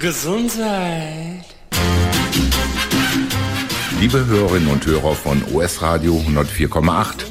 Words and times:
Gesundheit. 0.00 1.44
Liebe 4.00 4.26
Hörerinnen 4.26 4.66
und 4.66 4.84
Hörer 4.84 5.14
von 5.14 5.44
OS 5.54 5.80
Radio 5.80 6.20
104,8. 6.26 7.24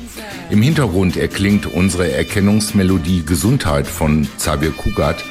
Im 0.52 0.62
Hintergrund 0.62 1.18
erklingt 1.18 1.66
unsere 1.66 2.14
Erkennungsmelodie 2.14 3.26
Gesundheit 3.26 3.88
von 3.88 4.26
Xavier 4.38 4.72
Kugat. 4.72 5.22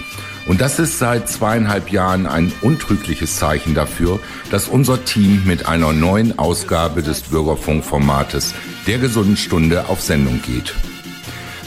Und 0.47 0.61
das 0.61 0.79
ist 0.79 0.99
seit 0.99 1.31
zweieinhalb 1.31 1.91
Jahren 1.91 2.27
ein 2.27 2.53
untrügliches 2.61 3.39
Zeichen 3.39 3.75
dafür, 3.75 4.21
dass 4.51 4.69
unser 4.69 5.03
Team 5.07 5.45
mit 5.47 5.67
einer 5.67 5.95
neuen 5.95 6.39
Ausgabe 6.39 7.03
des 7.03 7.23
Bürgerfunkformates 7.23 8.53
der 8.87 8.99
gesunden 8.99 9.39
Stunde 9.39 9.89
auf 9.89 10.03
Sendung 10.03 10.43
geht. 10.43 10.75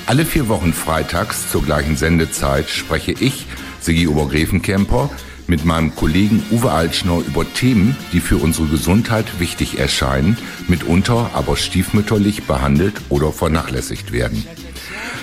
Alle 0.05 0.23
vier 0.23 0.49
Wochen 0.49 0.71
freitags 0.71 1.49
zur 1.49 1.63
gleichen 1.63 1.97
Sendezeit 1.97 2.69
spreche 2.69 3.13
ich, 3.13 3.47
Sigi 3.79 4.07
Obergräfenkemper, 4.07 5.09
mit 5.47 5.65
meinem 5.65 5.95
Kollegen 5.95 6.43
Uwe 6.51 6.71
Altschner 6.71 7.19
über 7.25 7.45
Themen, 7.53 7.95
die 8.13 8.19
für 8.19 8.37
unsere 8.37 8.67
Gesundheit 8.67 9.39
wichtig 9.39 9.79
erscheinen, 9.79 10.37
mitunter 10.67 11.31
aber 11.33 11.55
stiefmütterlich 11.55 12.43
behandelt 12.43 13.01
oder 13.09 13.31
vernachlässigt 13.31 14.11
werden. 14.11 14.45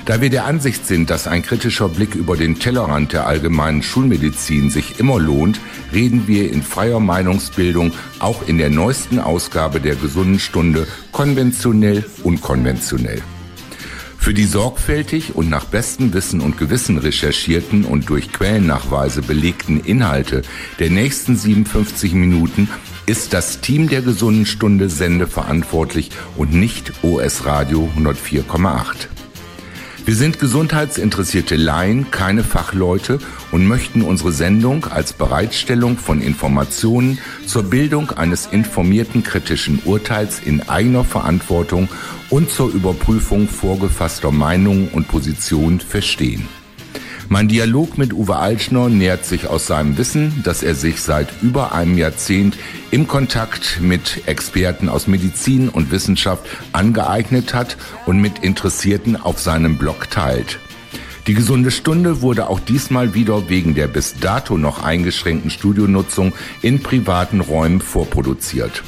Da 0.04 0.20
wir 0.20 0.28
der 0.28 0.44
Ansicht 0.44 0.86
sind, 0.86 1.08
dass 1.08 1.26
ein 1.26 1.42
kritischer 1.42 1.88
Blick 1.88 2.14
über 2.14 2.36
den 2.36 2.58
Tellerrand 2.58 3.14
der 3.14 3.26
allgemeinen 3.26 3.82
Schulmedizin 3.82 4.68
sich 4.68 5.00
immer 5.00 5.18
lohnt, 5.18 5.60
reden 5.94 6.28
wir 6.28 6.52
in 6.52 6.62
freier 6.62 7.00
Meinungsbildung 7.00 7.92
auch 8.18 8.46
in 8.46 8.58
der 8.58 8.68
neuesten 8.68 9.18
Ausgabe 9.18 9.80
der 9.80 9.96
gesunden 9.96 10.40
Stunde 10.40 10.86
konventionell, 11.10 12.04
unkonventionell. 12.22 13.22
Für 14.24 14.32
die 14.32 14.46
sorgfältig 14.46 15.36
und 15.36 15.50
nach 15.50 15.66
bestem 15.66 16.14
Wissen 16.14 16.40
und 16.40 16.56
Gewissen 16.56 16.96
recherchierten 16.96 17.84
und 17.84 18.08
durch 18.08 18.32
Quellennachweise 18.32 19.20
belegten 19.20 19.80
Inhalte 19.80 20.40
der 20.78 20.88
nächsten 20.88 21.36
57 21.36 22.14
Minuten 22.14 22.70
ist 23.04 23.34
das 23.34 23.60
Team 23.60 23.86
der 23.90 24.00
gesunden 24.00 24.46
Stunde 24.46 24.88
Sende 24.88 25.26
verantwortlich 25.26 26.08
und 26.38 26.54
nicht 26.54 27.04
OS 27.04 27.44
Radio 27.44 27.90
104,8. 27.98 29.13
Wir 30.06 30.16
sind 30.16 30.38
gesundheitsinteressierte 30.38 31.56
Laien, 31.56 32.10
keine 32.10 32.44
Fachleute 32.44 33.18
und 33.52 33.66
möchten 33.66 34.02
unsere 34.02 34.32
Sendung 34.32 34.84
als 34.84 35.14
Bereitstellung 35.14 35.96
von 35.96 36.20
Informationen 36.20 37.18
zur 37.46 37.62
Bildung 37.62 38.10
eines 38.10 38.44
informierten 38.44 39.22
kritischen 39.22 39.80
Urteils 39.86 40.40
in 40.40 40.68
eigener 40.68 41.04
Verantwortung 41.04 41.88
und 42.28 42.50
zur 42.50 42.70
Überprüfung 42.70 43.48
vorgefasster 43.48 44.30
Meinungen 44.30 44.88
und 44.88 45.08
Positionen 45.08 45.80
verstehen. 45.80 46.46
Mein 47.28 47.48
Dialog 47.48 47.96
mit 47.96 48.12
Uwe 48.12 48.36
Altschner 48.36 48.88
nähert 48.88 49.24
sich 49.24 49.46
aus 49.46 49.66
seinem 49.66 49.96
Wissen, 49.96 50.42
dass 50.44 50.62
er 50.62 50.74
sich 50.74 51.00
seit 51.00 51.28
über 51.42 51.72
einem 51.72 51.96
Jahrzehnt 51.96 52.56
im 52.90 53.08
Kontakt 53.08 53.80
mit 53.80 54.22
Experten 54.26 54.88
aus 54.88 55.06
Medizin 55.06 55.68
und 55.70 55.90
Wissenschaft 55.90 56.44
angeeignet 56.72 57.54
hat 57.54 57.78
und 58.04 58.20
mit 58.20 58.40
Interessierten 58.40 59.16
auf 59.16 59.40
seinem 59.40 59.78
Blog 59.78 60.10
teilt. 60.10 60.58
Die 61.26 61.34
gesunde 61.34 61.70
Stunde 61.70 62.20
wurde 62.20 62.50
auch 62.50 62.60
diesmal 62.60 63.14
wieder 63.14 63.48
wegen 63.48 63.74
der 63.74 63.88
bis 63.88 64.18
dato 64.20 64.58
noch 64.58 64.82
eingeschränkten 64.82 65.50
Studionutzung 65.50 66.34
in 66.60 66.82
privaten 66.82 67.40
Räumen 67.40 67.80
vorproduziert. 67.80 68.82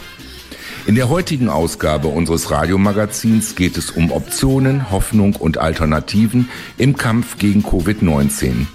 In 0.86 0.94
der 0.94 1.08
heutigen 1.08 1.48
Ausgabe 1.48 2.06
unseres 2.06 2.52
Radiomagazins 2.52 3.56
geht 3.56 3.76
es 3.76 3.90
um 3.90 4.12
Optionen, 4.12 4.92
Hoffnung 4.92 5.34
und 5.34 5.58
Alternativen 5.58 6.48
im 6.78 6.96
Kampf 6.96 7.38
gegen 7.38 7.64
Covid-19. 7.64 8.66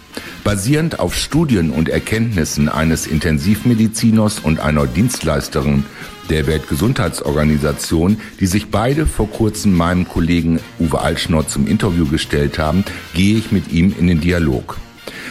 Basierend 0.43 0.99
auf 0.99 1.15
Studien 1.15 1.69
und 1.69 1.87
Erkenntnissen 1.87 2.67
eines 2.67 3.07
Intensivmediziners 3.07 4.39
und 4.39 4.59
einer 4.59 4.87
Dienstleisterin 4.87 5.85
der 6.29 6.47
Weltgesundheitsorganisation, 6.47 8.17
die 8.41 8.47
sich 8.47 8.69
beide 8.69 9.05
vor 9.05 9.29
kurzem 9.29 9.73
meinem 9.73 10.05
Kollegen 10.05 10.59
Uwe 10.79 10.99
Altschnor 10.99 11.47
zum 11.47 11.65
Interview 11.65 12.05
gestellt 12.05 12.59
haben, 12.59 12.83
gehe 13.13 13.37
ich 13.37 13.53
mit 13.53 13.71
ihm 13.71 13.95
in 13.97 14.07
den 14.07 14.19
Dialog. 14.19 14.75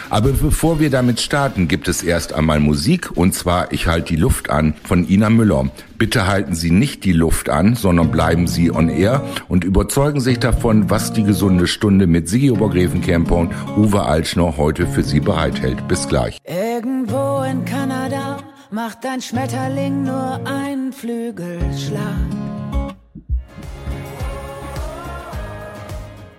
Aber 0.08 0.30
bevor 0.30 0.80
wir 0.80 0.90
damit 0.90 1.20
starten, 1.20 1.68
gibt 1.68 1.88
es 1.88 2.02
erst 2.02 2.32
einmal 2.32 2.60
Musik 2.60 3.10
und 3.16 3.34
zwar 3.34 3.72
Ich 3.72 3.86
halte 3.86 4.14
die 4.14 4.20
Luft 4.20 4.50
an 4.50 4.74
von 4.84 5.08
Ina 5.08 5.30
Müller. 5.30 5.70
Bitte 5.98 6.26
halten 6.26 6.54
Sie 6.54 6.70
nicht 6.70 7.04
die 7.04 7.12
Luft 7.12 7.50
an, 7.50 7.74
sondern 7.74 8.10
bleiben 8.10 8.46
Sie 8.46 8.70
on 8.70 8.88
air 8.88 9.22
und 9.48 9.64
überzeugen 9.64 10.20
sich 10.20 10.38
davon, 10.38 10.88
was 10.88 11.12
die 11.12 11.24
gesunde 11.24 11.66
Stunde 11.66 12.06
mit 12.06 12.28
Sigi 12.28 12.50
Obergräfenkämper 12.50 13.36
und 13.36 13.52
Uwe 13.76 14.04
Altschner 14.04 14.56
heute 14.56 14.86
für 14.86 15.02
Sie 15.02 15.20
bereithält. 15.20 15.86
Bis 15.88 16.08
gleich. 16.08 16.38
Irgendwo 16.44 17.42
in 17.42 17.64
Kanada 17.64 18.38
macht 18.70 19.04
ein 19.04 19.20
Schmetterling 19.20 20.04
nur 20.04 20.40
einen 20.46 20.92
Flügelschlag. 20.92 22.00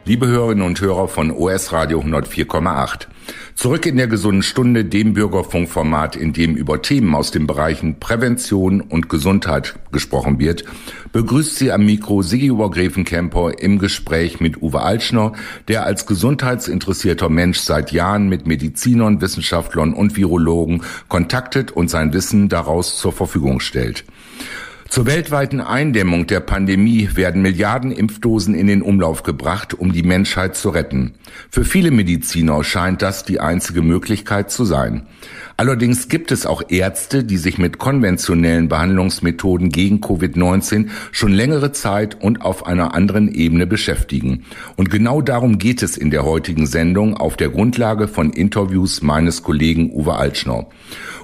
Liebe 0.06 0.28
Hörerinnen 0.28 0.66
und 0.66 0.82
Hörer 0.82 1.08
von 1.08 1.32
OS 1.32 1.72
Radio 1.72 2.00
104,8. 2.02 3.08
Zurück 3.62 3.86
in 3.86 3.98
der 3.98 4.08
gesunden 4.08 4.42
Stunde, 4.42 4.86
dem 4.86 5.14
Bürgerfunkformat, 5.14 6.16
in 6.16 6.34
dem 6.34 6.56
über 6.56 6.82
Themen 6.82 7.14
aus 7.14 7.30
den 7.30 7.46
Bereichen 7.46 8.00
Prävention 8.00 8.82
und 8.82 9.08
Gesundheit 9.08 9.76
gesprochen 9.92 10.40
wird, 10.40 10.66
begrüßt 11.12 11.58
sie 11.58 11.72
am 11.72 11.86
Mikro 11.86 12.24
Sigi 12.24 12.50
Obergräfenkemper 12.50 13.60
im 13.60 13.78
Gespräch 13.78 14.40
mit 14.40 14.64
Uwe 14.64 14.82
Altschner, 14.82 15.34
der 15.68 15.86
als 15.86 16.08
gesundheitsinteressierter 16.08 17.30
Mensch 17.30 17.60
seit 17.60 17.92
Jahren 17.92 18.30
mit 18.30 18.48
Medizinern, 18.48 19.22
Wissenschaftlern 19.22 19.94
und 19.94 20.18
Virologen 20.18 20.82
kontaktet 21.08 21.70
und 21.70 21.88
sein 21.88 22.14
Wissen 22.14 22.50
daraus 22.50 22.98
zur 22.98 23.12
Verfügung 23.12 23.60
stellt. 23.60 24.06
Zur 24.92 25.06
weltweiten 25.06 25.62
Eindämmung 25.62 26.28
der 26.28 26.42
Pandemie 26.42 27.12
werden 27.14 27.42
Milliarden 27.42 27.94
Impfdosen 27.94 28.54
in 28.54 28.68
den 28.68 28.82
Umlauf 28.82 29.24
gebracht, 29.24 29.74
um 29.74 29.94
die 29.94 30.04
Menschheit 30.04 30.58
zu 30.58 30.68
retten. 30.68 31.14
Für 31.50 31.64
viele 31.64 31.92
Mediziner 31.92 32.62
scheint 32.66 33.02
das 33.02 33.24
die 33.24 33.40
einzige 33.40 33.84
Möglichkeit 33.84 34.52
zu 34.52 34.66
sein. 34.66 35.04
Allerdings 35.62 36.10
gibt 36.10 36.32
es 36.32 36.48
auch 36.48 36.64
Ärzte, 36.70 37.24
die 37.24 37.38
sich 37.38 37.60
mit 37.60 37.78
konventionellen 37.78 38.68
Behandlungsmethoden 38.68 39.70
gegen 39.70 40.00
Covid-19 40.00 40.88
schon 41.12 41.32
längere 41.32 41.72
Zeit 41.72 42.20
und 42.20 42.42
auf 42.42 42.66
einer 42.66 42.96
anderen 42.96 43.32
Ebene 43.32 43.68
beschäftigen. 43.68 44.44
Und 44.76 44.90
genau 44.90 45.22
darum 45.22 45.60
geht 45.60 45.84
es 45.84 45.98
in 45.98 46.10
der 46.10 46.26
heutigen 46.26 46.66
Sendung 46.66 47.16
auf 47.16 47.38
der 47.38 47.50
Grundlage 47.50 48.08
von 48.08 48.32
Interviews 48.34 49.04
meines 49.04 49.44
Kollegen 49.44 49.92
Uwe 49.92 50.16
Altschner. 50.16 50.66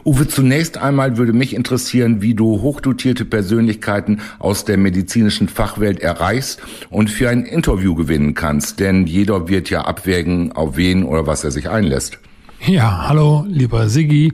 Uwe, 0.05 0.27
zunächst 0.27 0.77
einmal 0.77 1.17
würde 1.17 1.33
mich 1.33 1.55
interessieren, 1.55 2.21
wie 2.21 2.35
du 2.35 2.61
hochdotierte 2.61 3.25
Persönlichkeiten 3.25 4.19
aus 4.37 4.65
der 4.65 4.77
medizinischen 4.77 5.49
Fachwelt 5.49 5.99
erreichst 5.99 6.61
und 6.91 7.09
für 7.09 7.29
ein 7.29 7.43
Interview 7.43 7.95
gewinnen 7.95 8.35
kannst, 8.35 8.79
denn 8.81 9.07
jeder 9.07 9.49
wird 9.49 9.71
ja 9.71 9.81
abwägen, 9.85 10.51
auf 10.51 10.77
wen 10.77 11.05
oder 11.05 11.25
was 11.25 11.43
er 11.43 11.49
sich 11.49 11.71
einlässt. 11.71 12.19
Ja, 12.65 13.07
hallo, 13.07 13.45
lieber 13.47 13.87
Siggi. 13.87 14.33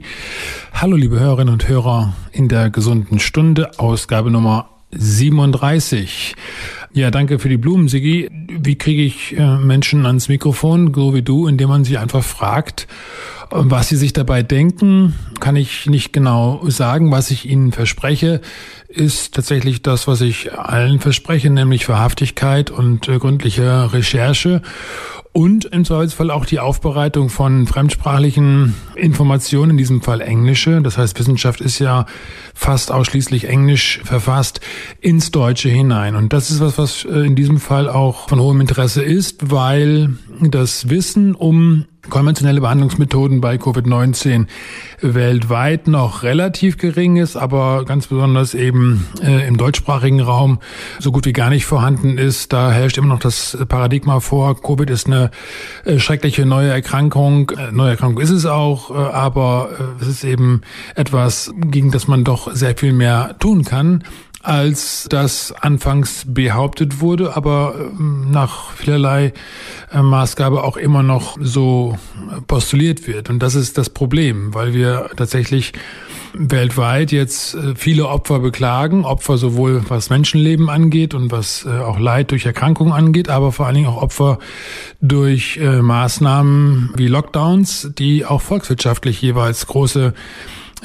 Hallo, 0.72 0.96
liebe 0.96 1.20
Hörerinnen 1.20 1.52
und 1.52 1.68
Hörer 1.68 2.14
in 2.32 2.48
der 2.48 2.70
gesunden 2.70 3.20
Stunde, 3.20 3.78
Ausgabe 3.78 4.30
Nummer 4.30 4.70
37. 4.90 6.34
Ja, 6.92 7.10
danke 7.10 7.38
für 7.38 7.48
die 7.48 7.58
Blumen, 7.58 7.86
Siggi. 7.86 8.30
Wie 8.48 8.76
kriege 8.76 9.02
ich 9.02 9.36
äh, 9.36 9.58
Menschen 9.58 10.06
ans 10.06 10.28
Mikrofon, 10.28 10.92
so 10.94 11.14
wie 11.14 11.22
du, 11.22 11.46
indem 11.46 11.68
man 11.68 11.84
sie 11.84 11.98
einfach 11.98 12.24
fragt, 12.24 12.88
was 13.50 13.88
sie 13.88 13.96
sich 13.96 14.12
dabei 14.12 14.42
denken, 14.42 15.14
kann 15.38 15.54
ich 15.54 15.86
nicht 15.86 16.12
genau 16.12 16.60
sagen. 16.66 17.12
Was 17.12 17.30
ich 17.30 17.48
ihnen 17.48 17.72
verspreche, 17.72 18.40
ist 18.88 19.34
tatsächlich 19.34 19.82
das, 19.82 20.08
was 20.08 20.22
ich 20.22 20.52
allen 20.58 20.98
verspreche, 20.98 21.50
nämlich 21.50 21.88
Wahrhaftigkeit 21.88 22.70
und 22.70 23.08
äh, 23.08 23.18
gründliche 23.18 23.92
Recherche 23.92 24.62
und 25.34 25.64
im 25.64 25.84
Zweifelsfall 25.84 26.30
auch 26.30 26.46
die 26.46 26.60
Aufbereitung 26.60 27.28
von 27.28 27.66
fremdsprachlichen 27.66 28.74
Informationen, 28.94 29.72
in 29.72 29.76
diesem 29.76 30.00
Fall 30.00 30.20
englische. 30.20 30.80
Das 30.80 30.96
heißt, 30.96 31.18
Wissenschaft 31.18 31.60
ist 31.60 31.80
ja 31.80 32.06
fast 32.54 32.92
ausschließlich 32.92 33.48
englisch 33.48 34.00
verfasst 34.04 34.60
ins 35.00 35.32
Deutsche 35.32 35.68
hinein. 35.68 36.14
Und 36.14 36.32
das 36.32 36.52
ist 36.52 36.60
was, 36.60 36.78
was 36.78 37.04
äh, 37.04 37.26
in 37.26 37.34
diesem 37.34 37.58
Fall 37.58 37.88
auch 37.88 38.28
von 38.28 38.38
hohem 38.38 38.60
Interesse 38.60 39.02
ist, 39.02 39.50
weil 39.50 40.10
das 40.40 40.88
Wissen 40.88 41.34
um 41.34 41.86
konventionelle 42.10 42.60
Behandlungsmethoden 42.60 43.40
bei 43.40 43.56
Covid-19 43.56 44.46
weltweit 45.00 45.86
noch 45.88 46.22
relativ 46.22 46.78
gering 46.78 47.16
ist, 47.16 47.36
aber 47.36 47.84
ganz 47.84 48.06
besonders 48.06 48.54
eben 48.54 49.06
äh, 49.22 49.46
im 49.46 49.56
deutschsprachigen 49.56 50.20
Raum 50.20 50.58
so 50.98 51.12
gut 51.12 51.26
wie 51.26 51.32
gar 51.32 51.50
nicht 51.50 51.66
vorhanden 51.66 52.18
ist. 52.18 52.52
Da 52.52 52.70
herrscht 52.70 52.98
immer 52.98 53.08
noch 53.08 53.20
das 53.20 53.56
Paradigma 53.68 54.20
vor, 54.20 54.60
Covid 54.60 54.90
ist 54.90 55.06
eine 55.06 55.30
äh, 55.84 55.98
schreckliche 55.98 56.46
neue 56.46 56.70
Erkrankung. 56.70 57.50
Äh, 57.50 57.72
neue 57.72 57.90
Erkrankung 57.90 58.22
ist 58.22 58.30
es 58.30 58.46
auch, 58.46 58.90
äh, 58.90 58.94
aber 58.94 59.70
äh, 59.78 60.02
es 60.02 60.08
ist 60.08 60.24
eben 60.24 60.62
etwas, 60.94 61.52
gegen 61.56 61.90
das 61.90 62.08
man 62.08 62.24
doch 62.24 62.52
sehr 62.54 62.76
viel 62.76 62.92
mehr 62.92 63.36
tun 63.38 63.64
kann 63.64 64.02
als 64.44 65.06
das 65.08 65.52
anfangs 65.52 66.26
behauptet 66.28 67.00
wurde, 67.00 67.34
aber 67.34 67.74
ähm, 67.78 68.30
nach 68.30 68.72
vielerlei 68.72 69.32
äh, 69.90 70.02
Maßgabe 70.02 70.62
auch 70.62 70.76
immer 70.76 71.02
noch 71.02 71.38
so 71.40 71.96
postuliert 72.46 73.08
wird. 73.08 73.30
Und 73.30 73.42
das 73.42 73.54
ist 73.54 73.78
das 73.78 73.88
Problem, 73.88 74.52
weil 74.52 74.74
wir 74.74 75.10
tatsächlich 75.16 75.72
weltweit 76.34 77.10
jetzt 77.10 77.54
äh, 77.54 77.74
viele 77.74 78.06
Opfer 78.08 78.38
beklagen, 78.38 79.06
Opfer 79.06 79.38
sowohl 79.38 79.82
was 79.88 80.10
Menschenleben 80.10 80.68
angeht 80.68 81.14
und 81.14 81.32
was 81.32 81.64
äh, 81.64 81.70
auch 81.78 81.98
Leid 81.98 82.30
durch 82.30 82.44
Erkrankungen 82.44 82.92
angeht, 82.92 83.30
aber 83.30 83.50
vor 83.50 83.64
allen 83.66 83.76
Dingen 83.76 83.88
auch 83.88 84.02
Opfer 84.02 84.38
durch 85.00 85.58
Maßnahmen 85.60 86.92
wie 86.96 87.08
Lockdowns, 87.08 87.90
die 87.98 88.24
auch 88.24 88.40
volkswirtschaftlich 88.40 89.20
jeweils 89.20 89.66
große 89.66 90.14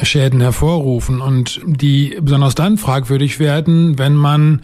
Schäden 0.04 0.42
hervorrufen. 0.42 1.22
Und 1.22 1.62
die 1.66 2.18
besonders 2.22 2.56
dann 2.56 2.78
fragwürdig 2.78 3.40
werden, 3.40 3.98
wenn 3.98 4.16
man 4.16 4.62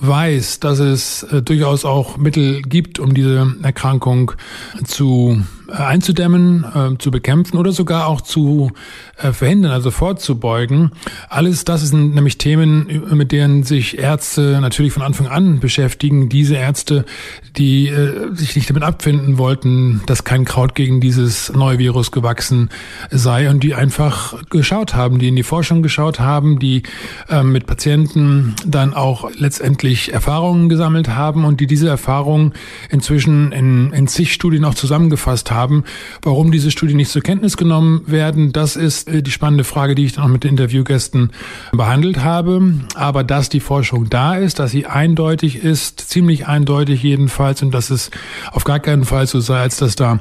weiß, 0.00 0.60
dass 0.60 0.78
es 0.78 1.22
äh, 1.24 1.42
durchaus 1.42 1.84
auch 1.84 2.16
Mittel 2.16 2.62
gibt, 2.62 2.98
um 2.98 3.14
diese 3.14 3.54
Erkrankung 3.62 4.32
zu 4.84 5.42
äh, 5.68 5.72
einzudämmen, 5.72 6.64
äh, 6.64 6.98
zu 6.98 7.10
bekämpfen 7.10 7.58
oder 7.58 7.72
sogar 7.72 8.06
auch 8.06 8.20
zu 8.20 8.70
äh, 9.18 9.32
verhindern, 9.32 9.72
also 9.72 9.90
vorzubeugen. 9.90 10.92
Alles 11.28 11.64
das 11.64 11.82
sind 11.82 12.14
nämlich 12.14 12.38
Themen, 12.38 13.02
mit 13.12 13.32
denen 13.32 13.64
sich 13.64 13.98
Ärzte 13.98 14.58
natürlich 14.60 14.92
von 14.92 15.02
Anfang 15.02 15.26
an 15.26 15.60
beschäftigen. 15.60 16.28
Diese 16.28 16.56
Ärzte, 16.56 17.04
die 17.56 17.88
äh, 17.88 18.34
sich 18.34 18.56
nicht 18.56 18.70
damit 18.70 18.82
abfinden 18.82 19.36
wollten, 19.36 20.00
dass 20.06 20.24
kein 20.24 20.44
Kraut 20.44 20.74
gegen 20.74 21.00
dieses 21.00 21.52
neue 21.52 21.78
Virus 21.78 22.12
gewachsen 22.12 22.70
sei 23.10 23.50
und 23.50 23.62
die 23.62 23.74
einfach 23.74 24.42
geschaut 24.48 24.94
haben, 24.94 25.18
die 25.18 25.28
in 25.28 25.36
die 25.36 25.42
Forschung 25.42 25.82
geschaut 25.82 26.18
haben, 26.18 26.58
die 26.58 26.82
äh, 27.28 27.42
mit 27.42 27.66
Patienten 27.66 28.54
dann 28.66 28.94
auch 28.94 29.30
letztendlich 29.36 29.87
Erfahrungen 30.12 30.68
gesammelt 30.68 31.08
haben 31.08 31.44
und 31.44 31.60
die 31.60 31.66
diese 31.66 31.88
Erfahrungen 31.88 32.52
inzwischen 32.90 33.52
in, 33.52 33.92
in 33.92 34.06
zig 34.06 34.32
Studien 34.32 34.64
auch 34.64 34.74
zusammengefasst 34.74 35.50
haben. 35.50 35.84
Warum 36.22 36.52
diese 36.52 36.70
Studien 36.70 36.96
nicht 36.96 37.10
zur 37.10 37.22
Kenntnis 37.22 37.56
genommen 37.56 38.02
werden, 38.06 38.52
das 38.52 38.76
ist 38.76 39.08
äh, 39.08 39.22
die 39.22 39.30
spannende 39.30 39.64
Frage, 39.64 39.94
die 39.94 40.04
ich 40.04 40.12
dann 40.12 40.24
auch 40.24 40.28
mit 40.28 40.44
den 40.44 40.50
Interviewgästen 40.50 41.30
behandelt 41.72 42.22
habe. 42.22 42.74
Aber 42.94 43.24
dass 43.24 43.48
die 43.48 43.60
Forschung 43.60 44.10
da 44.10 44.36
ist, 44.36 44.58
dass 44.58 44.70
sie 44.70 44.86
eindeutig 44.86 45.62
ist, 45.62 46.00
ziemlich 46.00 46.46
eindeutig 46.46 47.02
jedenfalls, 47.02 47.62
und 47.62 47.72
dass 47.72 47.90
es 47.90 48.10
auf 48.52 48.64
gar 48.64 48.80
keinen 48.80 49.04
Fall 49.04 49.26
so 49.26 49.40
sei, 49.40 49.60
als 49.60 49.76
dass 49.76 49.96
da 49.96 50.20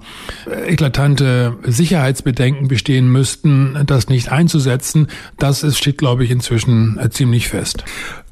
äh, 0.49 0.71
eklatante 0.71 1.57
Sicherheitsbedenken 1.63 2.67
bestehen 2.67 3.09
müssten, 3.09 3.77
das 3.85 4.09
nicht 4.09 4.31
einzusetzen, 4.31 5.07
das 5.37 5.63
ist, 5.63 5.77
steht, 5.77 5.97
glaube 5.97 6.23
ich, 6.23 6.31
inzwischen 6.31 6.97
äh, 6.99 7.09
ziemlich 7.09 7.47
fest. 7.47 7.83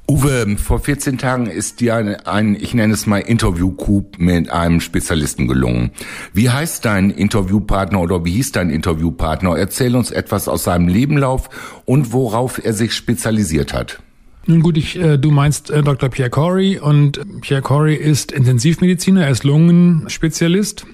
Uwe, 0.08 0.56
vor 0.58 0.80
14 0.80 1.18
Tagen 1.18 1.48
ist 1.48 1.80
dir 1.80 1.96
ein, 1.96 2.16
ein 2.28 2.56
ich 2.56 2.76
nenne 2.76 2.94
es 2.94 3.08
mal 3.08 3.20
Interview-Coup 3.20 4.20
mit 4.20 4.52
einem 4.52 4.80
Spezialisten 4.80 5.48
gelungen. 5.48 5.92
Wie 6.32 6.52
heißt 6.52 6.86
dein 6.86 7.10
Interviewpartner 7.10 8.00
oder 8.00 8.24
wie 8.24 8.34
hieß 8.34 8.52
dein 8.52 8.70
Interviewpartner? 8.70 9.58
Erzähl 9.58 9.96
uns 9.96 10.12
etwas 10.12 10.48
aus 10.48 10.66
seinem 10.66 10.88
Lebenlauf 10.88 11.50
und 11.86 12.14
worauf 12.14 12.64
er 12.64 12.74
sich 12.74 12.94
spezialisiert 12.94 13.74
hat. 13.74 14.00
Nun 14.46 14.62
gut, 14.62 14.78
ich, 14.78 14.96
äh, 14.96 15.18
du 15.18 15.32
meinst 15.32 15.72
äh, 15.72 15.82
Dr. 15.82 16.10
Pierre 16.10 16.30
Corey 16.30 16.78
und 16.78 17.20
Pierre 17.42 17.64
Corey 17.64 17.96
ist 17.96 18.32
Intensivmediziner, 18.32 19.24
er 19.24 19.32
ist 19.32 19.44
Lungenspezialist. 19.44 20.86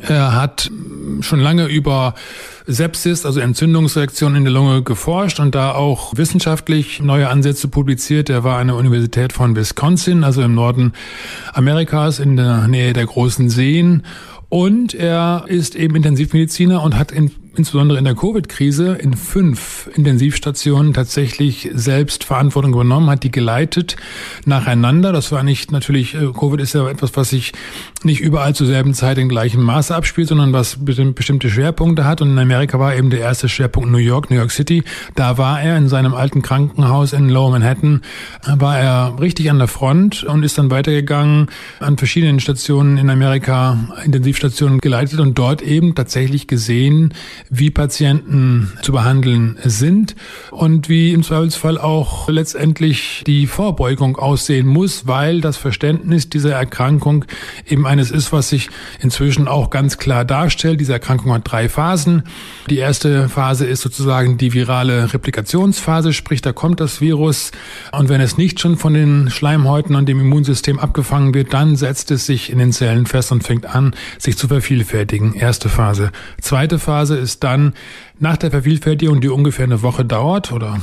Er 0.00 0.34
hat 0.34 0.70
schon 1.20 1.40
lange 1.40 1.66
über 1.66 2.14
Sepsis, 2.66 3.26
also 3.26 3.40
Entzündungsreaktionen 3.40 4.36
in 4.36 4.44
der 4.44 4.52
Lunge 4.52 4.82
geforscht 4.82 5.40
und 5.40 5.54
da 5.54 5.72
auch 5.72 6.16
wissenschaftlich 6.16 7.00
neue 7.00 7.28
Ansätze 7.28 7.68
publiziert. 7.68 8.30
Er 8.30 8.44
war 8.44 8.58
an 8.58 8.68
der 8.68 8.76
Universität 8.76 9.32
von 9.32 9.54
Wisconsin, 9.54 10.24
also 10.24 10.42
im 10.42 10.54
Norden 10.54 10.92
Amerikas 11.52 12.20
in 12.20 12.36
der 12.36 12.68
Nähe 12.68 12.92
der 12.92 13.06
großen 13.06 13.50
Seen. 13.50 14.04
Und 14.48 14.94
er 14.94 15.44
ist 15.46 15.74
eben 15.76 15.96
Intensivmediziner 15.96 16.82
und 16.82 16.98
hat 16.98 17.12
in 17.12 17.30
insbesondere 17.56 17.98
in 17.98 18.04
der 18.04 18.14
Covid-Krise 18.14 18.94
in 18.94 19.14
fünf 19.14 19.88
Intensivstationen 19.94 20.94
tatsächlich 20.94 21.70
selbst 21.74 22.24
Verantwortung 22.24 22.72
übernommen, 22.72 23.10
hat 23.10 23.22
die 23.22 23.30
geleitet 23.30 23.96
nacheinander. 24.44 25.12
Das 25.12 25.32
war 25.32 25.42
nicht 25.42 25.72
natürlich, 25.72 26.14
äh, 26.14 26.32
Covid 26.32 26.60
ist 26.60 26.74
ja 26.74 26.88
etwas, 26.88 27.16
was 27.16 27.30
sich 27.30 27.52
nicht 28.02 28.20
überall 28.20 28.54
zur 28.54 28.66
selben 28.66 28.94
Zeit 28.94 29.18
in 29.18 29.28
gleichem 29.28 29.62
Maße 29.62 29.94
abspielt, 29.94 30.28
sondern 30.28 30.52
was 30.52 30.78
bestimmte 30.84 31.50
Schwerpunkte 31.50 32.04
hat. 32.04 32.20
Und 32.20 32.30
in 32.30 32.38
Amerika 32.38 32.78
war 32.78 32.96
eben 32.96 33.10
der 33.10 33.20
erste 33.20 33.48
Schwerpunkt 33.48 33.90
New 33.90 33.98
York, 33.98 34.30
New 34.30 34.36
York 34.36 34.50
City. 34.50 34.82
Da 35.14 35.38
war 35.38 35.60
er 35.60 35.76
in 35.76 35.88
seinem 35.88 36.14
alten 36.14 36.42
Krankenhaus 36.42 37.12
in 37.12 37.28
Lower 37.28 37.50
Manhattan, 37.50 38.02
war 38.46 38.78
er 38.78 39.20
richtig 39.20 39.50
an 39.50 39.58
der 39.58 39.68
Front 39.68 40.24
und 40.24 40.42
ist 40.42 40.58
dann 40.58 40.70
weitergegangen 40.70 41.48
an 41.80 41.98
verschiedenen 41.98 42.40
Stationen 42.40 42.98
in 42.98 43.10
Amerika, 43.10 43.78
Intensivstationen 44.04 44.78
geleitet 44.78 45.20
und 45.20 45.38
dort 45.38 45.62
eben 45.62 45.94
tatsächlich 45.94 46.46
gesehen, 46.46 47.14
wie 47.54 47.70
Patienten 47.70 48.72
zu 48.80 48.92
behandeln 48.92 49.58
sind 49.62 50.16
und 50.50 50.88
wie 50.88 51.12
im 51.12 51.22
Zweifelsfall 51.22 51.76
auch 51.76 52.30
letztendlich 52.30 53.24
die 53.26 53.46
Vorbeugung 53.46 54.16
aussehen 54.16 54.66
muss, 54.66 55.06
weil 55.06 55.42
das 55.42 55.58
Verständnis 55.58 56.30
dieser 56.30 56.54
Erkrankung 56.54 57.26
eben 57.68 57.86
eines 57.86 58.10
ist, 58.10 58.32
was 58.32 58.48
sich 58.48 58.70
inzwischen 59.00 59.48
auch 59.48 59.68
ganz 59.68 59.98
klar 59.98 60.24
darstellt. 60.24 60.80
Diese 60.80 60.94
Erkrankung 60.94 61.30
hat 61.34 61.42
drei 61.44 61.68
Phasen. 61.68 62.22
Die 62.70 62.78
erste 62.78 63.28
Phase 63.28 63.66
ist 63.66 63.82
sozusagen 63.82 64.38
die 64.38 64.54
virale 64.54 65.12
Replikationsphase, 65.12 66.14
sprich 66.14 66.40
da 66.40 66.54
kommt 66.54 66.80
das 66.80 67.02
Virus 67.02 67.52
und 67.92 68.08
wenn 68.08 68.22
es 68.22 68.38
nicht 68.38 68.60
schon 68.60 68.78
von 68.78 68.94
den 68.94 69.28
Schleimhäuten 69.28 69.94
und 69.94 70.08
dem 70.08 70.20
Immunsystem 70.20 70.78
abgefangen 70.78 71.34
wird, 71.34 71.52
dann 71.52 71.76
setzt 71.76 72.10
es 72.12 72.24
sich 72.24 72.50
in 72.50 72.58
den 72.58 72.72
Zellen 72.72 73.04
fest 73.04 73.30
und 73.30 73.44
fängt 73.44 73.66
an, 73.66 73.94
sich 74.18 74.38
zu 74.38 74.48
vervielfältigen. 74.48 75.34
Erste 75.34 75.68
Phase. 75.68 76.12
Zweite 76.40 76.78
Phase 76.78 77.18
ist 77.18 77.41
dann 77.42 77.74
nach 78.18 78.36
der 78.36 78.50
Vervielfältigung, 78.50 79.20
die 79.20 79.28
ungefähr 79.28 79.64
eine 79.64 79.82
Woche 79.82 80.04
dauert 80.04 80.52
oder 80.52 80.80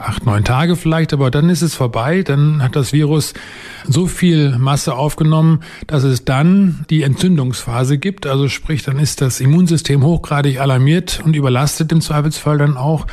acht, 0.00 0.24
neun 0.26 0.44
Tage 0.44 0.76
vielleicht, 0.76 1.12
aber 1.12 1.30
dann 1.30 1.48
ist 1.48 1.62
es 1.62 1.74
vorbei, 1.74 2.22
dann 2.22 2.62
hat 2.62 2.74
das 2.74 2.92
Virus 2.92 3.34
so 3.86 4.06
viel 4.06 4.58
Masse 4.58 4.94
aufgenommen, 4.94 5.60
dass 5.86 6.02
es 6.04 6.24
dann 6.24 6.84
die 6.90 7.02
Entzündungsphase 7.02 7.98
gibt. 7.98 8.26
Also 8.26 8.48
sprich, 8.48 8.82
dann 8.82 8.98
ist 8.98 9.20
das 9.20 9.40
Immunsystem 9.40 10.02
hochgradig 10.02 10.60
alarmiert 10.60 11.20
und 11.24 11.36
überlastet 11.36 11.92
im 11.92 12.00
Zweifelsfall 12.00 12.58
dann 12.58 12.76
auch. 12.76 13.06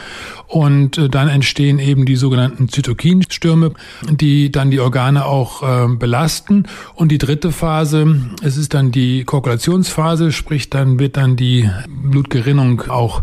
Und 0.47 0.97
äh, 0.97 1.09
dann 1.09 1.27
entstehen 1.27 1.77
eben 1.79 2.05
die 2.05 2.15
sogenannten 2.15 2.69
Zytokinstürme, 2.69 3.73
die 4.09 4.51
dann 4.51 4.71
die 4.71 4.79
Organe 4.79 5.25
auch 5.25 5.61
äh, 5.63 5.87
belasten. 5.95 6.63
Und 6.95 7.11
die 7.11 7.17
dritte 7.17 7.51
Phase, 7.51 8.21
es 8.41 8.57
ist 8.57 8.73
dann 8.73 8.91
die 8.91 9.25
Koagulationsphase, 9.25 10.31
sprich 10.31 10.69
dann 10.69 10.99
wird 10.99 11.17
dann 11.17 11.35
die 11.35 11.69
Blutgerinnung 11.87 12.83
auch 12.89 13.21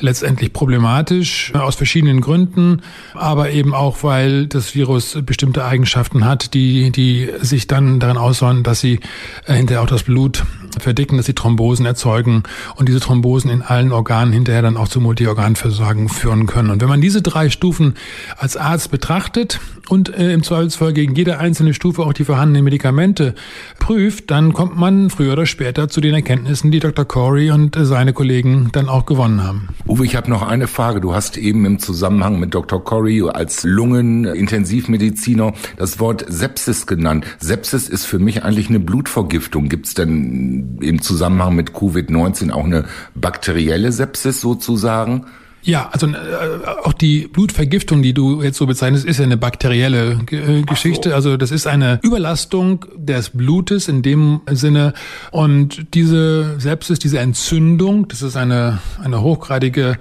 letztendlich 0.00 0.52
problematisch 0.52 1.52
aus 1.54 1.76
verschiedenen 1.76 2.20
Gründen, 2.20 2.82
aber 3.14 3.50
eben 3.50 3.72
auch, 3.74 4.02
weil 4.02 4.46
das 4.46 4.74
Virus 4.74 5.18
bestimmte 5.24 5.64
Eigenschaften 5.64 6.24
hat, 6.24 6.54
die, 6.54 6.90
die 6.90 7.30
sich 7.40 7.66
dann 7.66 8.00
darin 8.00 8.16
aussahen, 8.16 8.62
dass 8.62 8.80
sie 8.80 9.00
äh, 9.46 9.54
hinterher 9.54 9.82
auch 9.82 9.86
das 9.86 10.02
Blut 10.02 10.44
verdicken, 10.78 11.16
dass 11.16 11.26
sie 11.26 11.34
Thrombosen 11.34 11.86
erzeugen 11.86 12.42
und 12.76 12.88
diese 12.88 13.00
Thrombosen 13.00 13.50
in 13.50 13.62
allen 13.62 13.92
Organen 13.92 14.32
hinterher 14.32 14.62
dann 14.62 14.76
auch 14.76 14.88
zur 14.88 15.02
Multiorganversorgung 15.02 16.08
führen 16.08 16.46
können. 16.46 16.70
Und 16.70 16.80
wenn 16.80 16.88
man 16.88 17.00
diese 17.00 17.22
drei 17.22 17.50
Stufen 17.50 17.94
als 18.36 18.56
Arzt 18.56 18.90
betrachtet 18.90 19.60
und 19.88 20.14
äh, 20.14 20.32
im 20.32 20.42
Zweifelsfall 20.42 20.92
gegen 20.92 21.14
jede 21.14 21.38
einzelne 21.38 21.74
Stufe 21.74 22.02
auch 22.02 22.12
die 22.12 22.24
vorhandenen 22.24 22.64
Medikamente 22.64 23.34
prüft, 23.78 24.30
dann 24.30 24.52
kommt 24.52 24.76
man 24.76 25.10
früher 25.10 25.32
oder 25.32 25.46
später 25.46 25.88
zu 25.88 26.00
den 26.00 26.14
Erkenntnissen, 26.14 26.70
die 26.70 26.80
Dr. 26.80 27.04
Corey 27.04 27.50
und 27.50 27.76
äh, 27.76 27.84
seine 27.84 28.12
Kollegen 28.12 28.70
dann 28.72 28.88
auch 28.88 29.06
gewonnen 29.06 29.42
haben. 29.42 29.68
Uwe, 29.86 30.04
ich 30.04 30.16
habe 30.16 30.30
noch 30.30 30.42
eine 30.42 30.66
Frage. 30.66 31.00
Du 31.00 31.14
hast 31.14 31.36
eben 31.36 31.64
im 31.64 31.78
Zusammenhang 31.78 32.38
mit 32.40 32.54
Dr. 32.54 32.82
Corey 32.82 33.22
als 33.28 33.62
Lungenintensivmediziner 33.64 35.52
das 35.76 36.00
Wort 36.00 36.24
Sepsis 36.28 36.86
genannt. 36.86 37.26
Sepsis 37.38 37.88
ist 37.88 38.04
für 38.04 38.18
mich 38.18 38.44
eigentlich 38.44 38.68
eine 38.68 38.80
Blutvergiftung. 38.80 39.68
Gibt 39.68 39.86
es 39.86 39.94
denn 39.94 40.65
im 40.80 41.02
Zusammenhang 41.02 41.54
mit 41.54 41.70
Covid-19 41.70 42.50
auch 42.50 42.64
eine 42.64 42.84
bakterielle 43.14 43.92
Sepsis 43.92 44.40
sozusagen? 44.40 45.26
Ja, 45.66 45.88
also 45.90 46.06
äh, 46.06 46.14
auch 46.84 46.92
die 46.92 47.26
Blutvergiftung, 47.26 48.00
die 48.00 48.14
du 48.14 48.40
jetzt 48.40 48.56
so 48.56 48.66
bezeichnest, 48.66 49.04
ist 49.04 49.18
ja 49.18 49.24
eine 49.24 49.36
bakterielle 49.36 50.20
G 50.24 50.36
äh, 50.36 50.62
Geschichte. 50.62 51.08
So. 51.08 51.14
Also 51.16 51.36
das 51.36 51.50
ist 51.50 51.66
eine 51.66 51.98
Überlastung 52.02 52.86
des 52.94 53.30
Blutes 53.30 53.88
in 53.88 54.02
dem 54.02 54.42
Sinne. 54.48 54.94
Und 55.32 55.92
diese 55.92 56.60
Sepsis, 56.60 57.00
diese 57.00 57.18
Entzündung, 57.18 58.06
das 58.06 58.22
ist 58.22 58.36
eine, 58.36 58.78
eine 59.02 59.22
hochgradige, 59.22 59.98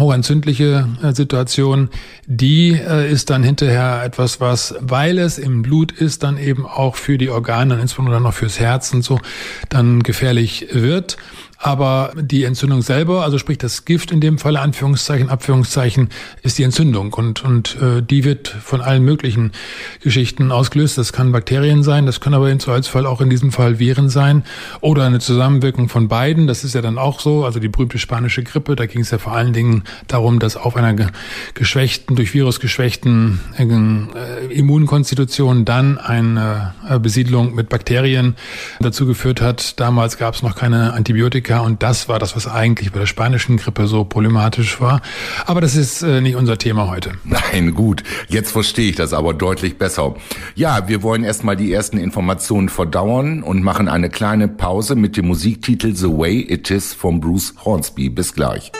hochentzündliche 0.00 0.88
äh, 1.00 1.12
Situation, 1.12 1.90
die 2.26 2.72
äh, 2.72 3.08
ist 3.08 3.30
dann 3.30 3.44
hinterher 3.44 4.02
etwas, 4.04 4.40
was, 4.40 4.74
weil 4.80 5.18
es 5.18 5.38
im 5.38 5.62
Blut 5.62 5.92
ist, 5.92 6.24
dann 6.24 6.38
eben 6.38 6.66
auch 6.66 6.96
für 6.96 7.18
die 7.18 7.30
Organe, 7.30 7.80
insbesondere 7.80 8.20
noch 8.20 8.34
fürs 8.34 8.58
Herz 8.58 8.92
und 8.92 9.02
so, 9.02 9.20
dann 9.68 10.02
gefährlich 10.02 10.66
wird. 10.72 11.18
Aber 11.64 12.12
die 12.14 12.44
Entzündung 12.44 12.82
selber, 12.82 13.24
also 13.24 13.38
sprich 13.38 13.56
das 13.56 13.86
Gift 13.86 14.10
in 14.10 14.20
dem 14.20 14.36
Falle, 14.36 14.60
Anführungszeichen, 14.60 15.30
Abführungszeichen, 15.30 16.10
ist 16.42 16.58
die 16.58 16.62
Entzündung. 16.62 17.14
Und, 17.14 17.42
und 17.42 17.78
äh, 17.80 18.02
die 18.02 18.24
wird 18.24 18.48
von 18.48 18.82
allen 18.82 19.02
möglichen 19.02 19.52
Geschichten 20.02 20.52
ausgelöst. 20.52 20.98
Das 20.98 21.14
kann 21.14 21.32
Bakterien 21.32 21.82
sein, 21.82 22.04
das 22.04 22.20
können 22.20 22.34
aber 22.34 22.50
im 22.50 22.60
Zweifelsfall 22.60 23.06
auch 23.06 23.22
in 23.22 23.30
diesem 23.30 23.50
Fall 23.50 23.78
Viren 23.78 24.10
sein 24.10 24.44
oder 24.82 25.06
eine 25.06 25.20
Zusammenwirkung 25.20 25.88
von 25.88 26.06
beiden. 26.06 26.46
Das 26.46 26.64
ist 26.64 26.74
ja 26.74 26.82
dann 26.82 26.98
auch 26.98 27.18
so. 27.18 27.46
Also 27.46 27.60
die 27.60 27.68
berühmte 27.68 27.96
spanische 27.96 28.42
Grippe, 28.42 28.76
da 28.76 28.84
ging 28.84 29.00
es 29.00 29.10
ja 29.10 29.16
vor 29.16 29.32
allen 29.32 29.54
Dingen 29.54 29.84
darum, 30.06 30.40
dass 30.40 30.58
auf 30.58 30.76
einer 30.76 30.94
geschwächten, 31.54 32.14
durch 32.14 32.34
Virus 32.34 32.60
geschwächten 32.60 33.40
äh, 33.56 34.52
Immunkonstitution 34.52 35.64
dann 35.64 35.96
eine 35.96 36.74
äh, 36.86 36.98
Besiedlung 36.98 37.54
mit 37.54 37.70
Bakterien 37.70 38.36
dazu 38.80 39.06
geführt 39.06 39.40
hat. 39.40 39.80
Damals 39.80 40.18
gab 40.18 40.34
es 40.34 40.42
noch 40.42 40.56
keine 40.56 40.92
Antibiotika 40.92 41.53
und 41.60 41.82
das 41.82 42.08
war 42.08 42.18
das, 42.18 42.36
was 42.36 42.46
eigentlich 42.46 42.92
bei 42.92 42.98
der 43.00 43.06
spanischen 43.06 43.56
Grippe 43.56 43.86
so 43.86 44.04
problematisch 44.04 44.80
war. 44.80 45.00
Aber 45.46 45.60
das 45.60 45.76
ist 45.76 46.02
äh, 46.02 46.20
nicht 46.20 46.36
unser 46.36 46.58
Thema 46.58 46.88
heute. 46.88 47.12
Nein, 47.24 47.74
gut. 47.74 48.02
Jetzt 48.28 48.52
verstehe 48.52 48.90
ich 48.90 48.96
das 48.96 49.12
aber 49.12 49.34
deutlich 49.34 49.78
besser. 49.78 50.14
Ja, 50.54 50.88
wir 50.88 51.02
wollen 51.02 51.24
erstmal 51.24 51.56
die 51.56 51.72
ersten 51.72 51.98
Informationen 51.98 52.68
verdauern 52.68 53.42
und 53.42 53.62
machen 53.62 53.88
eine 53.88 54.10
kleine 54.10 54.48
Pause 54.48 54.94
mit 54.94 55.16
dem 55.16 55.26
Musiktitel 55.26 55.94
The 55.94 56.08
Way 56.08 56.46
It 56.48 56.70
Is 56.70 56.94
von 56.94 57.20
Bruce 57.20 57.54
Hornsby. 57.64 58.08
Bis 58.08 58.34
gleich. 58.34 58.72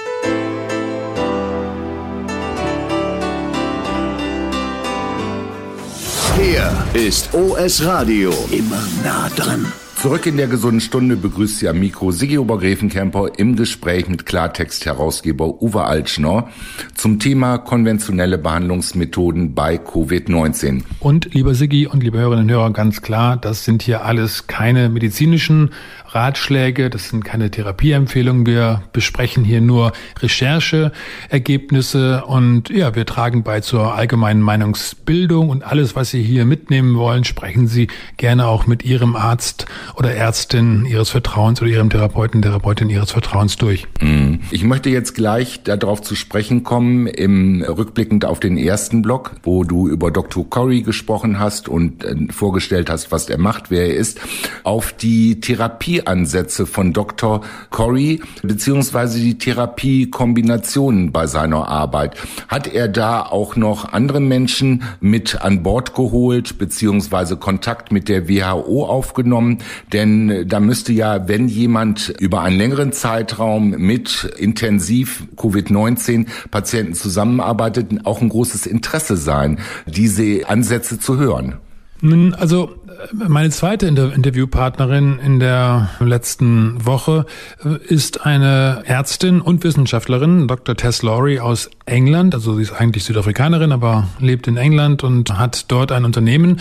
Hier 6.40 6.72
ist 6.94 7.32
OS 7.32 7.84
Radio. 7.84 8.32
Immer 8.50 8.82
nah 9.02 9.28
dran. 9.30 9.72
Zurück 10.04 10.26
in 10.26 10.36
der 10.36 10.48
gesunden 10.48 10.82
Stunde 10.82 11.16
begrüßt 11.16 11.60
Sie 11.60 11.66
am 11.66 11.78
Mikro 11.78 12.10
Sigi 12.10 12.36
Obergräfenkämper 12.36 13.38
im 13.38 13.56
Gespräch 13.56 14.06
mit 14.06 14.26
Klartext-Herausgeber 14.26 15.62
Uwe 15.62 15.84
Altschner 15.84 16.50
zum 16.94 17.18
Thema 17.18 17.56
konventionelle 17.56 18.36
Behandlungsmethoden 18.36 19.54
bei 19.54 19.76
Covid-19. 19.76 20.82
Und 21.00 21.32
lieber 21.32 21.54
Sigi 21.54 21.86
und 21.86 22.02
liebe 22.02 22.18
Hörerinnen 22.18 22.44
und 22.44 22.50
Hörer, 22.50 22.70
ganz 22.74 23.00
klar, 23.00 23.38
das 23.38 23.64
sind 23.64 23.80
hier 23.80 24.04
alles 24.04 24.46
keine 24.46 24.90
medizinischen 24.90 25.70
Ratschläge, 26.14 26.90
das 26.90 27.08
sind 27.08 27.24
keine 27.24 27.50
Therapieempfehlungen. 27.50 28.46
Wir 28.46 28.82
besprechen 28.92 29.44
hier 29.44 29.60
nur 29.60 29.92
Rechercheergebnisse 30.20 32.24
und 32.24 32.70
ja, 32.70 32.94
wir 32.94 33.04
tragen 33.04 33.42
bei 33.42 33.60
zur 33.60 33.94
allgemeinen 33.94 34.40
Meinungsbildung 34.40 35.48
und 35.48 35.64
alles, 35.64 35.96
was 35.96 36.10
Sie 36.10 36.22
hier 36.22 36.44
mitnehmen 36.44 36.96
wollen, 36.96 37.24
sprechen 37.24 37.66
Sie 37.66 37.88
gerne 38.16 38.46
auch 38.46 38.66
mit 38.66 38.84
Ihrem 38.84 39.16
Arzt 39.16 39.66
oder 39.96 40.14
Ärztin 40.14 40.86
Ihres 40.86 41.10
Vertrauens 41.10 41.60
oder 41.60 41.70
Ihrem 41.70 41.90
Therapeuten, 41.90 42.42
Therapeutin 42.42 42.90
Ihres 42.90 43.10
Vertrauens 43.10 43.56
durch. 43.56 43.86
Mhm. 44.00 44.40
Ich 44.50 44.62
möchte 44.62 44.90
jetzt 44.90 45.14
gleich 45.14 45.62
darauf 45.64 46.02
zu 46.02 46.14
sprechen 46.14 46.62
kommen, 46.62 47.08
im 47.08 47.62
rückblickend 47.62 48.24
auf 48.24 48.38
den 48.38 48.56
ersten 48.56 49.02
Blog, 49.02 49.32
wo 49.42 49.64
du 49.64 49.88
über 49.88 50.12
Dr. 50.12 50.48
Corey 50.48 50.82
gesprochen 50.82 51.40
hast 51.40 51.68
und 51.68 52.04
äh, 52.04 52.14
vorgestellt 52.30 52.88
hast, 52.88 53.10
was 53.10 53.28
er 53.28 53.38
macht, 53.38 53.70
wer 53.70 53.88
er 53.88 53.96
ist, 53.96 54.20
auf 54.62 54.92
die 54.92 55.40
Therapie 55.40 56.03
Therapieansätze 56.04 56.66
von 56.66 56.92
Dr. 56.92 57.40
Corey 57.70 58.20
beziehungsweise 58.42 59.18
die 59.18 59.38
Therapiekombinationen 59.38 61.12
bei 61.12 61.26
seiner 61.26 61.68
Arbeit. 61.68 62.16
Hat 62.48 62.66
er 62.66 62.88
da 62.88 63.22
auch 63.22 63.56
noch 63.56 63.92
andere 63.92 64.20
Menschen 64.20 64.82
mit 65.00 65.40
an 65.40 65.62
Bord 65.62 65.94
geholt 65.94 66.58
beziehungsweise 66.58 67.36
Kontakt 67.36 67.92
mit 67.92 68.08
der 68.08 68.28
WHO 68.28 68.84
aufgenommen? 68.84 69.58
Denn 69.92 70.46
da 70.46 70.60
müsste 70.60 70.92
ja, 70.92 71.28
wenn 71.28 71.48
jemand 71.48 72.14
über 72.20 72.42
einen 72.42 72.58
längeren 72.58 72.92
Zeitraum 72.92 73.70
mit 73.70 74.24
intensiv 74.38 75.24
Covid-19 75.36 76.26
Patienten 76.50 76.94
zusammenarbeitet, 76.94 78.04
auch 78.04 78.20
ein 78.20 78.28
großes 78.28 78.66
Interesse 78.66 79.16
sein, 79.16 79.58
diese 79.86 80.48
Ansätze 80.48 80.98
zu 80.98 81.16
hören. 81.18 81.56
Also 82.04 82.74
meine 83.14 83.48
zweite 83.48 83.86
Interviewpartnerin 83.86 85.18
in 85.20 85.40
der 85.40 85.88
letzten 86.00 86.84
Woche 86.84 87.24
äh, 87.64 87.76
ist 87.86 88.26
eine 88.26 88.82
Ärztin 88.84 89.40
und 89.40 89.64
Wissenschaftlerin, 89.64 90.46
Dr. 90.46 90.76
Tess 90.76 91.02
Laurie 91.02 91.40
aus 91.40 91.70
England. 91.86 92.34
Also 92.34 92.56
sie 92.56 92.62
ist 92.62 92.72
eigentlich 92.72 93.04
Südafrikanerin, 93.04 93.72
aber 93.72 94.08
lebt 94.20 94.46
in 94.48 94.58
England 94.58 95.02
und 95.02 95.38
hat 95.38 95.70
dort 95.72 95.92
ein 95.92 96.04
Unternehmen, 96.04 96.60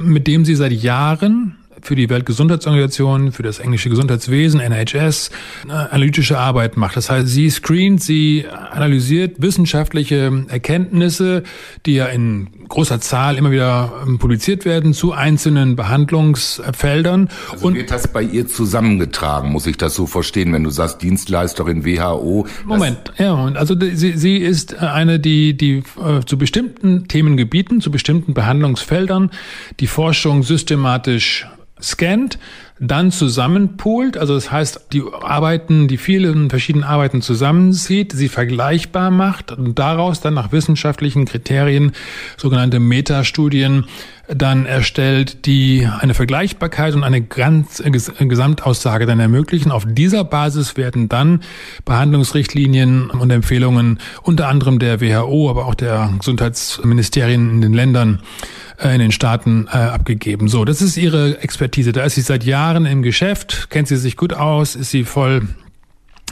mit 0.00 0.26
dem 0.26 0.44
sie 0.44 0.56
seit 0.56 0.72
Jahren 0.72 1.56
für 1.86 1.96
die 1.96 2.10
Weltgesundheitsorganisation, 2.10 3.32
für 3.32 3.42
das 3.42 3.58
englische 3.58 3.88
Gesundheitswesen, 3.88 4.60
NHS, 4.60 5.30
analytische 5.68 6.38
Arbeit 6.38 6.76
macht. 6.76 6.96
Das 6.96 7.10
heißt, 7.10 7.28
sie 7.28 7.48
screent, 7.50 8.02
sie 8.02 8.44
analysiert 8.72 9.40
wissenschaftliche 9.40 10.44
Erkenntnisse, 10.48 11.44
die 11.86 11.94
ja 11.94 12.06
in 12.06 12.48
großer 12.68 13.00
Zahl 13.00 13.36
immer 13.36 13.50
wieder 13.50 13.92
ähm, 14.06 14.18
publiziert 14.18 14.64
werden 14.64 14.92
zu 14.92 15.12
einzelnen 15.12 15.76
Behandlungsfeldern. 15.76 17.28
Also 17.52 17.66
und 17.68 17.74
wird 17.76 17.90
das 17.90 18.08
bei 18.08 18.22
ihr 18.22 18.46
zusammengetragen, 18.48 19.52
muss 19.52 19.66
ich 19.66 19.76
das 19.76 19.94
so 19.94 20.06
verstehen, 20.06 20.52
wenn 20.52 20.64
du 20.64 20.70
sagst 20.70 21.02
Dienstleisterin 21.02 21.84
WHO? 21.84 22.46
Moment, 22.64 23.12
ja, 23.18 23.34
und 23.34 23.56
also 23.56 23.74
sie, 23.78 24.16
sie 24.16 24.38
ist 24.38 24.76
eine, 24.78 25.20
die, 25.20 25.56
die 25.56 25.84
äh, 26.02 26.24
zu 26.24 26.38
bestimmten 26.38 27.06
Themengebieten, 27.08 27.80
zu 27.80 27.90
bestimmten 27.90 28.34
Behandlungsfeldern 28.34 29.30
die 29.78 29.86
Forschung 29.86 30.42
systematisch 30.42 31.46
scannt, 31.80 32.38
dann 32.78 33.10
zusammenpoolt, 33.10 34.18
also 34.18 34.34
das 34.34 34.52
heißt, 34.52 34.88
die 34.92 35.02
Arbeiten, 35.22 35.88
die 35.88 35.96
vielen 35.96 36.50
verschiedenen 36.50 36.84
Arbeiten 36.84 37.22
zusammenzieht, 37.22 38.12
sie 38.12 38.28
vergleichbar 38.28 39.10
macht 39.10 39.52
und 39.52 39.78
daraus 39.78 40.20
dann 40.20 40.34
nach 40.34 40.52
wissenschaftlichen 40.52 41.24
Kriterien 41.24 41.92
sogenannte 42.36 42.78
Metastudien 42.78 43.86
dann 44.28 44.66
erstellt, 44.66 45.46
die 45.46 45.88
eine 46.00 46.12
Vergleichbarkeit 46.12 46.94
und 46.94 47.04
eine 47.04 47.22
ganz 47.22 47.80
äh, 47.80 47.90
Gesamtaussage 47.90 49.06
dann 49.06 49.20
ermöglichen. 49.20 49.70
Auf 49.70 49.84
dieser 49.86 50.24
Basis 50.24 50.76
werden 50.76 51.08
dann 51.08 51.42
Behandlungsrichtlinien 51.84 53.10
und 53.10 53.30
Empfehlungen 53.30 54.00
unter 54.22 54.48
anderem 54.48 54.78
der 54.78 55.00
WHO, 55.00 55.48
aber 55.48 55.66
auch 55.66 55.74
der 55.74 56.12
Gesundheitsministerien 56.18 57.50
in 57.50 57.60
den 57.60 57.72
Ländern 57.72 58.20
äh, 58.20 58.65
in 58.82 58.98
den 58.98 59.12
Staaten 59.12 59.68
äh, 59.72 59.76
abgegeben. 59.76 60.48
So, 60.48 60.64
das 60.64 60.82
ist 60.82 60.96
ihre 60.96 61.40
Expertise. 61.40 61.92
Da 61.92 62.04
ist 62.04 62.14
sie 62.14 62.20
seit 62.20 62.44
Jahren 62.44 62.86
im 62.86 63.02
Geschäft, 63.02 63.70
kennt 63.70 63.88
sie 63.88 63.96
sich 63.96 64.16
gut 64.16 64.34
aus, 64.34 64.74
ist 64.74 64.90
sie 64.90 65.04
voll 65.04 65.48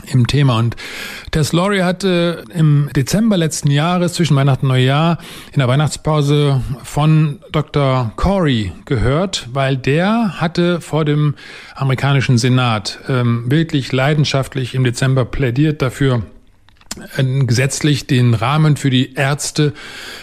im 0.07 0.27
Thema. 0.27 0.59
Und 0.59 0.75
Tess 1.31 1.53
Laurie 1.53 1.81
hatte 1.81 2.43
im 2.53 2.89
Dezember 2.95 3.37
letzten 3.37 3.71
Jahres 3.71 4.13
zwischen 4.13 4.35
Weihnachten 4.35 4.65
und 4.65 4.73
Neujahr 4.73 5.17
in 5.51 5.59
der 5.59 5.67
Weihnachtspause 5.67 6.61
von 6.83 7.39
Dr. 7.51 8.11
Corey 8.15 8.71
gehört, 8.85 9.47
weil 9.51 9.77
der 9.77 10.39
hatte 10.39 10.81
vor 10.81 11.05
dem 11.05 11.35
amerikanischen 11.75 12.37
Senat 12.37 12.99
ähm, 13.07 13.49
wirklich 13.49 13.91
leidenschaftlich 13.91 14.75
im 14.75 14.83
Dezember 14.83 15.25
plädiert 15.25 15.81
dafür, 15.81 16.23
gesetzlich 17.45 18.07
den 18.07 18.33
Rahmen 18.33 18.77
für 18.77 18.89
die 18.89 19.13
Ärzte 19.13 19.73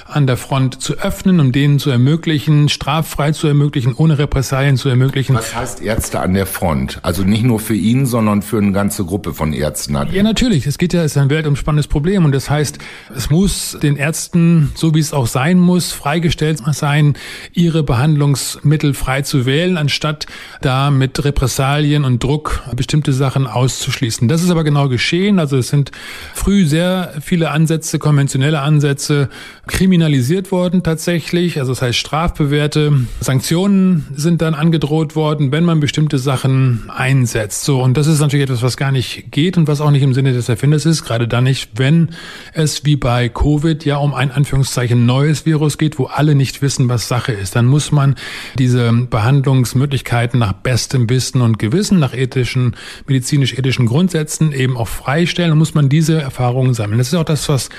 an 0.06 0.26
der 0.26 0.36
Front 0.36 0.80
zu 0.80 0.94
öffnen, 0.98 1.40
um 1.40 1.52
denen 1.52 1.78
zu 1.78 1.90
ermöglichen, 1.90 2.68
straffrei 2.68 3.32
zu 3.32 3.46
ermöglichen, 3.46 3.94
ohne 3.94 4.18
Repressalien 4.18 4.76
zu 4.76 4.88
ermöglichen. 4.88 5.34
Was 5.34 5.54
heißt 5.54 5.82
Ärzte 5.82 6.20
an 6.20 6.34
der 6.34 6.46
Front? 6.46 6.98
Also 7.02 7.24
nicht 7.24 7.44
nur 7.44 7.60
für 7.60 7.74
ihn, 7.74 8.06
sondern 8.06 8.42
für 8.42 8.58
eine 8.58 8.72
ganze 8.72 9.04
Gruppe 9.04 9.34
von 9.34 9.52
Ärzten. 9.52 9.96
Ja, 10.12 10.22
natürlich. 10.22 10.66
Es 10.66 10.78
geht 10.78 10.92
ja, 10.92 11.02
es 11.02 11.12
ist 11.12 11.18
ein 11.18 11.30
weltumspannendes 11.30 11.86
Problem 11.86 12.24
und 12.24 12.32
das 12.32 12.50
heißt, 12.50 12.78
es 13.14 13.30
muss 13.30 13.78
den 13.82 13.96
Ärzten, 13.96 14.72
so 14.74 14.94
wie 14.94 15.00
es 15.00 15.12
auch 15.12 15.26
sein 15.26 15.58
muss, 15.58 15.92
freigestellt 15.92 16.62
sein, 16.72 17.14
ihre 17.52 17.82
Behandlungsmittel 17.82 18.94
frei 18.94 19.22
zu 19.22 19.46
wählen, 19.46 19.76
anstatt 19.76 20.26
da 20.60 20.90
mit 20.90 21.24
Repressalien 21.24 22.04
und 22.04 22.22
Druck 22.22 22.62
bestimmte 22.74 23.12
Sachen 23.12 23.46
auszuschließen. 23.46 24.28
Das 24.28 24.42
ist 24.42 24.50
aber 24.50 24.64
genau 24.64 24.88
geschehen. 24.88 25.38
Also 25.38 25.56
es 25.56 25.68
sind 25.68 25.90
früh 26.34 26.61
sehr 26.64 27.14
viele 27.20 27.50
Ansätze, 27.50 27.98
konventionelle 27.98 28.60
Ansätze 28.60 29.28
kriminalisiert 29.66 30.52
worden 30.52 30.82
tatsächlich. 30.82 31.58
Also 31.58 31.72
das 31.72 31.82
heißt 31.82 31.98
strafbewährte 31.98 32.92
Sanktionen 33.20 34.06
sind 34.14 34.42
dann 34.42 34.54
angedroht 34.54 35.16
worden, 35.16 35.52
wenn 35.52 35.64
man 35.64 35.80
bestimmte 35.80 36.18
Sachen 36.18 36.84
einsetzt. 36.88 37.64
So 37.64 37.82
und 37.82 37.96
das 37.96 38.06
ist 38.06 38.20
natürlich 38.20 38.44
etwas, 38.44 38.62
was 38.62 38.76
gar 38.76 38.92
nicht 38.92 39.30
geht 39.30 39.56
und 39.56 39.68
was 39.68 39.80
auch 39.80 39.90
nicht 39.90 40.02
im 40.02 40.14
Sinne 40.14 40.32
des 40.32 40.48
Erfinders 40.48 40.86
ist. 40.86 41.04
Gerade 41.04 41.28
dann 41.28 41.44
nicht, 41.44 41.70
wenn 41.76 42.10
es 42.52 42.84
wie 42.84 42.96
bei 42.96 43.28
Covid 43.28 43.84
ja 43.84 43.96
um 43.96 44.14
ein 44.14 44.30
Anführungszeichen 44.30 45.06
neues 45.06 45.46
Virus 45.46 45.78
geht, 45.78 45.98
wo 45.98 46.04
alle 46.06 46.34
nicht 46.34 46.62
wissen, 46.62 46.88
was 46.88 47.08
Sache 47.08 47.32
ist. 47.32 47.56
Dann 47.56 47.66
muss 47.66 47.92
man 47.92 48.16
diese 48.58 48.92
Behandlungsmöglichkeiten 48.92 50.38
nach 50.38 50.52
bestem 50.52 51.08
Wissen 51.08 51.40
und 51.40 51.58
Gewissen, 51.58 51.98
nach 51.98 52.14
ethischen, 52.14 52.76
medizinisch-ethischen 53.06 53.86
Grundsätzen 53.86 54.52
eben 54.52 54.76
auch 54.76 54.88
freistellen. 54.88 55.52
und 55.52 55.58
muss 55.58 55.74
man 55.74 55.88
diese 55.88 56.20
Erfahrungen 56.20 56.51
Erfahrungen 56.52 56.74
sammeln. 56.74 56.98
Das 56.98 57.08
ist 57.08 57.14
auch 57.14 57.24
das, 57.24 57.48
was 57.48 57.70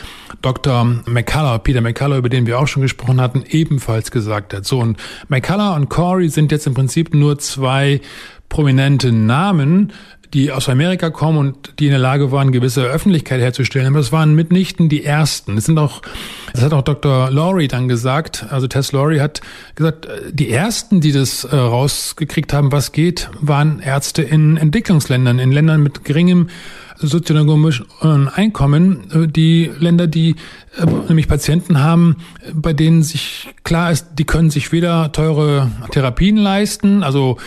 Dr. 0.42 0.84
McCullough, 1.06 1.60
Peter 1.60 1.82
McCullough, 1.82 2.18
über 2.18 2.30
den 2.30 2.48
wir 2.48 2.60
auch 2.60 2.68
schon 2.68 2.82
gesprochen 2.82 3.22
hatten, 3.22 3.44
ebenfalls 3.48 4.10
gesagt 4.10 4.54
hat. 4.54 4.66
So, 4.66 4.80
und 4.80 4.98
McCullough 5.28 5.76
und 5.76 5.90
Corey 5.90 6.30
sind 6.30 6.52
jetzt 6.52 6.66
im 6.66 6.74
Prinzip 6.74 7.14
nur 7.14 7.38
zwei 7.38 8.02
prominente 8.50 9.12
Namen, 9.12 9.94
die 10.34 10.52
aus 10.52 10.68
Amerika 10.68 11.12
kommen 11.12 11.38
und 11.38 11.74
die 11.78 11.86
in 11.86 11.92
der 11.92 12.00
Lage 12.00 12.32
waren, 12.32 12.52
gewisse 12.52 12.84
Öffentlichkeit 12.84 13.40
herzustellen. 13.40 13.88
Aber 13.88 14.00
es 14.00 14.12
waren 14.12 14.34
mitnichten 14.34 14.90
die 14.90 15.06
ersten. 15.06 15.58
Es 15.58 15.66
sind 15.66 15.78
auch, 15.78 16.02
das 16.54 16.64
hat 16.64 16.74
auch 16.74 16.82
Dr. 16.82 17.30
Laurie 17.30 17.68
dann 17.68 17.88
gesagt, 17.88 18.48
also 18.50 18.66
Tess 18.66 18.92
Laurie 18.92 19.20
hat 19.20 19.42
gesagt, 19.76 20.08
die 20.32 20.50
ersten, 20.50 21.02
die 21.02 21.12
das 21.12 21.44
äh, 21.44 21.56
rausgekriegt 21.56 22.52
haben, 22.52 22.72
was 22.72 22.92
geht, 22.92 23.30
waren 23.40 23.80
Ärzte 23.80 24.24
in 24.24 24.58
Entwicklungsländern, 24.58 25.38
in 25.38 25.52
Ländern 25.52 25.84
mit 25.84 26.04
geringem 26.04 26.48
sozioökonomischen 26.98 27.86
Einkommen, 28.34 29.12
äh, 29.12 29.28
die 29.28 29.72
Länder, 29.80 30.08
die 30.08 30.36
äh, 30.78 30.86
nämlich 31.08 31.28
Patienten 31.28 31.80
haben, 31.80 32.18
bei 32.54 32.74
denen 32.74 33.04
sich 33.04 33.50
klar 33.64 33.92
ist, 33.92 34.08
die 34.14 34.24
können 34.24 34.50
sich 34.50 34.72
weder 34.72 35.12
teure 35.12 35.70
Therapien 35.92 36.38
leisten, 36.38 37.04
also 37.04 37.38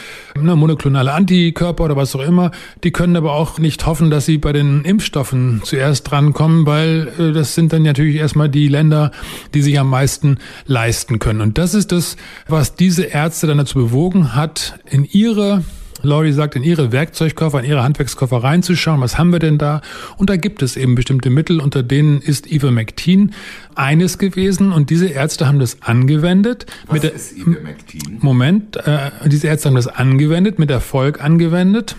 ne, 0.41 0.57
monoklonale 0.57 1.12
Antikörper 1.12 1.85
oder 1.85 1.97
was 1.97 2.15
auch 2.15 2.23
immer, 2.23 2.50
die 2.85 2.91
können 2.91 3.17
aber 3.17 3.33
auch 3.33 3.59
nicht 3.59 3.87
hoffen, 3.87 4.11
dass 4.11 4.26
sie 4.26 4.38
bei 4.38 4.53
den 4.53 4.85
Impfstoffen 4.85 5.62
zuerst 5.65 6.11
drankommen, 6.11 6.67
weil 6.67 7.09
äh, 7.19 7.33
das 7.33 7.55
sind 7.55 7.73
dann 7.73 7.83
natürlich 7.83 8.17
erstmal 8.17 8.49
die 8.49 8.69
Länder, 8.69 9.11
die 9.55 9.62
sich 9.62 9.79
am 9.79 9.91
meisten 9.91 10.38
leisten 10.67 11.19
können. 11.19 11.41
Und 11.41 11.59
das 11.59 11.75
ist 11.75 11.93
das, 11.93 12.17
was 12.49 12.75
diese 12.75 13.05
Ärzte 13.05 13.47
dann 13.47 13.59
dazu 13.59 13.79
bewogen 13.79 14.35
hat, 14.35 14.79
in 14.88 15.05
ihre 15.05 15.65
Laurie 16.07 16.33
sagt, 16.33 16.57
in 16.57 16.63
ihre 16.63 16.93
Werkzeugkoffer, 16.93 17.61
in 17.61 17.67
ihre 17.67 17.83
Handwerkskoffer 17.83 18.39
reinzuschauen, 18.39 19.01
was 19.01 19.19
haben 19.19 19.33
wir 19.33 19.39
denn 19.39 19.59
da? 19.59 19.83
Und 20.17 20.31
da 20.31 20.37
gibt 20.37 20.63
es 20.63 20.77
eben 20.77 20.95
bestimmte 20.95 21.31
Mittel, 21.31 21.61
unter 21.61 21.83
denen 21.83 22.21
ist 22.21 22.51
Ivermectin 22.51 23.33
eines 23.75 24.19
gewesen 24.19 24.73
und 24.73 24.91
diese 24.91 25.07
Ärzte 25.07 25.47
haben 25.47 25.59
das 25.59 25.83
angewendet. 25.83 26.67
Was 26.87 26.95
mit 26.95 27.03
der, 27.03 27.13
ist 27.15 27.37
Ivermectin? 27.37 28.19
Moment, 28.21 28.77
äh, 28.77 29.11
diese 29.27 29.49
Ärzte 29.49 29.69
haben 29.69 29.77
das 29.77 29.89
angewendet, 29.89 30.59
mit 30.59 30.71
Erfolg 30.71 31.23
angewendet. 31.23 31.97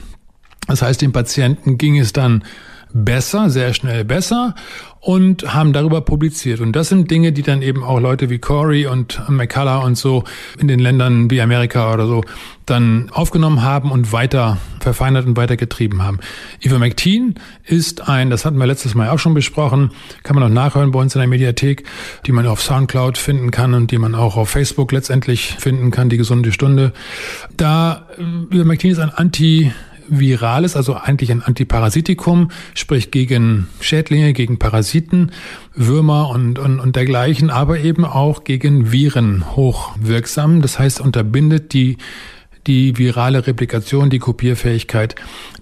Das 0.68 0.82
heißt, 0.82 1.02
dem 1.02 1.12
Patienten 1.12 1.78
ging 1.78 1.98
es 1.98 2.14
dann 2.14 2.44
besser, 2.94 3.50
sehr 3.50 3.74
schnell 3.74 4.04
besser 4.06 4.56
und 5.08 5.54
haben 5.54 5.72
darüber 5.72 6.02
publiziert. 6.02 6.60
Und 6.60 6.74
das 6.74 6.90
sind 6.90 7.10
Dinge, 7.10 7.32
die 7.32 7.42
dann 7.42 7.62
eben 7.62 7.82
auch 7.82 8.02
Leute 8.02 8.30
wie 8.30 8.40
Corey 8.40 8.88
und 8.88 9.22
McCullough 9.30 9.86
und 9.86 9.98
so 9.98 10.26
in 10.60 10.68
den 10.68 10.80
Ländern 10.80 11.32
wie 11.32 11.40
Amerika 11.40 11.94
oder 11.94 12.08
so 12.08 12.26
dann 12.66 13.10
aufgenommen 13.14 13.62
haben 13.62 13.90
und 13.90 14.12
weiter 14.12 14.58
verfeinert 14.82 15.26
und 15.26 15.38
weiter 15.38 15.56
getrieben 15.56 16.04
haben. 16.04 16.20
Ivermectin 16.62 17.36
ist 17.64 18.10
ein, 18.10 18.30
das 18.30 18.44
hatten 18.44 18.58
wir 18.58 18.68
letztes 18.68 18.96
Mal 18.96 19.08
auch 19.08 19.20
schon 19.20 19.34
besprochen, 19.34 19.92
kann 20.24 20.36
man 20.36 20.44
auch 20.44 20.54
nachhören 20.54 20.92
bei 20.92 21.00
uns 21.00 21.16
in 21.16 21.20
der 21.20 21.30
Mediathek, 21.30 21.86
die 22.26 22.34
man 22.34 22.46
auf 22.46 22.62
Soundcloud 22.62 23.18
finden 23.18 23.50
kann 23.50 23.76
und 23.76 23.92
die 23.92 24.00
man 24.00 24.14
auch 24.14 24.36
auf 24.36 24.50
Facebook 24.50 24.92
letztendlich 24.92 25.56
finden 25.58 25.90
kann, 25.90 26.10
die 26.10 26.18
gesunde 26.18 26.52
Stunde. 26.52 26.92
Da 27.56 28.08
Ivermectin 28.52 28.92
ist 28.92 29.00
ein 29.00 29.12
Anti 29.12 29.72
virales, 30.10 30.76
also 30.76 30.96
eigentlich 30.96 31.32
ein 31.32 31.42
Antiparasitikum, 31.42 32.52
sprich 32.74 33.12
gegen 33.12 33.68
Schädlinge, 33.80 34.34
gegen 34.34 34.60
Parasiten, 34.60 35.32
Würmer 35.74 36.30
und, 36.30 36.60
und, 36.60 36.80
und 36.80 36.96
dergleichen, 36.96 37.50
aber 37.50 37.80
eben 37.80 38.06
auch 38.06 38.44
gegen 38.44 38.92
Viren 38.92 39.56
hochwirksam. 39.56 40.62
Das 40.62 40.80
heißt, 40.80 41.02
unterbindet 41.02 41.74
die 41.74 41.98
die 42.68 42.98
virale 42.98 43.48
Replikation, 43.48 44.10
die 44.10 44.20
Kopierfähigkeit 44.20 45.16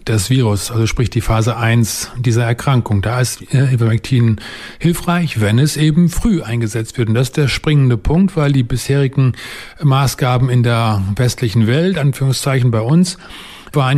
des 0.08 0.30
Virus, 0.30 0.72
also 0.72 0.88
sprich 0.88 1.10
die 1.10 1.22
Phase 1.22 1.56
1 1.56 2.12
dieser 2.18 2.44
Erkrankung. 2.44 3.02
Da 3.02 3.22
ist 3.22 3.42
Ivermectin 3.54 4.42
hilfreich, 4.80 5.40
wenn 5.40 5.60
es 5.60 5.78
eben 5.78 6.10
früh 6.10 6.42
eingesetzt 6.42 6.98
wird. 6.98 7.10
Und 7.10 7.16
das 7.16 7.30
ist 7.30 7.38
der 7.38 7.48
springende 7.48 7.98
Punkt, 7.98 8.36
weil 8.36 8.52
die 8.52 8.64
bisherigen 8.64 9.34
Maßgaben 9.82 10.50
in 10.50 10.64
der 10.64 11.02
westlichen 11.16 11.68
Welt, 11.68 11.98
Anführungszeichen 11.98 12.72
bei 12.72 12.82
uns, 12.82 13.18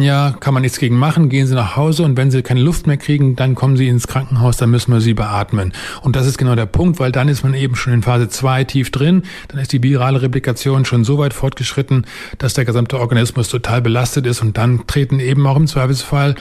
ja, 0.01 0.35
kann 0.39 0.53
man 0.53 0.63
nichts 0.63 0.79
gegen 0.79 0.97
machen, 0.97 1.29
gehen 1.29 1.47
Sie 1.47 1.55
nach 1.55 1.75
Hause 1.75 2.03
und 2.03 2.17
wenn 2.17 2.31
Sie 2.31 2.41
keine 2.41 2.61
Luft 2.61 2.87
mehr 2.87 2.97
kriegen, 2.97 3.35
dann 3.35 3.55
kommen 3.55 3.77
Sie 3.77 3.87
ins 3.87 4.07
Krankenhaus, 4.07 4.57
dann 4.57 4.71
müssen 4.71 4.91
wir 4.91 5.01
Sie 5.01 5.13
beatmen. 5.13 5.73
Und 6.01 6.15
das 6.15 6.25
ist 6.25 6.37
genau 6.37 6.55
der 6.55 6.65
Punkt, 6.65 6.99
weil 6.99 7.11
dann 7.11 7.27
ist 7.27 7.43
man 7.43 7.53
eben 7.53 7.75
schon 7.75 7.93
in 7.93 8.01
Phase 8.01 8.27
2 8.27 8.63
tief 8.63 8.91
drin, 8.91 9.23
dann 9.49 9.59
ist 9.59 9.73
die 9.73 9.83
virale 9.83 10.21
Replikation 10.21 10.85
schon 10.85 11.03
so 11.03 11.17
weit 11.17 11.33
fortgeschritten, 11.33 12.05
dass 12.37 12.53
der 12.53 12.65
gesamte 12.65 12.99
Organismus 12.99 13.49
total 13.49 13.81
belastet 13.81 14.25
ist 14.25 14.41
und 14.41 14.57
dann 14.57 14.87
treten 14.87 15.19
eben 15.19 15.45
auch 15.45 15.57
im 15.57 15.67
Zweifelsfall 15.67 16.35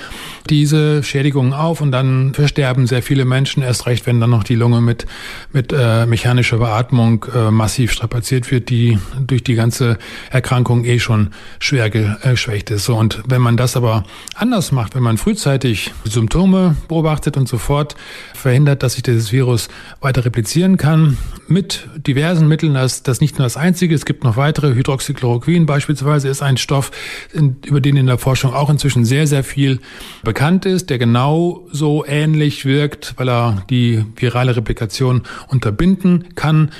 diese 0.49 1.02
Schädigungen 1.02 1.52
auf 1.52 1.81
und 1.81 1.93
dann 1.93 2.35
versterben 2.35 2.87
sehr 2.87 3.02
viele 3.02 3.25
Menschen, 3.25 3.62
erst 3.62 3.87
recht, 3.87 4.07
wenn 4.07 4.21
dann 4.21 4.31
noch 4.31 4.45
die 4.45 4.55
Lunge 4.55 4.81
mit, 4.81 5.07
mit 5.52 5.73
äh, 5.73 6.07
mechanischer 6.07 6.59
Beatmung 6.59 7.27
äh, 7.35 7.51
massiv 7.51 7.92
strapaziert 7.92 8.51
wird, 8.51 8.70
die 8.70 8.99
durch 9.20 9.44
die 9.44 9.55
ganze 9.55 9.99
Erkrankung 10.31 10.85
eh 10.85 10.99
schon 10.99 11.31
schwer 11.59 11.90
geschwächt 11.90 12.70
ist. 12.70 12.85
So, 12.85 12.96
und 12.96 13.26
wenn 13.29 13.43
man 13.43 13.57
das 13.57 13.77
aber 13.77 14.05
anders 14.35 14.73
macht, 14.73 14.95
wenn 14.95 15.03
man 15.03 15.19
frühzeitig 15.19 15.93
Symptome 16.05 16.77
beobachtet 16.89 17.37
und 17.37 17.49
sofort 17.49 17.97
verhindert, 18.35 18.83
dass 18.83 18.95
sich 18.95 19.03
dieses 19.03 19.33
Virus 19.33 19.69
weiter 20.01 20.25
replizieren 20.25 20.77
kann, 20.77 21.19
mit 21.49 21.89
diversen 21.97 22.49
Mitteln, 22.49 22.75
das, 22.75 23.03
das 23.03 23.21
nicht 23.21 23.39
nur 23.39 23.45
das 23.45 23.57
einzige, 23.57 23.95
es 23.95 24.05
gibt 24.05 24.25
noch 24.25 24.37
weitere, 24.37 24.75
Hydroxychloroquin 24.75 25.67
beispielsweise 25.67 26.29
ist 26.29 26.43
ein 26.43 26.57
Stoff, 26.57 26.91
über 27.65 27.81
den 27.81 27.97
in 27.97 28.07
der 28.07 28.19
Forschung 28.19 28.55
auch 28.55 28.71
inzwischen 28.71 29.05
sehr, 29.05 29.27
sehr 29.27 29.45
viel 29.45 29.81
bekannt 30.23 30.67
ist, 30.67 30.91
der 30.91 30.99
genau 30.99 31.67
so 31.71 32.05
ähnlich 32.07 32.65
wirkt, 32.65 33.15
weil 33.17 33.29
er 33.29 33.62
die 33.71 34.05
virale 34.17 34.57
Replikation 34.57 35.23
unterbinden 35.49 36.35
kann 36.35 36.71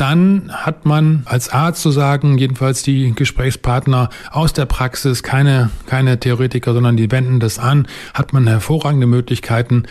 dann 0.00 0.50
hat 0.52 0.86
man 0.86 1.22
als 1.26 1.48
Arzt 1.48 1.82
zu 1.82 1.90
sagen, 1.90 2.38
jedenfalls 2.38 2.82
die 2.82 3.12
Gesprächspartner 3.14 4.08
aus 4.30 4.52
der 4.52 4.64
Praxis, 4.64 5.22
keine, 5.22 5.70
keine 5.86 6.18
Theoretiker, 6.18 6.72
sondern 6.72 6.96
die 6.96 7.10
wenden 7.10 7.40
das 7.40 7.58
an, 7.58 7.86
hat 8.14 8.32
man 8.32 8.46
hervorragende 8.46 9.06
Möglichkeiten, 9.06 9.84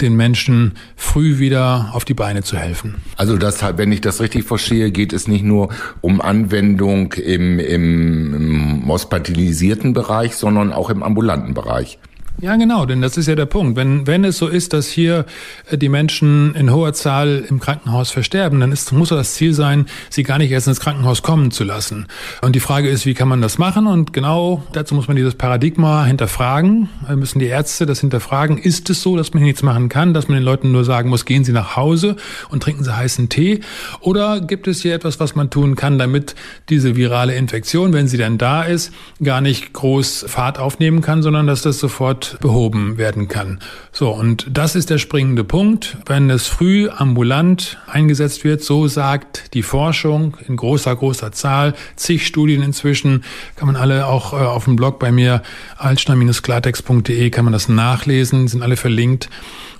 den 0.00 0.14
Menschen 0.14 0.74
früh 0.94 1.38
wieder 1.38 1.90
auf 1.92 2.04
die 2.04 2.14
Beine 2.14 2.42
zu 2.42 2.56
helfen. 2.56 2.96
Also 3.16 3.36
das, 3.36 3.64
wenn 3.76 3.90
ich 3.92 4.02
das 4.02 4.20
richtig 4.20 4.44
verstehe, 4.44 4.90
geht 4.90 5.12
es 5.12 5.26
nicht 5.26 5.44
nur 5.44 5.70
um 6.02 6.20
Anwendung 6.20 7.14
im, 7.14 7.58
im, 7.58 8.34
im 8.34 8.88
hospitalisierten 8.88 9.94
Bereich, 9.94 10.36
sondern 10.36 10.72
auch 10.72 10.90
im 10.90 11.02
ambulanten 11.02 11.54
Bereich. 11.54 11.98
Ja, 12.38 12.56
genau, 12.56 12.84
denn 12.84 13.00
das 13.00 13.16
ist 13.16 13.28
ja 13.28 13.34
der 13.34 13.46
Punkt. 13.46 13.76
Wenn, 13.76 14.06
wenn 14.06 14.22
es 14.22 14.36
so 14.36 14.46
ist, 14.46 14.74
dass 14.74 14.88
hier 14.88 15.24
äh, 15.70 15.78
die 15.78 15.88
Menschen 15.88 16.54
in 16.54 16.70
hoher 16.70 16.92
Zahl 16.92 17.46
im 17.48 17.60
Krankenhaus 17.60 18.10
versterben, 18.10 18.60
dann 18.60 18.72
ist, 18.72 18.92
muss 18.92 19.08
das 19.08 19.34
Ziel 19.34 19.54
sein, 19.54 19.86
sie 20.10 20.22
gar 20.22 20.36
nicht 20.36 20.50
erst 20.50 20.68
ins 20.68 20.80
Krankenhaus 20.80 21.22
kommen 21.22 21.50
zu 21.50 21.64
lassen. 21.64 22.08
Und 22.42 22.54
die 22.54 22.60
Frage 22.60 22.90
ist, 22.90 23.06
wie 23.06 23.14
kann 23.14 23.28
man 23.28 23.40
das 23.40 23.56
machen? 23.56 23.86
Und 23.86 24.12
genau 24.12 24.62
dazu 24.72 24.94
muss 24.94 25.08
man 25.08 25.16
dieses 25.16 25.34
Paradigma 25.34 26.04
hinterfragen. 26.04 26.90
Wir 27.06 27.16
müssen 27.16 27.38
die 27.38 27.46
Ärzte 27.46 27.86
das 27.86 28.00
hinterfragen. 28.00 28.58
Ist 28.58 28.90
es 28.90 29.00
so, 29.00 29.16
dass 29.16 29.32
man 29.32 29.38
hier 29.38 29.48
nichts 29.48 29.62
machen 29.62 29.88
kann, 29.88 30.12
dass 30.12 30.28
man 30.28 30.36
den 30.36 30.44
Leuten 30.44 30.72
nur 30.72 30.84
sagen 30.84 31.08
muss, 31.08 31.24
gehen 31.24 31.42
Sie 31.42 31.52
nach 31.52 31.74
Hause 31.76 32.16
und 32.50 32.62
trinken 32.62 32.84
Sie 32.84 32.94
heißen 32.94 33.30
Tee? 33.30 33.60
Oder 34.00 34.40
gibt 34.40 34.68
es 34.68 34.82
hier 34.82 34.94
etwas, 34.94 35.20
was 35.20 35.36
man 35.36 35.48
tun 35.48 35.74
kann, 35.74 35.98
damit 35.98 36.34
diese 36.68 36.96
virale 36.96 37.34
Infektion, 37.34 37.94
wenn 37.94 38.08
sie 38.08 38.18
denn 38.18 38.36
da 38.36 38.62
ist, 38.62 38.92
gar 39.22 39.40
nicht 39.40 39.72
groß 39.72 40.26
Fahrt 40.28 40.58
aufnehmen 40.58 41.00
kann, 41.00 41.22
sondern 41.22 41.46
dass 41.46 41.62
das 41.62 41.78
sofort 41.78 42.25
behoben 42.40 42.98
werden 42.98 43.28
kann. 43.28 43.60
So, 43.92 44.10
und 44.10 44.46
das 44.50 44.74
ist 44.74 44.90
der 44.90 44.98
springende 44.98 45.44
Punkt. 45.44 45.96
Wenn 46.06 46.30
es 46.30 46.46
früh 46.46 46.88
ambulant 46.88 47.78
eingesetzt 47.86 48.44
wird, 48.44 48.62
so 48.62 48.88
sagt 48.88 49.54
die 49.54 49.62
Forschung 49.62 50.36
in 50.46 50.56
großer, 50.56 50.94
großer 50.94 51.32
Zahl, 51.32 51.74
zig 51.96 52.26
Studien 52.26 52.62
inzwischen, 52.62 53.24
kann 53.56 53.66
man 53.66 53.76
alle 53.76 54.06
auch 54.06 54.32
äh, 54.32 54.36
auf 54.36 54.64
dem 54.64 54.76
Blog 54.76 54.98
bei 54.98 55.12
mir, 55.12 55.42
altstein-klartext.de, 55.78 57.30
kann 57.30 57.44
man 57.44 57.52
das 57.52 57.68
nachlesen, 57.68 58.48
sind 58.48 58.62
alle 58.62 58.76
verlinkt. 58.76 59.28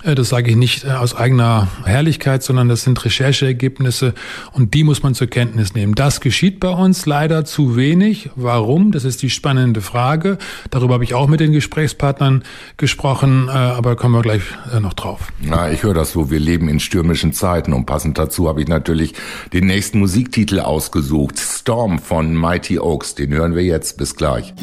Äh, 0.07 0.15
das 0.15 0.29
sage 0.29 0.51
ich 0.51 0.55
nicht 0.55 0.85
äh, 0.85 0.89
aus 0.89 1.15
eigener 1.15 1.67
Herrlichkeit, 1.83 2.41
sondern 2.41 2.69
das 2.69 2.83
sind 2.83 3.03
Rechercheergebnisse 3.03 4.13
und 4.53 4.73
die 4.73 4.83
muss 4.83 5.03
man 5.03 5.13
zur 5.13 5.27
Kenntnis 5.27 5.73
nehmen. 5.73 5.95
Das 5.95 6.21
geschieht 6.21 6.59
bei 6.59 6.69
uns 6.69 7.05
leider 7.05 7.45
zu 7.45 7.75
wenig. 7.75 8.29
Warum? 8.35 8.91
Das 8.91 9.03
ist 9.03 9.21
die 9.21 9.29
spannende 9.29 9.81
Frage. 9.81 10.37
Darüber 10.71 10.95
habe 10.95 11.03
ich 11.03 11.13
auch 11.13 11.27
mit 11.27 11.39
den 11.39 11.51
Gesprächspartnern 11.51 12.43
gesprochen, 12.77 13.47
äh, 13.49 13.51
aber 13.51 13.95
kommen 13.95 14.15
wir 14.15 14.21
gleich 14.21 14.41
noch 14.79 14.93
drauf. 14.93 15.31
Na, 15.41 15.71
ich 15.71 15.83
höre 15.83 15.93
das 15.93 16.11
so. 16.11 16.31
Wir 16.31 16.39
leben 16.39 16.69
in 16.69 16.79
stürmischen 16.79 17.33
Zeiten 17.33 17.73
und 17.73 17.85
passend 17.85 18.17
dazu 18.17 18.47
habe 18.47 18.61
ich 18.61 18.67
natürlich 18.67 19.13
den 19.53 19.67
nächsten 19.67 19.99
Musiktitel 19.99 20.59
ausgesucht. 20.59 21.39
Storm 21.39 21.99
von 21.99 22.33
Mighty 22.33 22.79
Oaks. 22.79 23.15
Den 23.15 23.33
hören 23.33 23.55
wir 23.55 23.63
jetzt. 23.63 23.97
Bis 23.97 24.15
gleich. 24.15 24.53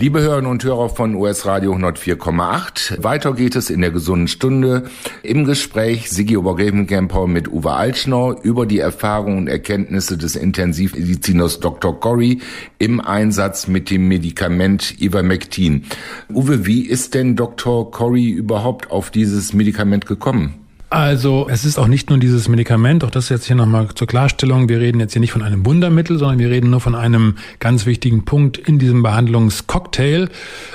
Liebe 0.00 0.20
Hörerinnen 0.20 0.48
und 0.48 0.62
Hörer 0.62 0.90
von 0.90 1.16
US 1.16 1.44
Radio 1.44 1.74
104,8, 1.74 3.02
weiter 3.02 3.32
geht 3.32 3.56
es 3.56 3.68
in 3.68 3.80
der 3.80 3.90
gesunden 3.90 4.28
Stunde 4.28 4.84
im 5.24 5.44
Gespräch 5.44 6.08
Sigi 6.08 6.36
Obergräfenkämper 6.36 7.26
mit 7.26 7.48
Uwe 7.48 7.72
Altschnau 7.72 8.32
über 8.40 8.64
die 8.64 8.78
Erfahrungen 8.78 9.38
und 9.38 9.48
Erkenntnisse 9.48 10.16
des 10.16 10.36
Intensivmediziners 10.36 11.58
Dr. 11.58 11.98
Corey 11.98 12.38
im 12.78 13.00
Einsatz 13.00 13.66
mit 13.66 13.90
dem 13.90 14.06
Medikament 14.06 15.02
Ivermectin. 15.02 15.86
Uwe, 16.32 16.64
wie 16.64 16.82
ist 16.86 17.14
denn 17.14 17.34
Dr. 17.34 17.90
Corey 17.90 18.30
überhaupt 18.30 18.92
auf 18.92 19.10
dieses 19.10 19.52
Medikament 19.52 20.06
gekommen? 20.06 20.67
Also 20.90 21.48
es 21.50 21.66
ist 21.66 21.78
auch 21.78 21.86
nicht 21.86 22.08
nur 22.08 22.18
dieses 22.18 22.48
Medikament, 22.48 23.04
auch 23.04 23.10
das 23.10 23.28
jetzt 23.28 23.44
hier 23.44 23.56
nochmal 23.56 23.88
zur 23.94 24.06
Klarstellung. 24.06 24.70
Wir 24.70 24.80
reden 24.80 25.00
jetzt 25.00 25.12
hier 25.12 25.20
nicht 25.20 25.32
von 25.32 25.42
einem 25.42 25.66
Wundermittel, 25.66 26.18
sondern 26.18 26.38
wir 26.38 26.48
reden 26.48 26.70
nur 26.70 26.80
von 26.80 26.94
einem 26.94 27.36
ganz 27.58 27.84
wichtigen 27.84 28.24
Punkt 28.24 28.56
in 28.56 28.78
diesem 28.78 29.02
Behandlungscocktail. 29.02 30.30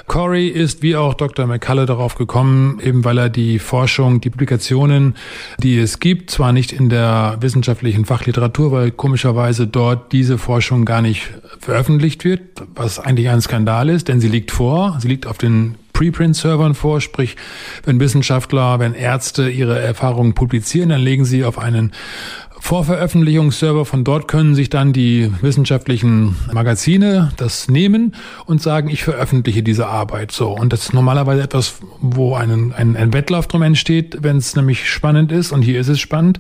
Corey 0.06 0.50
ist 0.50 0.84
wie 0.84 0.96
auch 0.96 1.16
Dr. 1.16 1.48
McCullough 1.48 1.88
darauf 1.88 2.14
gekommen, 2.14 2.80
eben 2.84 3.04
weil 3.04 3.18
er 3.18 3.30
die 3.30 3.58
Forschung, 3.58 4.22
die 4.22 4.30
Publikationen, 4.30 5.16
die 5.58 5.80
es 5.80 6.00
gibt, 6.00 6.30
zwar 6.30 6.54
nicht 6.54 6.74
in 6.74 6.90
der 6.90 7.38
wissenschaftlichen 7.40 8.06
Fachliteratur, 8.06 8.72
weil 8.72 8.92
komischerweise 8.92 9.66
dort 9.66 10.12
diese 10.12 10.38
Forschung 10.38 10.86
gar 10.86 11.02
nicht 11.02 11.32
veröffentlicht 11.58 12.24
wird, 12.24 12.42
was 12.76 13.00
eigentlich 13.00 13.30
ein 13.30 13.42
Skandal 13.42 13.90
ist, 13.90 14.10
denn 14.10 14.20
sie 14.20 14.30
liegt 14.30 14.52
vor, 14.52 14.98
sie 15.00 15.08
liegt 15.08 15.26
auf 15.26 15.40
den 15.40 15.74
Preprint-Servern 15.94 16.74
vor, 16.74 17.02
sprich, 17.02 17.36
wenn 17.86 18.00
Wissenschaftler, 18.00 18.80
wenn 18.80 18.94
Ärzte 18.94 19.50
ihre 19.50 19.80
Erfahrungen 19.80 20.34
publizieren, 20.34 20.90
dann 20.90 21.02
legen 21.02 21.26
sie 21.26 21.46
auf 21.46 21.58
einen 21.58 21.94
Vorveröffentlichungsserver. 22.60 23.86
Von 23.86 24.06
dort 24.06 24.30
können 24.30 24.56
sich 24.56 24.70
dann 24.70 24.94
die 24.94 25.30
wissenschaftlichen 25.42 26.38
Magazine 26.54 27.34
das 27.36 27.68
nehmen 27.68 28.16
und 28.46 28.62
sagen, 28.62 28.90
ich 28.90 29.04
veröffentliche 29.04 29.64
diese 29.64 29.88
Arbeit 29.88 30.32
so. 30.32 30.52
Und 30.52 30.72
das 30.72 30.84
ist 30.84 30.94
normalerweise 30.94 31.44
etwas, 31.44 31.80
wo 32.00 32.36
ein, 32.36 32.74
ein, 32.74 32.96
ein 32.96 33.12
Wettlauf 33.12 33.48
drum 33.48 33.64
entsteht, 33.64 34.20
wenn 34.22 34.38
es 34.38 34.56
nämlich 34.56 34.90
spannend 34.90 35.34
ist. 35.34 35.52
Und 35.52 35.62
hier 35.62 35.78
ist 35.80 35.90
es 35.90 36.00
spannend. 36.00 36.40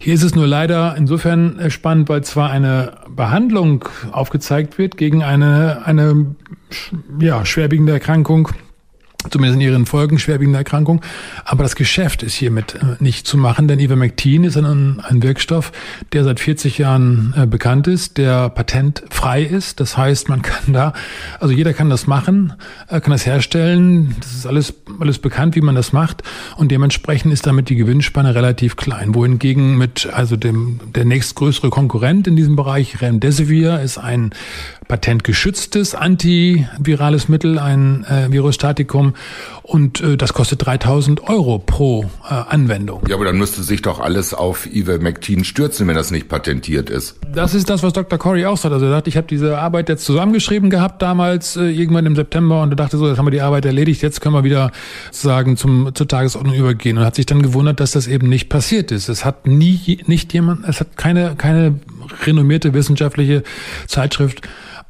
Hier 0.00 0.14
ist 0.14 0.24
es 0.24 0.34
nur 0.34 0.48
leider 0.48 0.96
insofern 0.96 1.70
spannend, 1.70 2.08
weil 2.08 2.22
zwar 2.24 2.50
eine 2.50 2.94
Behandlung 3.08 3.84
aufgezeigt 4.10 4.78
wird 4.78 4.96
gegen 4.96 5.22
eine, 5.22 5.86
eine 5.86 6.34
ja, 7.20 7.44
schwerwiegende 7.44 7.92
Erkrankung, 7.92 8.50
zumindest 9.30 9.60
in 9.60 9.60
ihren 9.60 9.86
Folgen 9.86 10.18
schwerwiegender 10.18 10.58
Erkrankung. 10.58 11.02
Aber 11.44 11.62
das 11.62 11.76
Geschäft 11.76 12.22
ist 12.22 12.34
hiermit 12.34 12.74
äh, 12.74 13.02
nicht 13.02 13.26
zu 13.26 13.36
machen, 13.36 13.68
denn 13.68 13.78
Ivermectin 13.78 14.44
ist 14.44 14.56
ein, 14.56 15.00
ein 15.00 15.22
Wirkstoff, 15.22 15.72
der 16.12 16.24
seit 16.24 16.40
40 16.40 16.78
Jahren 16.78 17.34
äh, 17.36 17.46
bekannt 17.46 17.86
ist, 17.86 18.18
der 18.18 18.48
patentfrei 18.48 19.42
ist. 19.42 19.80
Das 19.80 19.96
heißt, 19.96 20.28
man 20.28 20.42
kann 20.42 20.72
da, 20.72 20.92
also 21.40 21.54
jeder 21.54 21.72
kann 21.72 21.90
das 21.90 22.06
machen, 22.06 22.52
äh, 22.88 23.00
kann 23.00 23.12
das 23.12 23.26
herstellen. 23.26 24.16
Das 24.20 24.32
ist 24.32 24.46
alles, 24.46 24.74
alles 25.00 25.18
bekannt, 25.18 25.56
wie 25.56 25.60
man 25.60 25.74
das 25.74 25.92
macht. 25.92 26.22
Und 26.56 26.70
dementsprechend 26.70 27.32
ist 27.32 27.46
damit 27.46 27.68
die 27.68 27.76
Gewinnspanne 27.76 28.34
relativ 28.34 28.76
klein. 28.76 29.14
Wohingegen 29.14 29.76
mit, 29.76 30.08
also 30.12 30.36
dem, 30.36 30.80
der 30.94 31.04
nächstgrößere 31.04 31.70
Konkurrent 31.70 32.26
in 32.26 32.36
diesem 32.36 32.56
Bereich, 32.56 33.00
Remdesivir, 33.00 33.80
ist 33.80 33.98
ein 33.98 34.32
patentgeschütztes 34.88 35.94
antivirales 35.94 37.28
Mittel, 37.28 37.58
ein 37.58 38.04
äh, 38.04 38.30
Virostatikum 38.30 39.14
und 39.62 40.00
äh, 40.00 40.16
das 40.16 40.32
kostet 40.32 40.64
3000 40.64 41.28
Euro 41.28 41.58
pro 41.58 42.04
äh, 42.24 42.34
Anwendung. 42.34 43.02
Ja, 43.08 43.16
aber 43.16 43.24
dann 43.24 43.36
müsste 43.36 43.62
sich 43.62 43.82
doch 43.82 44.00
alles 44.00 44.32
auf 44.32 44.66
Ivermectin 44.66 45.44
stürzen, 45.44 45.88
wenn 45.88 45.96
das 45.96 46.10
nicht 46.10 46.28
patentiert 46.28 46.88
ist. 46.88 47.16
Das 47.32 47.54
ist 47.54 47.68
das, 47.68 47.82
was 47.82 47.92
Dr. 47.92 48.18
Corey 48.18 48.46
auch 48.46 48.56
sagt. 48.56 48.72
Also 48.72 48.86
er 48.86 48.92
sagt, 48.92 49.08
ich 49.08 49.16
habe 49.16 49.26
diese 49.26 49.58
Arbeit 49.58 49.88
jetzt 49.88 50.04
zusammengeschrieben 50.04 50.70
gehabt 50.70 51.02
damals, 51.02 51.56
äh, 51.56 51.64
irgendwann 51.64 52.06
im 52.06 52.14
September 52.14 52.62
und 52.62 52.70
er 52.70 52.76
dachte 52.76 52.96
so, 52.96 53.08
jetzt 53.08 53.18
haben 53.18 53.26
wir 53.26 53.30
die 53.30 53.40
Arbeit 53.40 53.64
erledigt, 53.64 54.02
jetzt 54.02 54.20
können 54.20 54.34
wir 54.34 54.44
wieder 54.44 54.70
sagen 55.10 55.56
zum, 55.56 55.94
zur 55.94 56.06
Tagesordnung 56.06 56.54
übergehen 56.54 56.98
und 56.98 57.04
hat 57.04 57.16
sich 57.16 57.26
dann 57.26 57.42
gewundert, 57.42 57.80
dass 57.80 57.92
das 57.92 58.06
eben 58.06 58.28
nicht 58.28 58.48
passiert 58.48 58.92
ist. 58.92 59.08
Es 59.08 59.24
hat 59.24 59.46
nie, 59.46 59.98
nicht 60.06 60.32
jemand, 60.32 60.66
es 60.68 60.80
hat 60.80 60.96
keine, 60.96 61.34
keine 61.36 61.80
renommierte 62.24 62.72
wissenschaftliche 62.72 63.42
Zeitschrift 63.86 64.42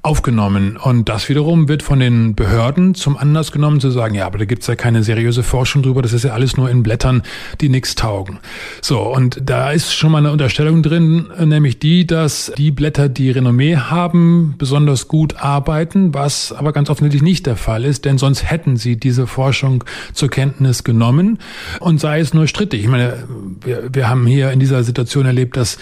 aufgenommen. 0.07 0.77
Und 0.77 1.09
das 1.09 1.29
wiederum 1.29 1.69
wird 1.69 1.83
von 1.83 1.99
den 1.99 2.37
Behörden 2.37 2.95
zum 2.95 3.17
Anlass 3.17 3.51
genommen 3.51 3.81
zu 3.81 3.91
sagen, 3.91 4.15
ja, 4.15 4.27
aber 4.27 4.39
da 4.39 4.45
gibt's 4.45 4.69
ja 4.69 4.77
keine 4.77 5.03
seriöse 5.03 5.43
Forschung 5.43 5.83
drüber, 5.83 6.01
das 6.01 6.13
ist 6.13 6.23
ja 6.23 6.33
alles 6.33 6.57
nur 6.57 6.71
in 6.71 6.85
Blättern, 6.85 7.23
die 7.61 7.69
nichts 7.69 7.97
taugen. 7.97 8.39
So, 8.81 9.01
und 9.01 9.41
da 9.45 9.73
ist 9.73 9.93
schon 9.93 10.13
mal 10.13 10.19
eine 10.19 10.31
Unterstellung 10.31 10.85
drin, 10.85 11.27
nämlich 11.45 11.81
die, 11.81 12.07
dass 12.07 12.53
die 12.57 12.71
Blätter, 12.71 13.09
die 13.09 13.33
Renommee 13.33 13.77
haben, 13.77 14.55
besonders 14.59 15.09
gut 15.09 15.43
arbeiten, 15.43 16.15
was 16.15 16.53
aber 16.53 16.73
ganz 16.73 16.89
offensichtlich 16.89 17.23
nicht 17.23 17.47
der 17.47 17.57
Fall 17.57 17.85
ist, 17.85 18.05
denn 18.05 18.17
sonst 18.17 18.49
hätten 18.49 18.77
sie 18.77 18.97
diese 18.97 19.27
Forschung 19.27 19.83
zur 20.13 20.31
Kenntnis 20.31 20.85
genommen 20.85 21.41
und 21.81 22.01
sei 22.01 22.21
es 22.21 22.33
nur 22.33 22.47
strittig. 22.47 22.83
Ich 22.83 22.89
meine, 22.89 23.25
wir, 23.61 23.89
wir 23.93 24.09
haben 24.09 24.25
hier 24.29 24.53
in 24.53 24.61
dieser 24.61 24.85
Situation 24.85 25.27
erlebt, 25.27 25.57
dass 25.57 25.79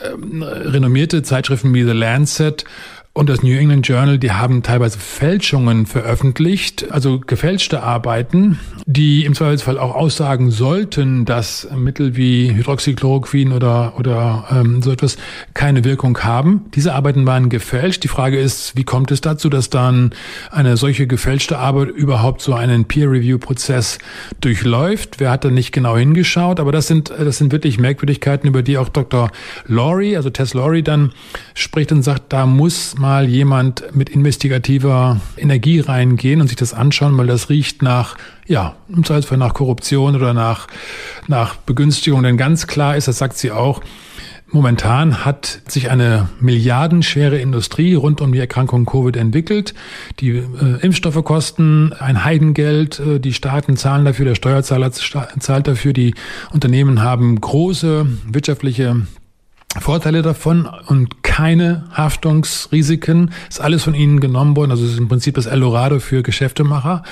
äh, 0.00 0.08
renommierte 0.42 1.22
Zeitschriften 1.22 1.72
wie 1.74 1.84
The 1.84 1.92
Lancet 1.92 2.64
und 3.18 3.28
das 3.28 3.42
New 3.42 3.58
England 3.58 3.88
Journal, 3.88 4.16
die 4.16 4.30
haben 4.30 4.62
teilweise 4.62 4.96
Fälschungen 4.96 5.86
veröffentlicht, 5.86 6.92
also 6.92 7.18
gefälschte 7.18 7.82
Arbeiten, 7.82 8.60
die 8.86 9.24
im 9.24 9.34
Zweifelsfall 9.34 9.76
auch 9.76 9.96
aussagen 9.96 10.52
sollten, 10.52 11.24
dass 11.24 11.66
Mittel 11.76 12.14
wie 12.16 12.54
Hydroxychloroquin 12.54 13.50
oder, 13.52 13.98
oder 13.98 14.46
ähm, 14.52 14.82
so 14.82 14.92
etwas 14.92 15.16
keine 15.52 15.82
Wirkung 15.82 16.16
haben. 16.20 16.66
Diese 16.76 16.94
Arbeiten 16.94 17.26
waren 17.26 17.48
gefälscht. 17.48 18.04
Die 18.04 18.08
Frage 18.08 18.38
ist, 18.38 18.76
wie 18.76 18.84
kommt 18.84 19.10
es 19.10 19.20
dazu, 19.20 19.48
dass 19.48 19.68
dann 19.68 20.12
eine 20.52 20.76
solche 20.76 21.08
gefälschte 21.08 21.58
Arbeit 21.58 21.88
überhaupt 21.88 22.40
so 22.40 22.54
einen 22.54 22.84
Peer-Review-Prozess 22.84 23.98
durchläuft? 24.40 25.18
Wer 25.18 25.32
hat 25.32 25.44
da 25.44 25.50
nicht 25.50 25.72
genau 25.72 25.96
hingeschaut? 25.96 26.60
Aber 26.60 26.70
das 26.70 26.86
sind, 26.86 27.10
das 27.10 27.38
sind 27.38 27.50
wirklich 27.50 27.80
Merkwürdigkeiten, 27.80 28.46
über 28.46 28.62
die 28.62 28.78
auch 28.78 28.88
Dr. 28.88 29.32
Laurie, 29.66 30.16
also 30.16 30.30
Tess 30.30 30.54
Laurie 30.54 30.82
dann 30.82 31.10
spricht 31.54 31.90
und 31.90 32.04
sagt, 32.04 32.32
da 32.32 32.46
muss 32.46 32.96
man 32.96 33.07
mal 33.08 33.26
jemand 33.26 33.96
mit 33.96 34.10
investigativer 34.10 35.18
Energie 35.38 35.80
reingehen 35.80 36.42
und 36.42 36.48
sich 36.48 36.58
das 36.58 36.74
anschauen, 36.74 37.16
weil 37.16 37.26
das 37.26 37.48
riecht 37.48 37.80
nach, 37.80 38.18
ja, 38.46 38.76
im 38.94 39.02
Zweifelsfall 39.02 39.38
nach 39.38 39.54
Korruption 39.54 40.14
oder 40.14 40.34
nach, 40.34 40.66
nach 41.26 41.56
Begünstigung. 41.56 42.22
Denn 42.22 42.36
ganz 42.36 42.66
klar 42.66 42.98
ist, 42.98 43.08
das 43.08 43.16
sagt 43.16 43.38
sie 43.38 43.50
auch, 43.50 43.80
Momentan 44.50 45.26
hat 45.26 45.60
sich 45.68 45.90
eine 45.90 46.30
milliardenschwere 46.40 47.38
Industrie 47.38 47.92
rund 47.92 48.22
um 48.22 48.32
die 48.32 48.38
Erkrankung 48.38 48.86
Covid 48.86 49.14
entwickelt. 49.16 49.74
Die 50.20 50.30
äh, 50.30 50.80
Impfstoffe 50.80 51.22
kosten 51.22 51.92
ein 51.92 52.24
Heidengeld, 52.24 52.98
äh, 52.98 53.20
die 53.20 53.34
Staaten 53.34 53.76
zahlen 53.76 54.06
dafür, 54.06 54.24
der 54.24 54.36
Steuerzahler 54.36 54.90
zahlt 54.90 55.66
dafür, 55.66 55.92
die 55.92 56.14
Unternehmen 56.50 57.02
haben 57.02 57.38
große 57.38 58.06
wirtschaftliche 58.26 59.02
Vorteile 59.76 60.22
davon 60.22 60.66
und 60.86 61.22
keine 61.22 61.84
Haftungsrisiken. 61.92 63.32
Ist 63.48 63.60
alles 63.60 63.84
von 63.84 63.94
ihnen 63.94 64.18
genommen 64.18 64.56
worden. 64.56 64.70
Also 64.70 64.84
es 64.84 64.92
ist 64.92 64.98
im 64.98 65.08
Prinzip 65.08 65.34
das 65.34 65.46
Eldorado 65.46 66.00
für 66.00 66.22
Geschäftemacher. 66.22 67.02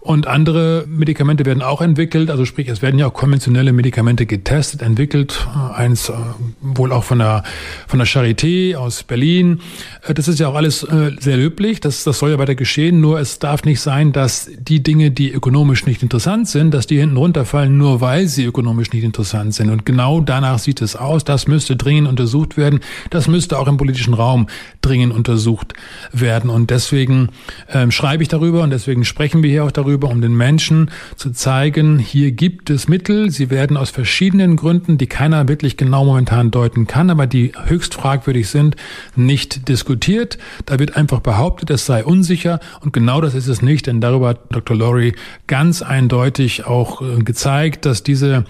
Und 0.00 0.26
andere 0.26 0.86
Medikamente 0.88 1.44
werden 1.44 1.62
auch 1.62 1.82
entwickelt, 1.82 2.30
also 2.30 2.46
sprich, 2.46 2.68
es 2.68 2.80
werden 2.80 2.98
ja 2.98 3.06
auch 3.06 3.12
konventionelle 3.12 3.74
Medikamente 3.74 4.24
getestet, 4.24 4.80
entwickelt, 4.80 5.46
eins 5.74 6.08
äh, 6.08 6.14
wohl 6.62 6.90
auch 6.92 7.04
von 7.04 7.18
der 7.18 7.44
von 7.86 7.98
der 7.98 8.08
Charité 8.08 8.76
aus 8.76 9.02
Berlin. 9.02 9.60
Äh, 10.06 10.14
das 10.14 10.26
ist 10.26 10.40
ja 10.40 10.48
auch 10.48 10.54
alles 10.54 10.84
äh, 10.84 11.10
sehr 11.20 11.36
löblich, 11.36 11.80
das, 11.80 12.02
das 12.04 12.18
soll 12.18 12.30
ja 12.30 12.38
weiter 12.38 12.54
geschehen, 12.54 13.02
nur 13.02 13.20
es 13.20 13.40
darf 13.40 13.64
nicht 13.64 13.82
sein, 13.82 14.12
dass 14.12 14.50
die 14.58 14.82
Dinge, 14.82 15.10
die 15.10 15.30
ökonomisch 15.32 15.84
nicht 15.84 16.02
interessant 16.02 16.48
sind, 16.48 16.72
dass 16.72 16.86
die 16.86 16.98
hinten 16.98 17.18
runterfallen, 17.18 17.76
nur 17.76 18.00
weil 18.00 18.26
sie 18.26 18.44
ökonomisch 18.44 18.92
nicht 18.92 19.04
interessant 19.04 19.52
sind. 19.52 19.68
Und 19.68 19.84
genau 19.84 20.22
danach 20.22 20.60
sieht 20.60 20.80
es 20.80 20.96
aus, 20.96 21.24
das 21.24 21.46
müsste 21.46 21.76
dringend 21.76 22.08
untersucht 22.08 22.56
werden, 22.56 22.80
das 23.10 23.28
müsste 23.28 23.58
auch 23.58 23.68
im 23.68 23.76
politischen 23.76 24.14
Raum 24.14 24.46
dringend 24.80 25.12
untersucht 25.12 25.74
werden. 26.10 26.48
Und 26.48 26.70
deswegen 26.70 27.28
ähm, 27.70 27.90
schreibe 27.90 28.22
ich 28.22 28.30
darüber 28.30 28.62
und 28.62 28.70
deswegen 28.70 29.04
sprechen 29.04 29.42
wir 29.42 29.50
hier 29.50 29.64
auch 29.64 29.70
darüber 29.70 29.89
darüber, 29.90 30.08
um 30.08 30.20
den 30.20 30.36
Menschen 30.36 30.90
zu 31.16 31.30
zeigen, 31.30 31.98
hier 31.98 32.30
gibt 32.30 32.70
es 32.70 32.86
Mittel, 32.86 33.30
sie 33.30 33.50
werden 33.50 33.76
aus 33.76 33.90
verschiedenen 33.90 34.54
Gründen, 34.54 34.98
die 34.98 35.08
keiner 35.08 35.48
wirklich 35.48 35.76
genau 35.76 36.04
momentan 36.04 36.52
deuten 36.52 36.86
kann, 36.86 37.10
aber 37.10 37.26
die 37.26 37.52
höchst 37.66 37.94
fragwürdig 37.94 38.48
sind, 38.48 38.76
nicht 39.16 39.68
diskutiert. 39.68 40.38
Da 40.66 40.78
wird 40.78 40.96
einfach 40.96 41.20
behauptet, 41.20 41.70
es 41.70 41.86
sei 41.86 42.04
unsicher 42.04 42.60
und 42.80 42.92
genau 42.92 43.20
das 43.20 43.34
ist 43.34 43.48
es 43.48 43.62
nicht, 43.62 43.88
denn 43.88 44.00
darüber 44.00 44.28
hat 44.28 44.40
Dr. 44.50 44.76
Laurie 44.76 45.14
ganz 45.48 45.82
eindeutig 45.82 46.66
auch 46.66 47.02
äh, 47.02 47.22
gezeigt, 47.22 47.84
dass 47.84 48.04
diese 48.04 48.44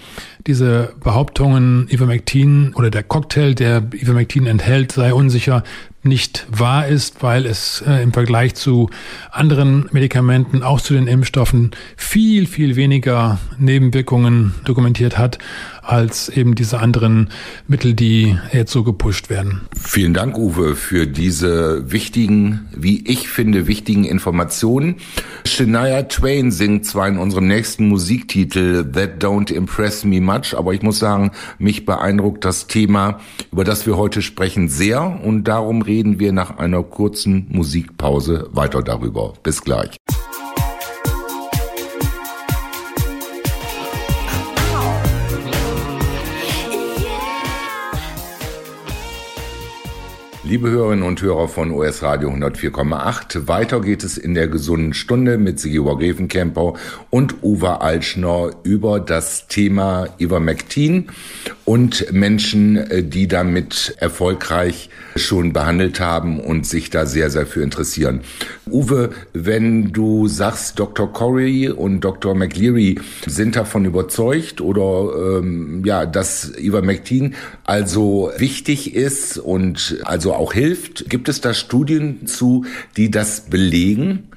diese 0.46 0.94
Behauptungen, 1.03 1.87
Ivermectin 1.90 2.72
oder 2.74 2.90
der 2.90 3.03
Cocktail, 3.03 3.55
der 3.55 3.83
Ivermectin 3.92 4.46
enthält, 4.46 4.92
sei 4.92 5.12
unsicher, 5.12 5.62
nicht 6.03 6.47
wahr 6.51 6.87
ist, 6.87 7.23
weil 7.23 7.47
es 7.47 7.83
äh, 7.87 8.03
im 8.03 8.13
Vergleich 8.13 8.55
zu 8.55 8.91
anderen 9.31 9.89
Medikamenten, 9.93 10.63
auch 10.63 10.81
zu 10.81 10.95
den 10.95 11.07
Impfstoffen, 11.07 11.73
viel, 11.97 12.47
viel 12.47 12.77
weniger 12.77 13.39
Nebenwirkungen 13.59 14.55
dokumentiert 14.65 15.19
hat 15.19 15.39
als 15.83 16.29
eben 16.29 16.55
diese 16.55 16.81
anderen 16.81 17.31
Mittel, 17.66 17.95
die 17.95 18.38
jetzt 18.53 18.73
so 18.73 18.83
gepusht 18.83 19.31
werden. 19.31 19.62
Vielen 19.77 20.14
Dank, 20.14 20.37
Uwe, 20.37 20.77
für 20.77 21.07
diese 21.07 21.90
wichtigen, 21.90 22.69
wie 22.77 23.05
ich 23.07 23.29
finde, 23.29 23.66
wichtigen 23.66 24.05
Informationen. 24.05 24.97
Shania 25.45 26.03
Twain 26.03 26.51
singt 26.51 26.87
zwar 26.87 27.09
in 27.09 27.19
unserem 27.19 27.47
nächsten 27.47 27.88
Musiktitel 27.88 28.85
That 28.93 29.23
Don't 29.23 29.53
Impress 29.53 30.05
Me 30.05 30.21
Much, 30.21 30.57
aber 30.57 30.75
ich 30.75 30.83
muss 30.83 30.99
sagen, 30.99 31.33
mich 31.59 31.85
beeindruckt 31.85 32.45
das 32.45 32.66
Thema, 32.66 33.21
über 33.53 33.64
das 33.64 33.87
wir 33.87 33.97
heute 33.97 34.23
sprechen, 34.23 34.69
sehr 34.69 35.21
und 35.25 35.45
darum 35.45 35.83
reden 35.83 36.19
wir 36.19 36.33
nach 36.33 36.59
einer 36.59 36.83
kurzen 36.83 37.47
Musikpause 37.51 38.49
weiter 38.53 38.83
darüber. 38.83 39.35
Bis 39.43 39.62
gleich. 39.62 39.97
Liebe 50.51 50.69
Hörerinnen 50.69 51.05
und 51.05 51.23
Hörer 51.23 51.47
von 51.47 51.71
US 51.71 52.03
Radio 52.03 52.29
104,8, 52.31 53.47
weiter 53.47 53.81
geht 53.81 54.03
es 54.03 54.19
in 54.19 54.35
der 54.35 54.49
gesunden 54.49 54.95
Stunde 54.95 55.39
mit 55.39 55.61
Sigibor 55.61 55.97
Grevenkemper 55.97 56.75
und 57.09 57.45
Uwe 57.45 57.81
Altschner 57.81 58.51
über 58.65 58.99
das 58.99 59.47
Thema 59.47 60.09
Ivermectin 60.19 61.07
und 61.65 62.13
Menschen, 62.13 62.77
äh, 62.79 63.05
die 63.05 63.29
damit 63.29 63.95
erfolgreich 64.01 64.91
schon 65.15 65.53
behandelt 65.53 66.01
haben 66.01 66.41
und 66.41 66.67
sich 66.67 66.91
da 66.91 67.07
sehr, 67.07 67.31
sehr 67.31 67.47
für 67.47 67.63
interessieren. 67.63 68.23
Uwe, 68.69 69.11
wenn 69.33 69.93
du 69.93 70.27
sagst, 70.27 70.81
Dr. 70.81 71.13
Corey 71.13 71.69
und 71.69 72.01
Dr. 72.01 72.35
McLeary 72.35 72.99
sind 73.25 73.55
davon 73.55 73.85
überzeugt 73.85 74.61
oder 74.61 75.39
ähm, 75.39 75.83
ja, 75.85 76.07
dass 76.07 76.59
Ivermectin 76.59 77.37
also 77.65 78.33
wichtig 78.37 78.97
ist 78.97 79.39
und 79.39 80.01
also 80.03 80.39
auch 80.40 80.53
hilft. 80.53 81.09
Gibt 81.09 81.29
es 81.29 81.40
da 81.40 81.55
Studien 81.55 82.26
zu, 82.26 82.64
die 82.96 83.11
das 83.11 83.48
belegen? 83.48 84.29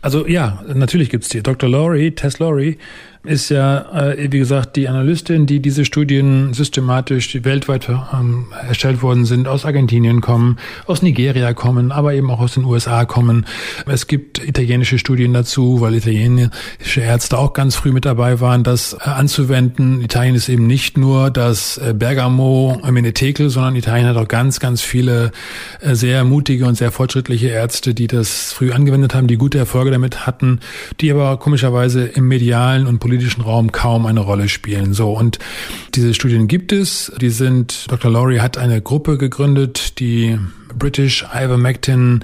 Also 0.00 0.26
ja, 0.26 0.64
natürlich 0.74 1.10
gibt's 1.10 1.28
die. 1.28 1.42
Dr. 1.42 1.68
Laurie, 1.68 2.10
Tess 2.10 2.40
Laurie, 2.40 2.78
ist 3.24 3.50
ja, 3.50 4.10
äh, 4.10 4.32
wie 4.32 4.40
gesagt, 4.40 4.74
die 4.74 4.88
Analystin, 4.88 5.46
die 5.46 5.60
diese 5.60 5.84
Studien 5.84 6.54
systematisch, 6.54 7.30
die 7.30 7.44
weltweit 7.44 7.88
ähm, 7.88 8.46
erstellt 8.66 9.00
worden 9.00 9.26
sind, 9.26 9.46
aus 9.46 9.64
Argentinien 9.64 10.20
kommen, 10.20 10.58
aus 10.86 11.02
Nigeria 11.02 11.52
kommen, 11.54 11.92
aber 11.92 12.14
eben 12.14 12.30
auch 12.32 12.40
aus 12.40 12.54
den 12.54 12.64
USA 12.64 13.04
kommen. 13.04 13.46
Es 13.86 14.08
gibt 14.08 14.44
italienische 14.44 14.98
Studien 14.98 15.32
dazu, 15.32 15.80
weil 15.80 15.94
italienische 15.94 17.00
Ärzte 17.00 17.38
auch 17.38 17.52
ganz 17.52 17.76
früh 17.76 17.92
mit 17.92 18.04
dabei 18.04 18.40
waren, 18.40 18.64
das 18.64 18.94
äh, 18.94 19.08
anzuwenden. 19.08 20.02
Italien 20.02 20.34
ist 20.34 20.48
eben 20.48 20.66
nicht 20.66 20.98
nur 20.98 21.30
das 21.30 21.78
äh, 21.78 21.94
Bergamo 21.96 22.80
Menetekel, 22.90 23.50
sondern 23.50 23.76
Italien 23.76 24.08
hat 24.08 24.16
auch 24.16 24.28
ganz, 24.28 24.58
ganz 24.58 24.80
viele 24.82 25.30
äh, 25.80 25.94
sehr 25.94 26.24
mutige 26.24 26.66
und 26.66 26.74
sehr 26.74 26.90
fortschrittliche 26.90 27.48
Ärzte, 27.48 27.94
die 27.94 28.08
das 28.08 28.52
früh 28.52 28.72
angewendet 28.72 29.14
haben, 29.14 29.28
die 29.28 29.36
gute 29.36 29.58
Erfolge 29.58 29.92
damit 29.92 30.26
hatten, 30.26 30.58
die 31.00 31.12
aber 31.12 31.36
komischerweise 31.36 32.04
im 32.04 32.26
medialen 32.26 32.88
und 32.88 32.98
politischen 32.98 33.11
Raum 33.42 33.72
kaum 33.72 34.06
eine 34.06 34.20
Rolle 34.20 34.48
spielen. 34.48 34.92
So 34.92 35.12
und 35.12 35.38
diese 35.94 36.14
Studien 36.14 36.48
gibt 36.48 36.72
es. 36.72 37.12
Die 37.20 37.30
sind 37.30 37.90
Dr. 37.90 38.10
Laurie 38.10 38.40
hat 38.40 38.58
eine 38.58 38.80
Gruppe 38.80 39.18
gegründet, 39.18 39.98
die 39.98 40.38
British 40.78 41.24
Ivermectin 41.34 42.20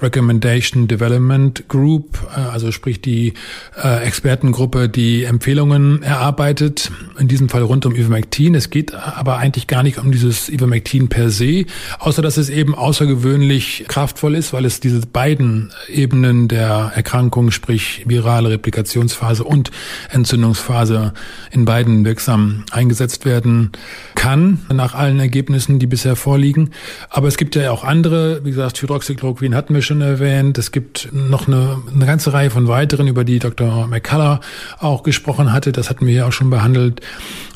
Recommendation 0.00 0.88
Development 0.88 1.68
Group, 1.68 2.18
äh, 2.36 2.40
also 2.40 2.72
sprich 2.72 3.00
die 3.00 3.34
äh, 3.82 4.04
Expertengruppe, 4.04 4.88
die 4.88 5.24
Empfehlungen 5.24 6.02
erarbeitet, 6.02 6.90
in 7.18 7.28
diesem 7.28 7.48
Fall 7.48 7.62
rund 7.62 7.86
um 7.86 7.94
Ivermectin. 7.94 8.54
Es 8.54 8.70
geht 8.70 8.94
aber 8.94 9.38
eigentlich 9.38 9.66
gar 9.66 9.82
nicht 9.82 9.98
um 9.98 10.12
dieses 10.12 10.48
Ivermectin 10.48 11.08
per 11.08 11.30
se, 11.30 11.66
außer 11.98 12.22
dass 12.22 12.36
es 12.36 12.50
eben 12.50 12.74
außergewöhnlich 12.74 13.86
kraftvoll 13.88 14.34
ist, 14.34 14.52
weil 14.52 14.64
es 14.64 14.80
diese 14.80 15.00
beiden 15.00 15.72
Ebenen 15.88 16.48
der 16.48 16.92
Erkrankung, 16.94 17.50
sprich 17.50 18.04
virale 18.06 18.50
Replikationsphase 18.50 19.44
und 19.44 19.70
Entzündungsphase 20.10 21.12
in 21.50 21.64
beiden 21.64 22.04
wirksam 22.04 22.64
eingesetzt 22.70 23.24
werden 23.24 23.72
kann, 24.18 24.66
nach 24.72 24.94
allen 24.94 25.20
Ergebnissen, 25.20 25.78
die 25.78 25.86
bisher 25.86 26.16
vorliegen. 26.16 26.70
Aber 27.08 27.28
es 27.28 27.36
gibt 27.36 27.54
ja 27.54 27.70
auch 27.70 27.84
andere, 27.84 28.44
wie 28.44 28.50
gesagt, 28.50 28.82
Hydroxychloroquin 28.82 29.54
hatten 29.54 29.74
wir 29.74 29.80
schon 29.80 30.00
erwähnt. 30.00 30.58
Es 30.58 30.72
gibt 30.72 31.08
noch 31.12 31.46
eine, 31.46 31.80
eine 31.94 32.04
ganze 32.04 32.32
Reihe 32.32 32.50
von 32.50 32.66
weiteren, 32.66 33.06
über 33.06 33.22
die 33.22 33.38
Dr. 33.38 33.86
McCullough 33.86 34.40
auch 34.80 35.04
gesprochen 35.04 35.52
hatte. 35.52 35.70
Das 35.70 35.88
hatten 35.88 36.04
wir 36.04 36.14
ja 36.14 36.26
auch 36.26 36.32
schon 36.32 36.50
behandelt. 36.50 37.00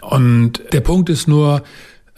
Und 0.03 0.63
der 0.73 0.83
Punkt 0.83 1.11
ist 1.11 1.27
nur, 1.27 1.65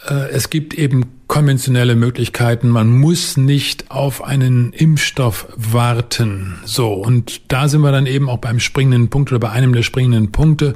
äh, 0.07 0.28
es 0.30 0.50
gibt 0.50 0.74
eben 0.74 1.13
konventionelle 1.26 1.94
Möglichkeiten. 1.94 2.68
Man 2.68 2.98
muss 2.98 3.37
nicht 3.37 3.90
auf 3.90 4.22
einen 4.22 4.72
Impfstoff 4.72 5.48
warten. 5.56 6.58
So. 6.64 6.92
Und 6.92 7.40
da 7.52 7.68
sind 7.68 7.80
wir 7.80 7.92
dann 7.92 8.06
eben 8.06 8.28
auch 8.28 8.38
beim 8.38 8.60
springenden 8.60 9.08
Punkt 9.08 9.32
oder 9.32 9.40
bei 9.40 9.50
einem 9.50 9.72
der 9.72 9.82
springenden 9.82 10.32
Punkte. 10.32 10.74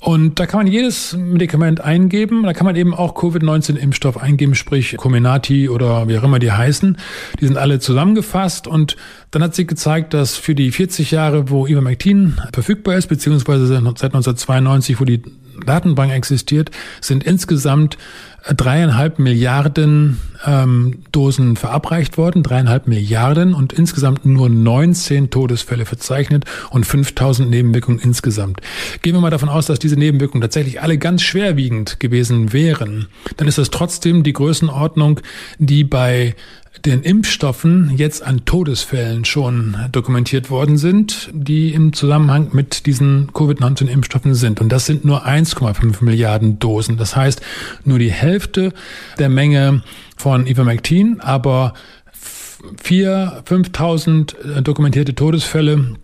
Und 0.00 0.40
da 0.40 0.46
kann 0.46 0.60
man 0.60 0.66
jedes 0.66 1.14
Medikament 1.14 1.82
eingeben. 1.82 2.42
Da 2.44 2.54
kann 2.54 2.64
man 2.64 2.74
eben 2.74 2.94
auch 2.94 3.14
Covid-19-Impfstoff 3.14 4.16
eingeben, 4.16 4.54
sprich 4.54 4.96
Comirnaty 4.96 5.68
oder 5.68 6.08
wie 6.08 6.18
auch 6.18 6.22
immer 6.22 6.38
die 6.38 6.50
heißen. 6.50 6.96
Die 7.38 7.46
sind 7.46 7.58
alle 7.58 7.80
zusammengefasst 7.80 8.66
und 8.66 8.96
dann 9.30 9.42
hat 9.42 9.54
sie 9.54 9.66
gezeigt, 9.66 10.14
dass 10.14 10.38
für 10.38 10.54
die 10.54 10.72
40 10.72 11.10
Jahre, 11.10 11.50
wo 11.50 11.66
Ivermectin 11.66 12.40
verfügbar 12.52 12.96
ist, 12.96 13.08
beziehungsweise 13.08 13.66
seit 13.66 13.78
1992, 13.80 15.00
wo 15.00 15.04
die 15.04 15.22
Datenbank 15.66 16.12
existiert, 16.12 16.70
sind 17.02 17.22
insgesamt 17.24 17.98
dreieinhalb 18.56 19.18
Milliarden 19.18 20.18
ähm, 20.46 21.02
Dosen 21.12 21.56
verabreicht 21.56 22.16
worden, 22.16 22.42
dreieinhalb 22.42 22.86
Milliarden 22.86 23.54
und 23.54 23.72
insgesamt 23.72 24.24
nur 24.24 24.48
19 24.48 25.30
Todesfälle 25.30 25.84
verzeichnet 25.84 26.44
und 26.70 26.86
5000 26.86 27.50
Nebenwirkungen 27.50 27.98
insgesamt. 27.98 28.60
Gehen 29.02 29.14
wir 29.14 29.20
mal 29.20 29.30
davon 29.30 29.48
aus, 29.48 29.66
dass 29.66 29.78
diese 29.78 29.96
Nebenwirkungen 29.96 30.40
tatsächlich 30.40 30.80
alle 30.80 30.98
ganz 30.98 31.22
schwerwiegend 31.22 32.00
gewesen 32.00 32.52
wären, 32.52 33.08
dann 33.36 33.48
ist 33.48 33.58
das 33.58 33.70
trotzdem 33.70 34.22
die 34.22 34.32
Größenordnung, 34.32 35.20
die 35.58 35.84
bei 35.84 36.34
den 36.84 37.02
Impfstoffen 37.02 37.92
jetzt 37.96 38.22
an 38.22 38.44
Todesfällen 38.44 39.24
schon 39.24 39.76
dokumentiert 39.92 40.50
worden 40.50 40.78
sind, 40.78 41.28
die 41.32 41.74
im 41.74 41.92
Zusammenhang 41.92 42.50
mit 42.52 42.86
diesen 42.86 43.32
Covid-19-Impfstoffen 43.32 44.34
sind. 44.34 44.60
Und 44.60 44.70
das 44.70 44.86
sind 44.86 45.04
nur 45.04 45.26
1,5 45.26 46.02
Milliarden 46.04 46.58
Dosen. 46.58 46.96
Das 46.96 47.16
heißt, 47.16 47.42
nur 47.84 47.98
die 47.98 48.12
Hälfte 48.12 48.72
der 49.18 49.28
Menge 49.28 49.82
von 50.16 50.46
Ivermectin, 50.46 51.20
aber 51.20 51.74
4.000, 52.82 53.44
5.000 53.44 54.60
dokumentierte 54.62 55.14
Todesfälle 55.14 55.96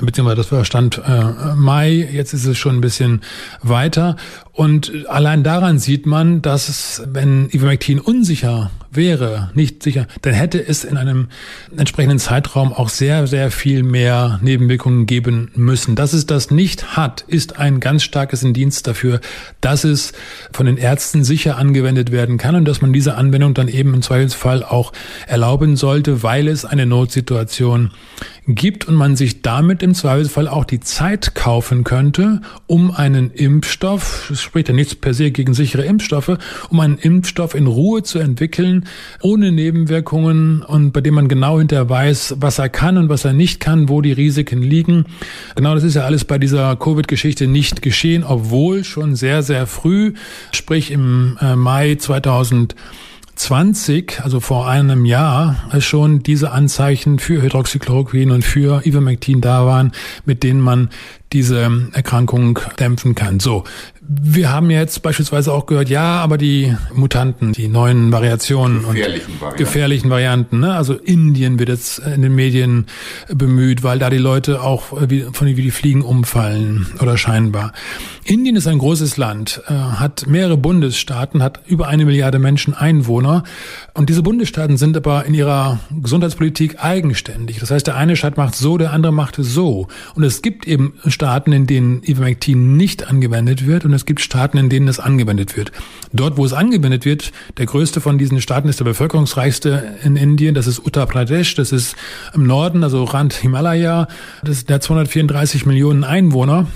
beziehungsweise 0.00 0.36
das 0.36 0.52
war 0.52 0.64
Stand 0.64 1.00
äh, 1.04 1.54
Mai, 1.56 2.08
jetzt 2.12 2.34
ist 2.34 2.44
es 2.44 2.58
schon 2.58 2.76
ein 2.76 2.80
bisschen 2.80 3.22
weiter. 3.62 4.16
Und 4.52 4.92
allein 5.08 5.42
daran 5.42 5.78
sieht 5.78 6.06
man, 6.06 6.42
dass 6.42 6.68
es, 6.68 7.02
wenn 7.06 7.48
Ivermectin 7.50 7.98
unsicher 7.98 8.70
wäre, 8.90 9.50
nicht 9.54 9.82
sicher, 9.82 10.06
dann 10.22 10.34
hätte 10.34 10.66
es 10.66 10.84
in 10.84 10.96
einem 10.96 11.28
entsprechenden 11.76 12.18
Zeitraum 12.18 12.72
auch 12.72 12.88
sehr, 12.88 13.26
sehr 13.26 13.50
viel 13.50 13.82
mehr 13.82 14.38
Nebenwirkungen 14.42 15.06
geben 15.06 15.50
müssen. 15.54 15.94
Dass 15.94 16.12
es 16.12 16.26
das 16.26 16.50
nicht 16.50 16.96
hat, 16.96 17.22
ist 17.22 17.58
ein 17.58 17.80
ganz 17.80 18.02
starkes 18.02 18.42
Indienst 18.42 18.86
dafür, 18.86 19.20
dass 19.60 19.84
es 19.84 20.12
von 20.52 20.66
den 20.66 20.76
Ärzten 20.76 21.24
sicher 21.24 21.56
angewendet 21.56 22.12
werden 22.12 22.38
kann 22.38 22.54
und 22.54 22.64
dass 22.64 22.80
man 22.80 22.92
diese 22.92 23.14
Anwendung 23.14 23.54
dann 23.54 23.68
eben 23.68 23.94
im 23.94 24.02
Zweifelsfall 24.02 24.62
auch 24.64 24.92
erlauben 25.26 25.76
sollte, 25.76 26.22
weil 26.22 26.48
es 26.48 26.64
eine 26.64 26.86
Notsituation 26.86 27.90
gibt 28.48 28.88
und 28.88 28.94
man 28.94 29.14
sich 29.14 29.42
damit 29.42 29.82
im 29.82 29.94
Zweifelsfall 29.94 30.48
auch 30.48 30.64
die 30.64 30.80
Zeit 30.80 31.34
kaufen 31.34 31.84
könnte, 31.84 32.40
um 32.66 32.90
einen 32.90 33.30
Impfstoff, 33.30 34.30
es 34.30 34.40
spricht 34.40 34.68
ja 34.68 34.74
nichts 34.74 34.94
per 34.94 35.12
se 35.12 35.30
gegen 35.30 35.52
sichere 35.52 35.84
Impfstoffe, 35.84 36.38
um 36.70 36.80
einen 36.80 36.96
Impfstoff 36.96 37.54
in 37.54 37.66
Ruhe 37.66 38.02
zu 38.02 38.18
entwickeln, 38.18 38.77
ohne 39.22 39.52
Nebenwirkungen 39.52 40.62
und 40.62 40.92
bei 40.92 41.00
dem 41.00 41.14
man 41.14 41.28
genau 41.28 41.58
hinterher 41.58 41.88
weiß, 41.88 42.36
was 42.40 42.58
er 42.58 42.68
kann 42.68 42.96
und 42.96 43.08
was 43.08 43.24
er 43.24 43.32
nicht 43.32 43.60
kann, 43.60 43.88
wo 43.88 44.00
die 44.00 44.12
Risiken 44.12 44.62
liegen. 44.62 45.06
Genau 45.56 45.74
das 45.74 45.84
ist 45.84 45.94
ja 45.94 46.04
alles 46.04 46.24
bei 46.24 46.38
dieser 46.38 46.76
Covid-Geschichte 46.76 47.46
nicht 47.46 47.82
geschehen, 47.82 48.24
obwohl 48.24 48.84
schon 48.84 49.16
sehr, 49.16 49.42
sehr 49.42 49.66
früh, 49.66 50.14
sprich 50.52 50.90
im 50.90 51.38
äh, 51.40 51.56
Mai 51.56 51.96
2000 51.96 52.74
20, 53.38 54.20
also 54.24 54.40
vor 54.40 54.68
einem 54.68 55.04
Jahr, 55.04 55.56
schon 55.78 56.22
diese 56.22 56.50
Anzeichen 56.50 57.18
für 57.18 57.40
Hydroxychloroquin 57.40 58.32
und 58.32 58.44
für 58.44 58.84
Ivermectin 58.84 59.40
da 59.40 59.64
waren, 59.64 59.92
mit 60.24 60.42
denen 60.42 60.60
man 60.60 60.90
diese 61.32 61.70
Erkrankung 61.92 62.58
dämpfen 62.80 63.14
kann. 63.14 63.38
So, 63.38 63.64
Wir 64.10 64.50
haben 64.50 64.70
jetzt 64.70 65.02
beispielsweise 65.02 65.52
auch 65.52 65.66
gehört, 65.66 65.90
ja, 65.90 66.22
aber 66.22 66.38
die 66.38 66.74
Mutanten, 66.94 67.52
die 67.52 67.68
neuen 67.68 68.10
Variationen 68.10 68.78
Gefährlichen 68.78 69.32
und 69.32 69.40
Varianten. 69.42 69.58
gefährlichen 69.58 70.10
Varianten, 70.10 70.60
ne? 70.60 70.72
also 70.72 70.94
Indien 70.94 71.58
wird 71.58 71.68
jetzt 71.68 71.98
in 71.98 72.22
den 72.22 72.34
Medien 72.34 72.86
bemüht, 73.28 73.82
weil 73.82 73.98
da 73.98 74.08
die 74.08 74.16
Leute 74.16 74.62
auch 74.62 74.98
äh, 74.98 75.10
wie, 75.10 75.26
von 75.30 75.46
wie 75.46 75.60
die 75.60 75.70
Fliegen 75.70 76.00
umfallen 76.00 76.86
oder 77.02 77.18
scheinbar. 77.18 77.74
Indien 78.24 78.56
ist 78.56 78.66
ein 78.66 78.78
großes 78.78 79.18
Land, 79.18 79.60
äh, 79.68 79.74
hat 79.74 80.26
mehrere 80.26 80.56
Bundesstaaten, 80.56 81.42
hat 81.42 81.60
über 81.66 81.88
eine 81.88 82.06
Milliarde 82.06 82.38
Menschen 82.38 82.72
Einwohner 82.72 83.44
und 83.94 84.08
diese 84.08 84.22
Bundesstaaten 84.22 84.76
sind 84.76 84.96
aber 84.96 85.24
in 85.24 85.34
ihrer 85.34 85.80
Gesundheitspolitik 85.90 86.82
eigenständig. 86.82 87.58
Das 87.58 87.70
heißt, 87.70 87.86
der 87.86 87.96
eine 87.96 88.16
Staat 88.16 88.36
macht 88.36 88.54
so, 88.54 88.78
der 88.78 88.92
andere 88.92 89.12
macht 89.12 89.36
so. 89.38 89.88
Und 90.14 90.22
es 90.22 90.40
gibt 90.42 90.68
eben 90.68 90.94
Staaten, 91.06 91.52
in 91.52 91.66
denen 91.66 92.02
Ivermectin 92.04 92.76
nicht 92.76 93.08
angewendet 93.08 93.66
wird 93.66 93.84
und 93.84 93.92
es 93.92 94.06
gibt 94.06 94.20
Staaten, 94.20 94.56
in 94.58 94.68
denen 94.68 94.88
es 94.88 95.00
angewendet 95.00 95.56
wird. 95.56 95.72
Dort, 96.12 96.36
wo 96.36 96.44
es 96.44 96.52
angewendet 96.52 97.04
wird, 97.04 97.32
der 97.56 97.66
größte 97.66 98.00
von 98.00 98.18
diesen 98.18 98.40
Staaten 98.40 98.68
ist 98.68 98.78
der 98.78 98.84
bevölkerungsreichste 98.84 99.96
in 100.04 100.16
Indien, 100.16 100.54
das 100.54 100.66
ist 100.66 100.84
Uttar 100.86 101.06
Pradesh, 101.06 101.54
das 101.56 101.72
ist 101.72 101.96
im 102.34 102.46
Norden, 102.46 102.84
also 102.84 103.02
Rand 103.04 103.32
Himalaya, 103.34 104.06
das 104.42 104.58
ist 104.58 104.70
der 104.70 104.80
234 104.80 105.66
Millionen 105.66 106.04
Einwohner 106.04 106.66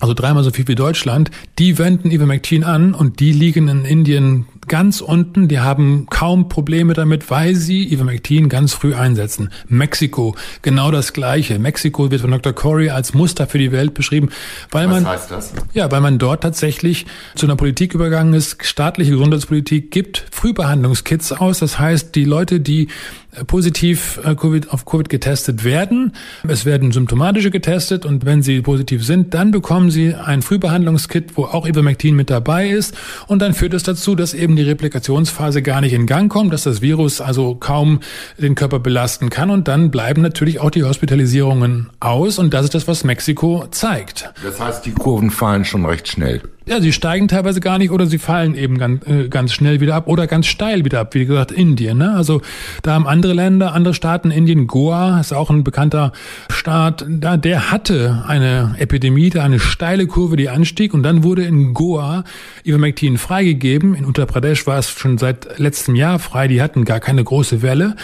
also 0.00 0.14
dreimal 0.14 0.44
so 0.44 0.50
viel 0.50 0.68
wie 0.68 0.74
Deutschland, 0.74 1.30
die 1.58 1.78
wenden 1.78 2.10
Ivermectin 2.10 2.64
an 2.64 2.94
und 2.94 3.20
die 3.20 3.32
liegen 3.32 3.68
in 3.68 3.84
Indien 3.84 4.46
ganz 4.68 5.00
unten, 5.00 5.48
die 5.48 5.60
haben 5.60 6.06
kaum 6.10 6.48
Probleme 6.48 6.92
damit, 6.92 7.30
weil 7.30 7.54
sie 7.54 7.92
Ivermectin 7.92 8.48
ganz 8.48 8.72
früh 8.72 8.94
einsetzen. 8.94 9.50
Mexiko, 9.68 10.34
genau 10.62 10.90
das 10.90 11.12
Gleiche. 11.12 11.58
Mexiko 11.58 12.10
wird 12.10 12.20
von 12.20 12.30
Dr. 12.32 12.52
Corey 12.52 12.90
als 12.90 13.14
Muster 13.14 13.46
für 13.46 13.58
die 13.58 13.72
Welt 13.72 13.94
beschrieben, 13.94 14.30
weil 14.70 14.86
Was 14.86 15.02
man, 15.02 15.06
heißt 15.06 15.30
das? 15.30 15.52
ja, 15.72 15.90
weil 15.90 16.00
man 16.00 16.18
dort 16.18 16.42
tatsächlich 16.42 17.06
zu 17.34 17.46
einer 17.46 17.56
Politik 17.56 17.94
übergegangen 17.94 18.34
ist, 18.34 18.64
staatliche 18.64 19.12
Gesundheitspolitik 19.12 19.90
gibt 19.90 20.26
Frühbehandlungskits 20.30 21.32
aus. 21.32 21.60
Das 21.60 21.78
heißt, 21.78 22.14
die 22.14 22.24
Leute, 22.24 22.60
die 22.60 22.88
positiv 23.46 24.20
äh, 24.24 24.36
auf 24.68 24.84
Covid 24.84 25.08
getestet 25.08 25.64
werden. 25.64 26.12
Es 26.46 26.64
werden 26.64 26.92
symptomatische 26.92 27.50
getestet 27.50 28.04
und 28.06 28.24
wenn 28.24 28.42
sie 28.42 28.60
positiv 28.62 29.04
sind, 29.04 29.34
dann 29.34 29.50
bekommen 29.50 29.90
sie 29.90 30.14
ein 30.14 30.42
Frühbehandlungskit, 30.42 31.36
wo 31.36 31.44
auch 31.44 31.66
Ivermectin 31.66 32.14
mit 32.16 32.30
dabei 32.30 32.68
ist 32.68 32.94
und 33.26 33.40
dann 33.40 33.54
führt 33.54 33.74
es 33.74 33.82
dazu, 33.82 34.14
dass 34.14 34.34
eben 34.34 34.56
die 34.56 34.62
Replikationsphase 34.62 35.62
gar 35.62 35.80
nicht 35.80 35.92
in 35.92 36.06
Gang 36.06 36.30
kommt, 36.30 36.52
dass 36.52 36.64
das 36.64 36.82
Virus 36.82 37.20
also 37.20 37.54
kaum 37.54 38.00
den 38.38 38.54
Körper 38.54 38.78
belasten 38.78 39.30
kann 39.30 39.50
und 39.50 39.68
dann 39.68 39.90
bleiben 39.90 40.22
natürlich 40.22 40.60
auch 40.60 40.70
die 40.70 40.84
Hospitalisierungen 40.84 41.90
aus 42.00 42.38
und 42.38 42.54
das 42.54 42.64
ist 42.64 42.74
das, 42.74 42.88
was 42.88 43.04
Mexiko 43.04 43.66
zeigt. 43.70 44.32
Das 44.42 44.60
heißt, 44.60 44.86
die 44.86 44.92
Kurven 44.92 45.30
fallen 45.30 45.64
schon 45.64 45.84
recht 45.84 46.08
schnell. 46.08 46.42
Ja, 46.68 46.80
sie 46.80 46.92
steigen 46.92 47.28
teilweise 47.28 47.60
gar 47.60 47.78
nicht 47.78 47.92
oder 47.92 48.06
sie 48.06 48.18
fallen 48.18 48.56
eben 48.56 48.76
ganz, 48.76 49.06
äh, 49.06 49.28
ganz 49.28 49.52
schnell 49.52 49.80
wieder 49.80 49.94
ab 49.94 50.08
oder 50.08 50.26
ganz 50.26 50.46
steil 50.46 50.84
wieder 50.84 50.98
ab. 50.98 51.14
Wie 51.14 51.24
gesagt, 51.24 51.52
Indien. 51.52 51.98
Ne? 51.98 52.12
Also 52.12 52.42
da 52.82 52.94
haben 52.94 53.06
andere 53.06 53.34
Länder, 53.34 53.72
andere 53.72 53.94
Staaten, 53.94 54.32
Indien, 54.32 54.66
Goa 54.66 55.20
ist 55.20 55.32
auch 55.32 55.48
ein 55.48 55.62
bekannter 55.62 56.10
Staat, 56.50 57.06
da 57.08 57.36
der 57.36 57.70
hatte 57.70 58.24
eine 58.26 58.74
Epidemie, 58.78 59.30
da 59.30 59.44
eine 59.44 59.60
steile 59.60 60.08
Kurve, 60.08 60.34
die 60.34 60.48
anstieg 60.48 60.92
und 60.92 61.04
dann 61.04 61.22
wurde 61.22 61.44
in 61.44 61.72
Goa 61.72 62.24
Ivermectin 62.64 63.16
freigegeben. 63.16 63.94
In 63.94 64.04
Uttar 64.04 64.26
Pradesh 64.26 64.66
war 64.66 64.78
es 64.78 64.90
schon 64.90 65.18
seit 65.18 65.60
letztem 65.60 65.94
Jahr 65.94 66.18
frei, 66.18 66.48
die 66.48 66.60
hatten 66.60 66.84
gar 66.84 66.98
keine 66.98 67.22
große 67.22 67.62
Welle. 67.62 67.94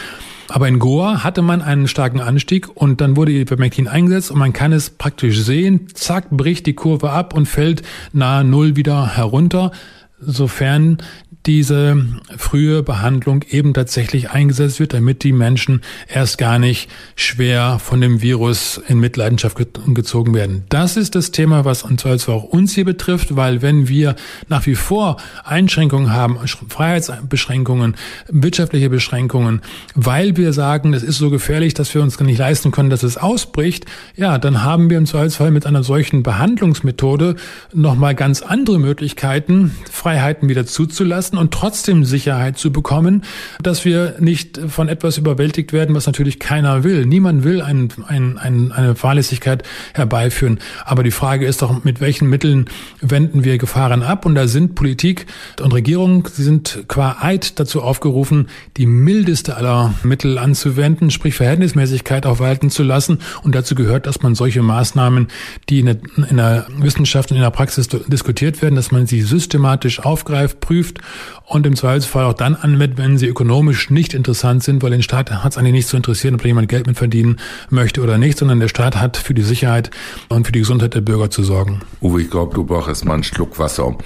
Aber 0.48 0.68
in 0.68 0.78
Goa 0.78 1.24
hatte 1.24 1.42
man 1.42 1.62
einen 1.62 1.88
starken 1.88 2.20
Anstieg 2.20 2.68
und 2.74 3.00
dann 3.00 3.16
wurde 3.16 3.32
Ivermectin 3.32 3.88
eingesetzt 3.88 4.30
und 4.30 4.38
man 4.38 4.52
kann 4.52 4.72
es 4.72 4.90
praktisch 4.90 5.40
sehen. 5.40 5.88
Zack, 5.94 6.30
bricht 6.30 6.66
die 6.66 6.74
Kurve 6.74 7.10
ab 7.10 7.34
und 7.34 7.46
fällt 7.46 7.82
nahe 8.12 8.44
Null 8.44 8.76
wieder 8.76 9.16
herunter, 9.16 9.72
sofern 10.18 10.98
diese 11.46 12.06
frühe 12.36 12.82
Behandlung 12.82 13.42
eben 13.50 13.74
tatsächlich 13.74 14.30
eingesetzt 14.30 14.78
wird, 14.78 14.94
damit 14.94 15.24
die 15.24 15.32
Menschen 15.32 15.82
erst 16.08 16.38
gar 16.38 16.58
nicht 16.58 16.88
schwer 17.16 17.78
von 17.80 18.00
dem 18.00 18.22
Virus 18.22 18.80
in 18.88 19.00
Mitleidenschaft 19.00 19.56
ge 19.56 19.66
gezogen 19.88 20.34
werden. 20.34 20.64
Das 20.68 20.96
ist 20.96 21.14
das 21.14 21.32
Thema, 21.32 21.64
was 21.64 21.82
uns 21.82 22.06
also 22.06 22.32
auch 22.32 22.44
uns 22.44 22.74
hier 22.74 22.84
betrifft, 22.84 23.34
weil 23.36 23.62
wenn 23.62 23.88
wir 23.88 24.14
nach 24.48 24.66
wie 24.66 24.74
vor 24.74 25.16
Einschränkungen 25.44 26.12
haben, 26.12 26.38
Freiheitsbeschränkungen, 26.68 27.96
wirtschaftliche 28.28 28.90
Beschränkungen, 28.90 29.62
weil 29.94 30.36
wir 30.36 30.52
sagen, 30.52 30.94
es 30.94 31.02
ist 31.02 31.18
so 31.18 31.30
gefährlich, 31.30 31.74
dass 31.74 31.92
wir 31.94 32.02
uns 32.02 32.20
nicht 32.20 32.38
leisten 32.38 32.70
können, 32.70 32.90
dass 32.90 33.02
es 33.02 33.16
ausbricht, 33.16 33.86
ja, 34.14 34.38
dann 34.38 34.62
haben 34.62 34.90
wir 34.90 34.98
im 34.98 35.06
Zweifelsfall 35.06 35.50
mit 35.50 35.66
einer 35.66 35.82
solchen 35.82 36.22
Behandlungsmethode 36.22 37.36
nochmal 37.72 38.14
ganz 38.14 38.42
andere 38.42 38.78
Möglichkeiten, 38.78 39.74
Freiheiten 39.90 40.48
wieder 40.48 40.66
zuzulassen 40.66 41.31
und 41.38 41.52
trotzdem 41.52 42.04
Sicherheit 42.04 42.58
zu 42.58 42.72
bekommen, 42.72 43.24
dass 43.62 43.84
wir 43.84 44.16
nicht 44.18 44.58
von 44.68 44.88
etwas 44.88 45.18
überwältigt 45.18 45.72
werden, 45.72 45.94
was 45.94 46.06
natürlich 46.06 46.38
keiner 46.38 46.84
will. 46.84 47.06
Niemand 47.06 47.44
will 47.44 47.62
ein, 47.62 47.92
ein, 48.06 48.38
ein, 48.38 48.72
eine 48.72 48.94
Fahrlässigkeit 48.94 49.62
herbeiführen. 49.94 50.58
Aber 50.84 51.02
die 51.02 51.10
Frage 51.10 51.46
ist 51.46 51.62
doch, 51.62 51.84
mit 51.84 52.00
welchen 52.00 52.28
Mitteln 52.28 52.66
wenden 53.00 53.44
wir 53.44 53.58
Gefahren 53.58 54.02
ab? 54.02 54.26
Und 54.26 54.34
da 54.34 54.46
sind 54.46 54.74
Politik 54.74 55.26
und 55.60 55.72
Regierung, 55.72 56.28
sie 56.32 56.44
sind 56.44 56.84
qua 56.88 57.16
Eid 57.20 57.58
dazu 57.58 57.82
aufgerufen, 57.82 58.48
die 58.76 58.86
mildeste 58.86 59.56
aller 59.56 59.94
Mittel 60.02 60.38
anzuwenden, 60.38 61.10
sprich 61.10 61.34
Verhältnismäßigkeit 61.34 62.26
auch 62.26 62.38
walten 62.38 62.70
zu 62.70 62.82
lassen. 62.82 63.18
Und 63.42 63.54
dazu 63.54 63.74
gehört, 63.74 64.06
dass 64.06 64.22
man 64.22 64.34
solche 64.34 64.62
Maßnahmen, 64.62 65.28
die 65.68 65.80
in 65.80 65.86
der, 65.86 65.96
in 66.28 66.36
der 66.36 66.66
Wissenschaft 66.78 67.30
und 67.30 67.36
in 67.36 67.42
der 67.42 67.50
Praxis 67.50 67.88
diskutiert 67.88 68.62
werden, 68.62 68.76
dass 68.76 68.90
man 68.92 69.06
sie 69.06 69.22
systematisch 69.22 70.00
aufgreift, 70.00 70.60
prüft 70.60 70.98
und 71.46 71.66
im 71.66 71.76
Zweifelsfall 71.76 72.24
auch 72.24 72.32
dann 72.32 72.54
anwendet, 72.54 72.98
wenn 72.98 73.18
sie 73.18 73.26
ökonomisch 73.26 73.90
nicht 73.90 74.14
interessant 74.14 74.62
sind, 74.62 74.82
weil 74.82 74.90
den 74.90 75.02
Staat 75.02 75.30
hat 75.30 75.52
es 75.52 75.58
eigentlich 75.58 75.72
nicht 75.72 75.88
zu 75.88 75.96
interessieren, 75.96 76.34
ob 76.34 76.42
da 76.42 76.48
jemand 76.48 76.68
Geld 76.68 76.86
mit 76.86 76.96
verdienen 76.96 77.38
möchte 77.70 78.00
oder 78.00 78.18
nicht, 78.18 78.38
sondern 78.38 78.60
der 78.60 78.68
Staat 78.68 78.96
hat 78.96 79.16
für 79.16 79.34
die 79.34 79.42
Sicherheit 79.42 79.90
und 80.28 80.46
für 80.46 80.52
die 80.52 80.60
Gesundheit 80.60 80.94
der 80.94 81.00
Bürger 81.00 81.30
zu 81.30 81.42
sorgen. 81.42 81.80
Uwe, 82.00 82.22
ich 82.22 82.30
glaube, 82.30 82.54
du 82.54 82.64
brauchst 82.64 83.04
mal 83.04 83.14
einen 83.14 83.24
Schluck 83.24 83.58
Wasser. 83.58 83.96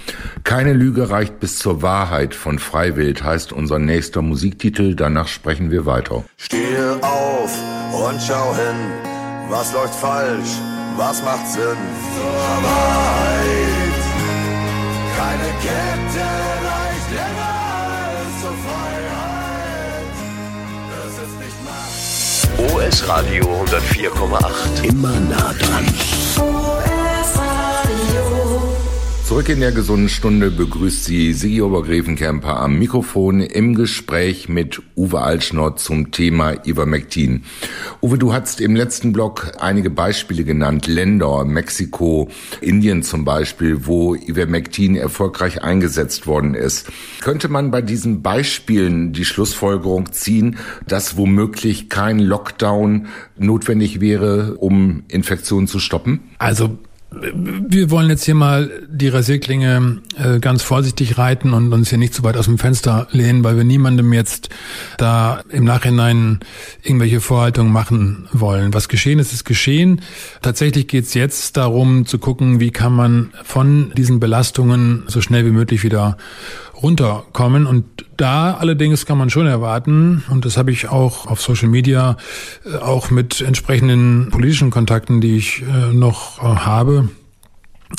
Keine 0.44 0.72
Lüge 0.72 1.10
reicht 1.10 1.40
bis 1.40 1.58
zur 1.58 1.82
Wahrheit 1.82 2.34
von 2.34 2.58
Freiwild 2.58 3.22
heißt 3.22 3.52
unser 3.52 3.78
nächster 3.78 4.22
Musiktitel. 4.22 4.94
Danach 4.94 5.28
sprechen 5.28 5.70
wir 5.70 5.86
weiter. 5.86 6.24
Stehe 6.36 6.96
auf 7.02 7.52
und 7.92 8.20
schau 8.26 8.54
hin, 8.54 9.50
was 9.50 9.72
läuft 9.72 9.94
falsch, 9.94 10.50
was 10.96 11.22
macht 11.22 11.46
Sinn. 11.48 11.62
Zur 11.62 12.62
Wahrheit, 12.64 13.94
keine 15.16 15.50
Kette 15.62 16.55
OS 22.58 23.06
Radio 23.06 23.44
104,8. 23.66 24.82
Immer 24.84 25.20
nah 25.20 25.52
dran. 25.52 26.95
Zurück 29.26 29.48
in 29.48 29.58
der 29.58 29.72
gesunden 29.72 30.08
Stunde 30.08 30.52
begrüßt 30.52 31.04
sie 31.04 31.32
Sigi 31.32 31.60
Obergräfenkämper 31.60 32.60
am 32.60 32.78
Mikrofon 32.78 33.40
im 33.40 33.74
Gespräch 33.74 34.48
mit 34.48 34.80
Uwe 34.94 35.20
Altschnott 35.20 35.80
zum 35.80 36.12
Thema 36.12 36.64
Ivermectin. 36.64 37.42
Uwe, 38.00 38.18
du 38.18 38.32
hast 38.32 38.60
im 38.60 38.76
letzten 38.76 39.12
Blog 39.12 39.50
einige 39.58 39.90
Beispiele 39.90 40.44
genannt, 40.44 40.86
Länder, 40.86 41.44
Mexiko, 41.44 42.28
Indien 42.60 43.02
zum 43.02 43.24
Beispiel, 43.24 43.84
wo 43.86 44.14
Ivermectin 44.14 44.94
erfolgreich 44.94 45.60
eingesetzt 45.60 46.28
worden 46.28 46.54
ist. 46.54 46.88
Könnte 47.20 47.48
man 47.48 47.72
bei 47.72 47.82
diesen 47.82 48.22
Beispielen 48.22 49.12
die 49.12 49.24
Schlussfolgerung 49.24 50.12
ziehen, 50.12 50.56
dass 50.86 51.16
womöglich 51.16 51.88
kein 51.88 52.20
Lockdown 52.20 53.08
notwendig 53.36 54.00
wäre, 54.00 54.54
um 54.58 55.02
Infektionen 55.08 55.66
zu 55.66 55.80
stoppen? 55.80 56.20
Also 56.38 56.78
wir 57.22 57.90
wollen 57.90 58.10
jetzt 58.10 58.24
hier 58.24 58.34
mal 58.34 58.70
die 58.88 59.08
Rasierklinge 59.08 60.00
äh, 60.18 60.38
ganz 60.38 60.62
vorsichtig 60.62 61.18
reiten 61.18 61.52
und 61.52 61.72
uns 61.72 61.88
hier 61.88 61.98
nicht 61.98 62.14
zu 62.14 62.22
weit 62.24 62.36
aus 62.36 62.46
dem 62.46 62.58
Fenster 62.58 63.08
lehnen, 63.10 63.44
weil 63.44 63.56
wir 63.56 63.64
niemandem 63.64 64.12
jetzt 64.12 64.48
da 64.98 65.40
im 65.48 65.64
Nachhinein 65.64 66.40
irgendwelche 66.82 67.20
Vorhaltungen 67.20 67.72
machen 67.72 68.28
wollen. 68.32 68.74
Was 68.74 68.88
geschehen 68.88 69.18
ist, 69.18 69.32
ist 69.32 69.44
geschehen. 69.44 70.02
Tatsächlich 70.42 70.88
geht 70.88 71.04
es 71.04 71.14
jetzt 71.14 71.56
darum 71.56 72.06
zu 72.06 72.18
gucken, 72.18 72.60
wie 72.60 72.70
kann 72.70 72.92
man 72.92 73.32
von 73.44 73.92
diesen 73.96 74.20
Belastungen 74.20 75.04
so 75.06 75.20
schnell 75.20 75.46
wie 75.46 75.50
möglich 75.50 75.84
wieder 75.84 76.16
runterkommen. 76.82 77.66
Und 77.66 77.84
da 78.16 78.54
allerdings 78.54 79.06
kann 79.06 79.18
man 79.18 79.30
schon 79.30 79.46
erwarten, 79.46 80.24
und 80.28 80.44
das 80.44 80.56
habe 80.56 80.70
ich 80.70 80.88
auch 80.88 81.26
auf 81.26 81.40
Social 81.40 81.68
Media, 81.68 82.16
äh, 82.64 82.76
auch 82.76 83.10
mit 83.10 83.40
entsprechenden 83.40 84.28
politischen 84.30 84.70
Kontakten, 84.70 85.20
die 85.20 85.36
ich 85.36 85.62
äh, 85.62 85.92
noch 85.92 86.42
äh, 86.42 86.56
habe, 86.56 87.08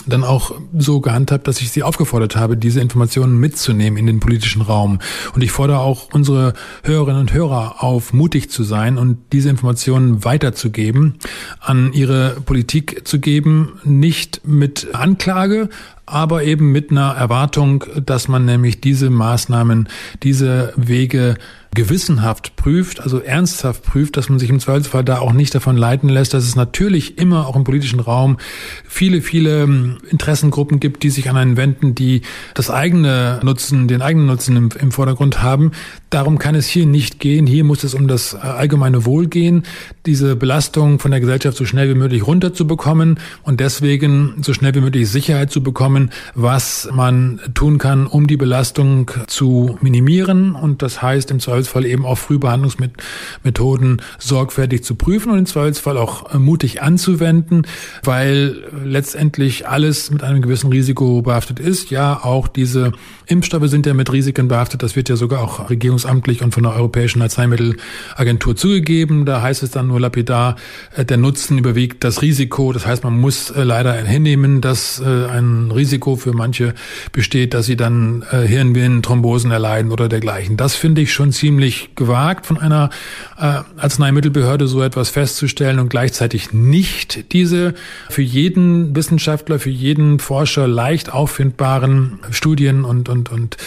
dann 0.05 0.23
auch 0.23 0.51
so 0.77 0.99
gehandhabt, 0.99 1.47
dass 1.47 1.61
ich 1.61 1.71
sie 1.71 1.83
aufgefordert 1.83 2.35
habe, 2.35 2.57
diese 2.57 2.81
Informationen 2.81 3.39
mitzunehmen 3.39 3.97
in 3.97 4.07
den 4.07 4.19
politischen 4.19 4.61
Raum. 4.61 4.99
Und 5.33 5.43
ich 5.43 5.51
fordere 5.51 5.79
auch 5.79 6.09
unsere 6.13 6.53
Hörerinnen 6.83 7.21
und 7.21 7.33
Hörer 7.33 7.83
auf, 7.83 8.13
mutig 8.13 8.49
zu 8.49 8.63
sein 8.63 8.97
und 8.97 9.17
diese 9.31 9.49
Informationen 9.49 10.25
weiterzugeben, 10.25 11.15
an 11.59 11.93
ihre 11.93 12.37
Politik 12.45 13.07
zu 13.07 13.19
geben, 13.19 13.79
nicht 13.83 14.41
mit 14.45 14.89
Anklage, 14.93 15.69
aber 16.05 16.43
eben 16.43 16.71
mit 16.71 16.91
einer 16.91 17.11
Erwartung, 17.11 17.83
dass 18.05 18.27
man 18.27 18.45
nämlich 18.45 18.81
diese 18.81 19.09
Maßnahmen, 19.09 19.89
diese 20.23 20.73
Wege 20.75 21.35
gewissenhaft 21.77 22.55
prüft, 22.55 22.99
also 22.99 23.19
ernsthaft 23.19 23.83
prüft, 23.83 24.17
dass 24.17 24.29
man 24.29 24.39
sich 24.39 24.49
im 24.49 24.59
Zweifelsfall 24.59 25.03
da 25.03 25.19
auch 25.19 25.31
nicht 25.31 25.53
davon 25.53 25.77
leiten 25.77 26.09
lässt, 26.09 26.33
dass 26.33 26.43
es 26.43 26.55
natürlich 26.55 27.19
immer 27.19 27.45
auch 27.45 27.55
im 27.55 27.63
politischen 27.63 27.99
Raum 27.99 28.37
viele, 28.83 29.21
viele 29.21 29.61
ähm, 29.61 29.99
Interessengruppen 30.09 30.79
gibt, 30.79 31.03
die 31.03 31.11
sich 31.11 31.29
an 31.29 31.37
einen 31.37 31.55
wenden, 31.55 31.93
die 31.93 32.23
das 32.55 32.71
eigene 32.71 33.39
Nutzen, 33.43 33.87
den 33.87 34.01
eigenen 34.01 34.25
Nutzen 34.25 34.57
im, 34.57 34.69
im 34.79 34.91
Vordergrund 34.91 35.43
haben. 35.43 35.71
Darum 36.09 36.39
kann 36.39 36.55
es 36.55 36.65
hier 36.65 36.87
nicht 36.87 37.19
gehen. 37.19 37.45
Hier 37.45 37.63
muss 37.63 37.83
es 37.83 37.93
um 37.93 38.07
das 38.07 38.33
allgemeine 38.33 39.05
Wohl 39.05 39.27
gehen, 39.27 39.61
diese 40.07 40.35
Belastung 40.35 40.97
von 40.97 41.11
der 41.11 41.19
Gesellschaft 41.19 41.57
so 41.57 41.65
schnell 41.65 41.89
wie 41.89 41.99
möglich 41.99 42.25
runterzubekommen 42.25 43.19
und 43.43 43.59
deswegen 43.59 44.41
so 44.41 44.53
schnell 44.55 44.73
wie 44.73 44.81
möglich 44.81 45.07
Sicherheit 45.09 45.51
zu 45.51 45.61
bekommen, 45.61 46.09
was 46.33 46.89
man 46.91 47.39
tun 47.53 47.77
kann, 47.77 48.07
um 48.07 48.25
die 48.25 48.37
Belastung 48.37 49.11
zu 49.27 49.77
minimieren. 49.81 50.55
Und 50.55 50.81
das 50.81 51.03
heißt 51.03 51.29
im 51.29 51.39
Zweifelsfall 51.39 51.66
Zweifelsfall 51.67 51.85
eben 51.85 52.05
auch 52.05 52.17
Frühbehandlungsmethoden 52.17 54.01
sorgfältig 54.17 54.83
zu 54.83 54.95
prüfen 54.95 55.31
und 55.31 55.39
im 55.39 55.45
Zweifelsfall 55.45 55.97
auch 55.97 56.33
äh, 56.33 56.39
mutig 56.39 56.81
anzuwenden, 56.81 57.67
weil 58.03 58.63
letztendlich 58.83 59.67
alles 59.67 60.11
mit 60.11 60.23
einem 60.23 60.41
gewissen 60.41 60.71
Risiko 60.71 61.21
behaftet 61.21 61.59
ist. 61.59 61.91
Ja, 61.91 62.23
auch 62.23 62.47
diese 62.47 62.93
Impfstoffe 63.27 63.67
sind 63.67 63.85
ja 63.85 63.93
mit 63.93 64.11
Risiken 64.11 64.47
behaftet. 64.47 64.83
Das 64.83 64.95
wird 64.95 65.09
ja 65.09 65.15
sogar 65.15 65.41
auch 65.41 65.69
regierungsamtlich 65.69 66.41
und 66.41 66.53
von 66.53 66.63
der 66.63 66.73
Europäischen 66.73 67.21
Arzneimittelagentur 67.21 68.55
zugegeben. 68.55 69.25
Da 69.25 69.41
heißt 69.41 69.63
es 69.63 69.71
dann 69.71 69.87
nur 69.87 69.99
lapidar, 69.99 70.55
äh, 70.95 71.05
der 71.05 71.17
Nutzen 71.17 71.57
überwiegt 71.57 72.03
das 72.03 72.21
Risiko. 72.21 72.73
Das 72.73 72.85
heißt, 72.85 73.03
man 73.03 73.17
muss 73.17 73.49
äh, 73.49 73.63
leider 73.63 73.93
hinnehmen, 73.93 74.61
dass 74.61 75.01
ein 75.01 75.71
Risiko 75.71 76.15
für 76.15 76.33
manche 76.33 76.73
besteht, 77.11 77.53
dass 77.53 77.65
sie 77.65 77.75
dann 77.75 78.23
Hirnvenenthrombosen 78.29 79.51
erleiden 79.51 79.91
oder 79.91 80.09
dergleichen. 80.09 80.57
Das 80.57 80.75
finde 80.75 81.01
ich 81.01 81.13
schon 81.13 81.31
ziemlich 81.31 81.95
gewagt 81.95 82.45
von 82.45 82.57
einer 82.57 82.89
äh, 83.37 83.59
Arzneimittelbehörde 83.77 84.67
so 84.67 84.81
etwas 84.81 85.09
festzustellen 85.09 85.79
und 85.79 85.89
gleichzeitig 85.89 86.53
nicht 86.53 87.31
diese 87.33 87.73
für 88.09 88.21
jeden 88.21 88.95
Wissenschaftler, 88.95 89.59
für 89.59 89.69
jeden 89.69 90.19
Forscher 90.19 90.67
leicht 90.67 91.13
auffindbaren 91.13 92.19
Studien 92.31 92.83
und, 92.83 93.09
und, 93.09 93.16
und 93.25 93.57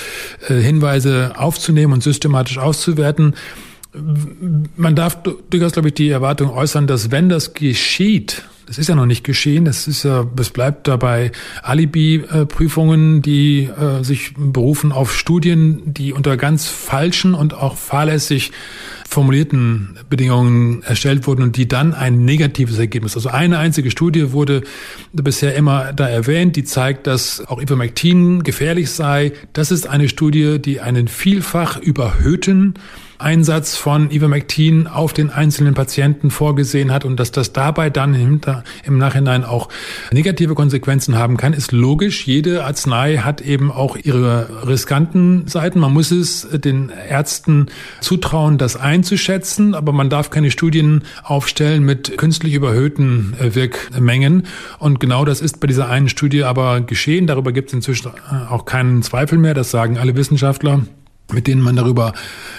äh, 0.48 0.54
Hinweise 0.54 1.32
aufzunehmen 1.36 1.92
und 1.92 2.02
systematisch 2.02 2.58
auszuwerten. 2.58 3.34
Man 4.76 4.94
darf 4.94 5.18
durchaus, 5.50 5.72
glaube 5.72 5.88
ich, 5.88 5.94
die 5.94 6.10
Erwartung 6.10 6.50
äußern, 6.50 6.86
dass 6.86 7.10
wenn 7.10 7.28
das 7.28 7.54
geschieht, 7.54 8.44
das 8.70 8.78
ist 8.78 8.88
ja 8.88 8.94
noch 8.94 9.06
nicht 9.06 9.24
geschehen. 9.24 9.66
Es 9.66 9.88
ist 9.88 10.04
ja, 10.04 10.24
es 10.38 10.50
bleibt 10.50 10.86
dabei 10.86 11.32
Alibi-Prüfungen, 11.64 13.20
die 13.20 13.64
äh, 13.64 14.04
sich 14.04 14.32
berufen 14.36 14.92
auf 14.92 15.12
Studien, 15.12 15.82
die 15.92 16.12
unter 16.12 16.36
ganz 16.36 16.68
falschen 16.68 17.34
und 17.34 17.52
auch 17.52 17.76
fahrlässig 17.76 18.52
formulierten 19.08 19.98
Bedingungen 20.08 20.84
erstellt 20.84 21.26
wurden 21.26 21.42
und 21.42 21.56
die 21.56 21.66
dann 21.66 21.94
ein 21.94 22.24
negatives 22.24 22.78
Ergebnis. 22.78 23.16
Also 23.16 23.30
eine 23.30 23.58
einzige 23.58 23.90
Studie 23.90 24.30
wurde 24.30 24.62
bisher 25.12 25.56
immer 25.56 25.92
da 25.92 26.08
erwähnt, 26.08 26.54
die 26.54 26.62
zeigt, 26.62 27.08
dass 27.08 27.44
auch 27.48 27.60
Ivermectin 27.60 28.44
gefährlich 28.44 28.92
sei. 28.92 29.32
Das 29.52 29.72
ist 29.72 29.88
eine 29.88 30.08
Studie, 30.08 30.60
die 30.60 30.80
einen 30.80 31.08
vielfach 31.08 31.76
überhöhten 31.76 32.74
Einsatz 33.20 33.76
von 33.76 34.10
Ivermectin 34.10 34.86
auf 34.86 35.12
den 35.12 35.30
einzelnen 35.30 35.74
Patienten 35.74 36.30
vorgesehen 36.30 36.92
hat 36.92 37.04
und 37.04 37.18
dass 37.18 37.32
das 37.32 37.52
dabei 37.52 37.90
dann 37.90 38.14
im 38.14 38.98
Nachhinein 38.98 39.44
auch 39.44 39.68
negative 40.12 40.54
Konsequenzen 40.54 41.16
haben 41.16 41.36
kann, 41.36 41.52
ist 41.52 41.72
logisch. 41.72 42.26
Jede 42.26 42.64
Arznei 42.64 43.18
hat 43.18 43.40
eben 43.40 43.70
auch 43.70 43.96
ihre 43.96 44.66
riskanten 44.66 45.46
Seiten. 45.46 45.80
Man 45.80 45.92
muss 45.92 46.10
es 46.10 46.48
den 46.52 46.90
Ärzten 46.90 47.66
zutrauen, 48.00 48.58
das 48.58 48.76
einzuschätzen, 48.76 49.74
aber 49.74 49.92
man 49.92 50.10
darf 50.10 50.30
keine 50.30 50.50
Studien 50.50 51.04
aufstellen 51.22 51.84
mit 51.84 52.16
künstlich 52.18 52.54
überhöhten 52.54 53.34
äh, 53.38 53.54
Wirkmengen. 53.54 54.46
Und 54.78 55.00
genau 55.00 55.24
das 55.24 55.40
ist 55.40 55.60
bei 55.60 55.66
dieser 55.66 55.88
einen 55.88 56.08
Studie 56.08 56.44
aber 56.44 56.80
geschehen. 56.80 57.26
Darüber 57.26 57.52
gibt 57.52 57.68
es 57.68 57.74
inzwischen 57.74 58.10
auch 58.48 58.64
keinen 58.64 59.02
Zweifel 59.02 59.38
mehr. 59.38 59.54
Das 59.54 59.70
sagen 59.70 59.98
alle 59.98 60.16
Wissenschaftler 60.16 60.82
mit 61.32 61.46
denen 61.46 61.62
man 61.62 61.76
darüber 61.76 62.12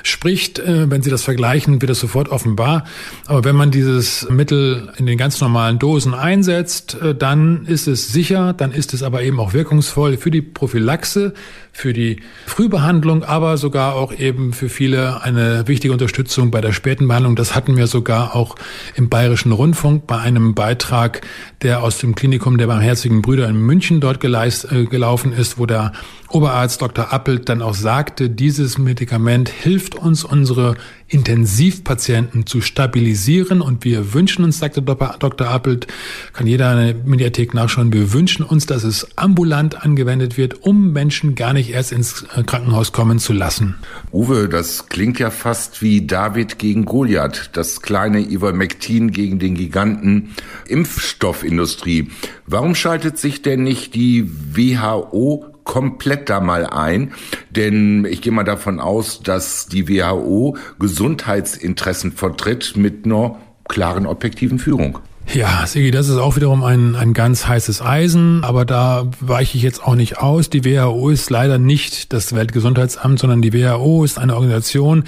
spricht. 0.04 0.60
Äh, 0.60 0.90
wenn 0.90 1.02
Sie 1.02 1.10
das 1.10 1.24
vergleichen, 1.24 1.82
wird 1.82 1.90
das 1.90 2.00
sofort 2.00 2.30
offenbar. 2.30 2.86
Aber 3.28 3.44
wenn 3.44 3.56
man 3.56 3.72
dieses 3.72 4.28
Mittel 4.30 4.92
in 4.98 5.06
den 5.06 5.18
ganz 5.18 5.40
normalen 5.42 5.80
Dosen 5.80 6.14
einsetzt, 6.14 6.98
äh, 7.02 7.16
dann 7.16 7.66
ist 7.66 7.88
es 7.88 8.10
sicher, 8.10 8.54
dann 8.54 8.72
ist 8.72 8.94
es 8.94 9.04
aber 9.04 9.24
eben 9.24 9.40
auch 9.40 9.54
wirkungsvoll 9.54 10.18
für 10.18 10.32
die 10.32 10.42
Prophylaxe, 10.42 11.34
für 11.72 11.94
die 11.94 12.18
Frühbehandlung, 12.46 13.24
aber 13.24 13.58
sogar 13.58 13.96
auch 13.96 14.14
eben 14.14 14.54
für 14.54 14.70
viele 14.70 15.22
eine 15.24 15.68
wichtige 15.68 15.94
Unterstützung 15.94 16.52
bei 16.52 16.62
der 16.62 16.74
späten 16.74 17.08
Behandlung. 17.08 17.36
Das 17.36 17.56
hatten 17.56 17.78
wir 17.78 17.88
sogar 17.88 18.36
auch 18.36 18.56
im 18.96 19.10
Bayerischen 19.10 19.52
Rundfunk 19.52 20.06
bei 20.06 20.18
einem 20.20 20.54
Beitrag, 20.54 21.22
der 21.62 21.82
aus 21.82 21.98
dem 21.98 22.14
Klinikum 22.16 22.58
der 22.58 22.68
Barmherzigen 22.68 23.22
Brüder 23.22 23.48
in 23.48 23.56
München 23.56 24.02
dort 24.02 24.20
geleist, 24.20 24.72
äh, 24.72 24.86
gelaufen 24.86 25.32
ist, 25.32 25.58
wo 25.58 25.66
der 25.66 25.94
Oberarzt 26.30 26.82
Dr. 26.82 27.12
Appelt 27.12 27.50
dann 27.50 27.62
auch 27.62 27.74
sagte, 27.74 28.30
dieses 28.30 28.78
Medikament 28.78 29.50
hilft 29.50 29.96
uns, 29.96 30.24
unsere 30.24 30.76
Intensivpatienten 31.12 32.46
zu 32.46 32.62
stabilisieren 32.62 33.62
und 33.62 33.84
wir 33.84 34.14
wünschen 34.14 34.46
uns, 34.46 34.60
sagte 34.60 34.82
Dr. 34.82 35.48
Appelt, 35.48 35.88
kann 36.32 36.48
jeder 36.48 36.72
in 36.72 36.88
der 36.88 36.96
Mediathek 37.06 37.54
nachschauen, 37.54 37.92
wir 37.92 38.14
wünschen 38.14 38.44
uns, 38.44 38.66
dass 38.66 38.84
es 38.84 39.08
ambulant 39.18 39.84
angewendet 39.84 40.38
wird, 40.38 40.64
um 40.64 40.94
Menschen 40.94 41.36
gar 41.36 41.52
nicht 41.52 41.72
erst 41.72 41.92
ins 41.92 42.26
äh, 42.36 42.44
Krankenhaus 42.44 42.94
kommen 42.94 43.20
zu 43.20 43.34
lassen. 43.34 43.76
Uwe, 44.14 44.48
das 44.48 44.88
klingt 44.88 45.20
ja 45.20 45.32
fast 45.32 45.82
wie 45.82 46.08
David 46.08 46.58
gegen 46.60 46.86
Goliath, 46.86 47.50
das 47.54 47.82
kleine 47.82 48.22
Ivermectin 48.22 49.12
gegen 49.12 49.38
den 49.38 49.56
Giganten 49.56 50.32
Impfstoffindustrie. 50.68 52.10
Warum 52.48 52.74
schaltet 52.74 53.18
sich 53.18 53.42
denn 53.42 53.64
nicht 53.64 53.96
die 53.96 54.30
WHO 54.56 55.51
komplett 55.64 56.30
da 56.30 56.40
mal 56.40 56.66
ein, 56.66 57.14
denn 57.50 58.06
ich 58.06 58.22
gehe 58.22 58.32
mal 58.32 58.44
davon 58.44 58.80
aus, 58.80 59.22
dass 59.22 59.68
die 59.68 59.88
WHO 59.88 60.58
Gesundheitsinteressen 60.80 62.12
vertritt 62.12 62.74
mit 62.76 63.06
einer 63.06 63.38
klaren 63.68 64.06
objektiven 64.06 64.60
Führung. 64.60 65.00
Ja, 65.34 65.66
Sigi, 65.66 65.92
das 65.92 66.10
ist 66.10 66.18
auch 66.18 66.36
wiederum 66.36 66.64
ein, 66.64 66.96
ein 66.96 67.14
ganz 67.14 67.48
heißes 67.48 67.82
Eisen, 67.82 68.44
aber 68.44 68.66
da 68.66 69.08
weiche 69.22 69.56
ich 69.56 69.64
jetzt 69.64 69.82
auch 69.82 69.96
nicht 69.96 70.18
aus. 70.18 70.50
Die 70.50 70.66
WHO 70.66 71.10
ist 71.10 71.30
leider 71.30 71.58
nicht 71.58 72.12
das 72.12 72.36
Weltgesundheitsamt, 72.36 73.20
sondern 73.20 73.42
die 73.42 73.54
WHO 73.54 74.04
ist 74.04 74.18
eine 74.18 74.36
Organisation, 74.36 75.06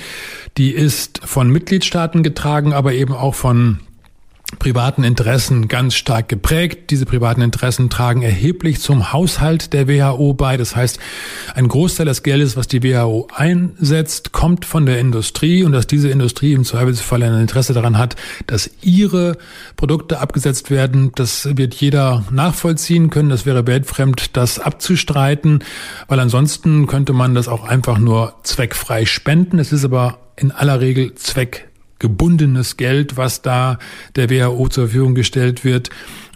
die 0.58 0.72
ist 0.72 1.20
von 1.26 1.50
Mitgliedstaaten 1.50 2.24
getragen, 2.24 2.74
aber 2.74 2.94
eben 2.94 3.14
auch 3.14 3.36
von 3.36 3.80
privaten 4.60 5.04
Interessen 5.04 5.68
ganz 5.68 5.96
stark 5.96 6.30
geprägt. 6.30 6.90
Diese 6.92 7.06
privaten 7.06 7.42
Interessen 7.42 7.90
tragen 7.90 8.22
erheblich 8.22 8.80
zum 8.80 9.12
Haushalt 9.14 9.74
der 9.74 9.88
WHO 9.88 10.34
bei. 10.34 10.58
Das 10.58 10.76
heißt, 10.76 11.00
ein 11.56 11.68
Großteil 11.68 12.06
des 12.06 12.24
Geldes, 12.24 12.56
was 12.58 12.68
die 12.68 12.84
WHO 12.84 13.28
einsetzt, 13.34 14.32
kommt 14.32 14.66
von 14.66 14.86
der 14.86 15.00
Industrie 15.00 15.64
und 15.64 15.72
dass 15.72 15.88
diese 15.88 16.10
Industrie 16.10 16.54
im 16.54 16.64
Zweifelsfall 16.64 17.24
ein 17.24 17.42
Interesse 17.42 17.74
daran 17.74 17.98
hat, 17.98 18.16
dass 18.48 18.70
ihre 18.82 19.38
Produkte 19.76 20.20
abgesetzt 20.20 20.72
werden, 20.72 21.12
das 21.16 21.58
wird 21.58 21.74
jeder 21.76 22.24
nachvollziehen 22.32 23.10
können. 23.10 23.30
Das 23.30 23.46
wäre 23.46 23.68
weltfremd, 23.68 24.36
das 24.38 24.60
abzustreiten, 24.60 25.64
weil 26.08 26.20
ansonsten 26.20 26.88
könnte 26.88 27.14
man 27.14 27.36
das 27.36 27.48
auch 27.48 27.68
einfach 27.68 27.98
nur 27.98 28.36
zweckfrei 28.44 29.06
spenden. 29.06 29.60
Es 29.60 29.72
ist 29.72 29.86
aber 29.86 30.20
in 30.36 30.52
aller 30.52 30.80
Regel 30.80 31.16
zweck 31.16 31.70
gebundenes 32.04 32.76
Geld, 32.76 33.16
was 33.16 33.42
da 33.42 33.80
der 34.18 34.30
WHO 34.30 34.68
zur 34.68 34.88
Verfügung 34.88 35.16
gestellt 35.16 35.64
wird. 35.64 35.90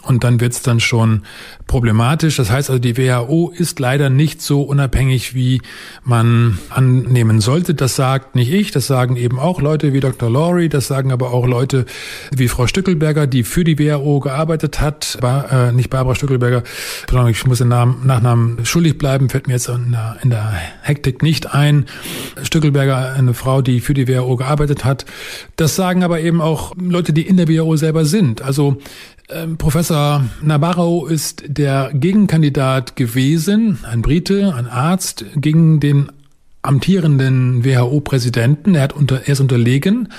Und 0.07 0.23
dann 0.23 0.39
wird 0.39 0.53
es 0.53 0.61
dann 0.61 0.79
schon 0.79 1.23
problematisch. 1.67 2.37
Das 2.37 2.49
heißt 2.49 2.69
also, 2.69 2.79
die 2.79 2.97
WHO 2.97 3.51
ist 3.55 3.79
leider 3.79 4.09
nicht 4.09 4.41
so 4.41 4.61
unabhängig, 4.61 5.35
wie 5.35 5.61
man 6.03 6.57
annehmen 6.69 7.41
sollte. 7.41 7.73
Das 7.73 7.95
sagt 7.95 8.35
nicht 8.35 8.51
ich, 8.51 8.71
das 8.71 8.87
sagen 8.87 9.17
eben 9.17 9.37
auch 9.37 9.61
Leute 9.61 9.91
wie 9.91 9.99
Dr. 9.99 10.29
Laurie, 10.29 10.69
das 10.69 10.87
sagen 10.87 11.11
aber 11.11 11.31
auch 11.31 11.45
Leute 11.45 11.85
wie 12.33 12.47
Frau 12.47 12.67
Stückelberger, 12.67 13.27
die 13.27 13.43
für 13.43 13.63
die 13.63 13.77
WHO 13.77 14.21
gearbeitet 14.21 14.79
hat. 14.79 15.17
Bar, 15.19 15.51
äh, 15.51 15.71
nicht 15.73 15.89
Barbara 15.89 16.15
Stückelberger, 16.15 16.63
ich 17.29 17.45
muss 17.45 17.57
den 17.57 17.67
Namen, 17.67 18.05
Nachnamen 18.05 18.65
schuldig 18.65 18.97
bleiben, 18.97 19.29
fällt 19.29 19.47
mir 19.47 19.53
jetzt 19.53 19.67
in 19.67 19.91
der, 19.91 20.17
in 20.23 20.29
der 20.29 20.53
Hektik 20.81 21.21
nicht 21.21 21.53
ein. 21.53 21.85
Stückelberger, 22.41 23.13
eine 23.13 23.33
Frau, 23.33 23.61
die 23.61 23.81
für 23.81 23.93
die 23.93 24.07
WHO 24.07 24.37
gearbeitet 24.37 24.85
hat. 24.85 25.05
Das 25.57 25.75
sagen 25.75 26.03
aber 26.03 26.21
eben 26.21 26.39
auch 26.39 26.73
Leute, 26.77 27.11
die 27.11 27.23
in 27.23 27.37
der 27.37 27.49
WHO 27.49 27.75
selber 27.75 28.05
sind. 28.05 28.41
Also 28.41 28.77
Ähm, 29.29 29.57
Professor 29.57 30.23
Nabarro 30.41 31.05
ist 31.05 31.43
der 31.47 31.91
Gegenkandidat 31.93 32.95
gewesen, 32.95 33.79
ein 33.83 34.01
Brite, 34.01 34.53
ein 34.55 34.67
Arzt, 34.67 35.25
gegen 35.35 35.81
den 35.81 36.09
amtierenden 36.61 37.65
WHO-Präsidenten. 37.65 38.75
Er, 38.75 38.95
unter, 38.95 39.21
er 39.21 39.29
ist 39.29 39.39
unterlegen 39.41 40.09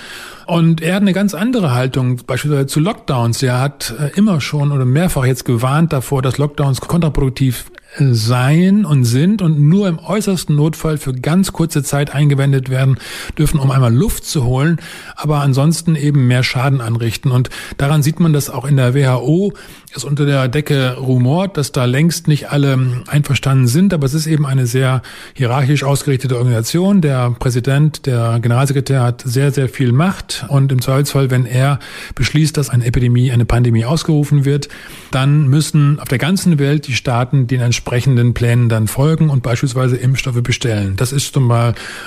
und 0.47 0.83
er 0.83 0.97
hat 0.97 1.03
eine 1.03 1.13
ganz 1.15 1.35
andere 1.35 1.73
Haltung, 1.73 2.21
beispielsweise 2.27 2.67
zu 2.67 2.81
Lockdowns. 2.81 3.43
Er 3.43 3.61
hat 3.61 3.95
äh, 3.99 4.11
immer 4.17 4.41
schon 4.41 4.73
oder 4.73 4.85
mehrfach 4.85 5.25
jetzt 5.25 5.45
gewarnt 5.45 5.93
davor, 5.93 6.21
dass 6.21 6.39
Lockdowns 6.39 6.81
kontraproduktiv 6.83 7.71
sein 7.97 8.85
und 8.85 9.05
sind 9.05 9.43
und 9.43 9.59
nur 9.59 9.89
im 9.89 9.99
äußersten 9.99 10.55
Notfall 10.55 10.99
für 10.99 11.13
ganz 11.15 11.53
kurze 11.53 11.83
Zeit 11.83 12.15
eingewendet 12.15 12.69
werden 12.69 12.99
dürfen, 13.37 13.59
um 13.59 13.71
einmal 13.71 13.95
Luft 13.95 14.25
zu 14.25 14.45
holen, 14.45 14.79
aber 15.17 15.41
ansonsten 15.41 15.97
eben 15.97 16.27
mehr 16.27 16.43
Schaden 16.43 16.81
anrichten. 16.81 17.31
Und 17.31 17.51
daran 17.77 18.03
sieht 18.03 18.21
man, 18.21 18.33
dass 18.33 18.51
auch 18.51 18.67
in 18.67 18.77
der 18.77 18.95
WHO 18.95 19.53
es 19.97 20.05
unter 20.05 20.27
der 20.27 20.49
Decke 20.49 20.97
rumort, 20.97 21.57
dass 21.57 21.73
da 21.73 21.85
längst 21.85 22.29
nicht 22.29 22.51
alle 22.51 23.03
einverstanden 23.07 23.67
sind, 23.67 23.93
aber 23.93 24.07
es 24.07 24.15
ist 24.15 24.27
eben 24.27 24.47
eine 24.47 24.67
sehr 24.67 25.03
hierarchisch 25.35 25.85
ausgerichtete 25.85 26.37
Organisation. 26.37 27.01
Der 27.01 27.31
Präsident, 27.39 28.07
der 28.07 28.39
Generalsekretär 28.41 29.03
hat 29.03 29.23
sehr, 29.25 29.51
sehr 29.53 29.69
viel 29.69 29.93
Macht 29.93 30.47
und 30.49 30.73
im 30.73 30.81
Zweifelsfall, 30.81 31.31
wenn 31.31 31.47
er 31.47 31.79
beschließt, 32.15 32.57
dass 32.57 32.71
eine 32.71 32.87
Epidemie, 32.87 33.31
eine 33.31 33.45
Pandemie 33.45 33.85
ausgerufen 33.85 34.45
wird, 34.45 34.69
dann 35.11 35.49
müssen 35.49 36.01
auf 36.01 36.09
der 36.09 36.19
ganzen 36.19 36.59
Welt 36.59 36.87
die 36.87 36.95
Staaten 36.95 37.47
den 37.47 37.61
entsprechenden 37.61 38.35
Plänen 38.35 38.69
dann 38.69 38.89
folgen 38.89 39.31
und 39.31 39.43
beispielsweise 39.43 39.97
Impfstoffe 39.97 40.43
bestellen. 40.43 40.95
Das 40.97 41.13
ist 41.13 41.35
zum 41.35 41.49
Beispiel 41.49 41.59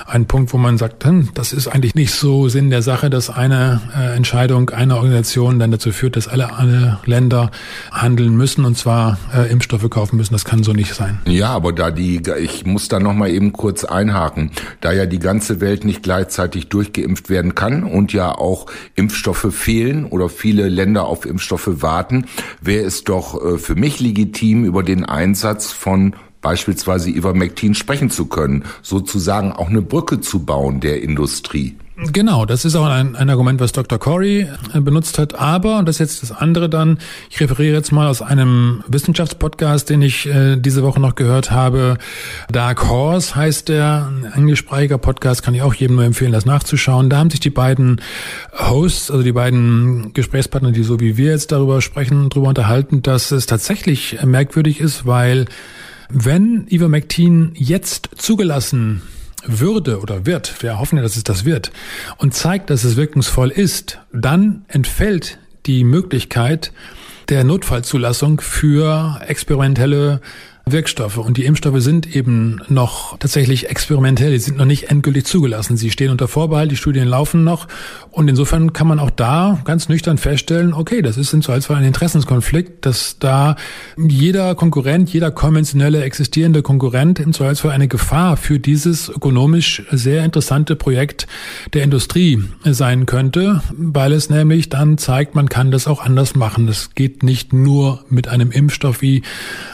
ein 0.06 0.26
Punkt, 0.26 0.52
wo 0.52 0.58
man 0.58 0.78
sagt, 0.78 1.04
hm, 1.04 1.30
das 1.34 1.52
ist 1.52 1.68
eigentlich 1.68 1.94
nicht 1.94 2.12
so 2.12 2.48
Sinn 2.48 2.70
der 2.70 2.82
Sache, 2.82 3.10
dass 3.10 3.30
eine 3.30 3.80
äh, 3.96 4.16
Entscheidung 4.16 4.70
einer 4.70 4.96
Organisation 4.96 5.58
dann 5.58 5.70
dazu 5.70 5.92
führt, 5.92 6.16
dass 6.16 6.28
alle, 6.28 6.54
alle 6.54 6.98
Länder 7.04 7.50
handeln 7.90 8.36
müssen 8.36 8.64
und 8.64 8.76
zwar 8.76 9.18
äh, 9.34 9.50
Impfstoffe 9.50 9.88
kaufen 9.90 10.16
müssen. 10.16 10.32
Das 10.32 10.44
kann 10.44 10.62
so 10.62 10.72
nicht 10.72 10.94
sein. 10.94 11.20
Ja, 11.26 11.50
aber 11.50 11.72
da 11.72 11.90
die, 11.90 12.22
ich 12.40 12.64
muss 12.66 12.88
da 12.88 13.00
noch 13.00 13.14
mal 13.14 13.30
eben 13.30 13.52
kurz 13.52 13.84
einhaken, 13.84 14.50
da 14.80 14.92
ja 14.92 15.06
die 15.06 15.18
ganze 15.18 15.60
Welt 15.60 15.84
nicht 15.84 16.02
gleichzeitig 16.02 16.68
durchgeimpft 16.68 17.30
werden 17.30 17.54
kann 17.54 17.84
und 17.84 18.12
ja 18.12 18.32
auch 18.32 18.66
Impfstoffe 18.94 19.48
fehlen 19.50 20.06
oder 20.06 20.28
viele 20.28 20.68
Länder 20.68 21.06
auf 21.06 21.26
Impfstoffe 21.26 21.82
warten, 21.82 22.26
wäre 22.60 22.84
es 22.84 23.04
doch 23.04 23.42
äh, 23.42 23.58
für 23.58 23.74
mich 23.74 24.00
legitim, 24.00 24.64
über 24.64 24.82
den 24.82 25.04
Einsatz 25.04 25.72
von 25.72 26.14
beispielsweise 26.42 27.08
Ivermectin 27.10 27.74
sprechen 27.74 28.10
zu 28.10 28.26
können, 28.26 28.64
sozusagen 28.82 29.52
auch 29.52 29.68
eine 29.68 29.80
Brücke 29.80 30.20
zu 30.20 30.44
bauen 30.44 30.80
der 30.80 31.02
Industrie. 31.02 31.76
Genau, 31.96 32.46
das 32.46 32.64
ist 32.64 32.74
auch 32.74 32.86
ein, 32.86 33.16
ein 33.16 33.28
Argument, 33.28 33.60
was 33.60 33.72
Dr. 33.72 33.98
Corey 33.98 34.48
äh, 34.72 34.80
benutzt 34.80 35.18
hat. 35.18 35.34
Aber, 35.34 35.78
und 35.78 35.86
das 35.86 35.96
ist 35.96 36.00
jetzt 36.00 36.22
das 36.22 36.32
andere 36.32 36.70
dann, 36.70 36.98
ich 37.28 37.38
referiere 37.38 37.76
jetzt 37.76 37.92
mal 37.92 38.08
aus 38.08 38.22
einem 38.22 38.82
Wissenschaftspodcast, 38.88 39.90
den 39.90 40.00
ich 40.00 40.26
äh, 40.26 40.56
diese 40.56 40.82
Woche 40.82 41.00
noch 41.00 41.16
gehört 41.16 41.50
habe. 41.50 41.98
Dark 42.50 42.88
Horse 42.88 43.36
heißt 43.36 43.68
der, 43.68 44.10
ein 44.10 44.32
englischsprachiger 44.32 44.96
Podcast, 44.96 45.42
kann 45.42 45.54
ich 45.54 45.60
auch 45.60 45.74
jedem 45.74 45.96
nur 45.96 46.06
empfehlen, 46.06 46.32
das 46.32 46.46
nachzuschauen. 46.46 47.10
Da 47.10 47.18
haben 47.18 47.30
sich 47.30 47.40
die 47.40 47.50
beiden 47.50 48.00
Hosts, 48.52 49.10
also 49.10 49.22
die 49.22 49.32
beiden 49.32 50.14
Gesprächspartner, 50.14 50.72
die 50.72 50.84
so 50.84 50.98
wie 50.98 51.18
wir 51.18 51.32
jetzt 51.32 51.52
darüber 51.52 51.82
sprechen, 51.82 52.30
darüber 52.30 52.48
unterhalten, 52.48 53.02
dass 53.02 53.32
es 53.32 53.44
tatsächlich 53.44 54.18
merkwürdig 54.24 54.80
ist, 54.80 55.04
weil 55.04 55.44
wenn 56.08 56.66
Ivermectin 56.68 57.52
jetzt 57.54 58.08
zugelassen 58.16 59.02
würde 59.44 60.00
oder 60.00 60.26
wird, 60.26 60.62
wir 60.62 60.78
hoffen 60.78 60.96
ja, 60.96 61.02
dass 61.02 61.16
es 61.16 61.24
das 61.24 61.44
wird, 61.44 61.72
und 62.16 62.34
zeigt, 62.34 62.70
dass 62.70 62.84
es 62.84 62.96
wirkungsvoll 62.96 63.50
ist, 63.50 63.98
dann 64.12 64.64
entfällt 64.68 65.38
die 65.66 65.84
Möglichkeit 65.84 66.72
der 67.28 67.44
Notfallzulassung 67.44 68.40
für 68.40 69.20
experimentelle 69.26 70.20
Wirkstoffe. 70.64 71.18
Und 71.18 71.36
die 71.36 71.44
Impfstoffe 71.44 71.80
sind 71.80 72.14
eben 72.14 72.60
noch 72.68 73.18
tatsächlich 73.18 73.68
experimentell, 73.68 74.30
die 74.30 74.38
sind 74.38 74.58
noch 74.58 74.64
nicht 74.64 74.90
endgültig 74.90 75.24
zugelassen. 75.24 75.76
Sie 75.76 75.90
stehen 75.90 76.10
unter 76.10 76.28
Vorbehalt, 76.28 76.70
die 76.70 76.76
Studien 76.76 77.08
laufen 77.08 77.42
noch. 77.42 77.66
Und 78.10 78.28
insofern 78.28 78.72
kann 78.72 78.86
man 78.86 78.98
auch 78.98 79.10
da 79.10 79.60
ganz 79.64 79.88
nüchtern 79.88 80.18
feststellen, 80.18 80.72
okay, 80.72 81.02
das 81.02 81.16
ist 81.16 81.32
im 81.32 81.42
Zweifelsfall 81.42 81.78
ein 81.78 81.84
Interessenskonflikt, 81.84 82.86
dass 82.86 83.16
da 83.18 83.56
jeder 83.96 84.54
Konkurrent, 84.54 85.12
jeder 85.12 85.30
konventionelle 85.30 86.02
existierende 86.02 86.62
Konkurrent 86.62 87.18
im 87.18 87.32
Zweifelsfall 87.32 87.72
eine 87.72 87.88
Gefahr 87.88 88.36
für 88.36 88.60
dieses 88.60 89.08
ökonomisch 89.08 89.82
sehr 89.90 90.24
interessante 90.24 90.76
Projekt 90.76 91.26
der 91.72 91.82
Industrie 91.82 92.42
sein 92.64 93.06
könnte, 93.06 93.62
weil 93.72 94.12
es 94.12 94.30
nämlich 94.30 94.68
dann 94.68 94.96
zeigt, 94.98 95.34
man 95.34 95.48
kann 95.48 95.70
das 95.70 95.88
auch 95.88 96.04
anders 96.04 96.36
machen. 96.36 96.68
Es 96.68 96.94
geht 96.94 97.22
nicht 97.22 97.52
nur 97.52 98.04
mit 98.08 98.28
einem 98.28 98.52
Impfstoff, 98.52 99.02
wie 99.02 99.22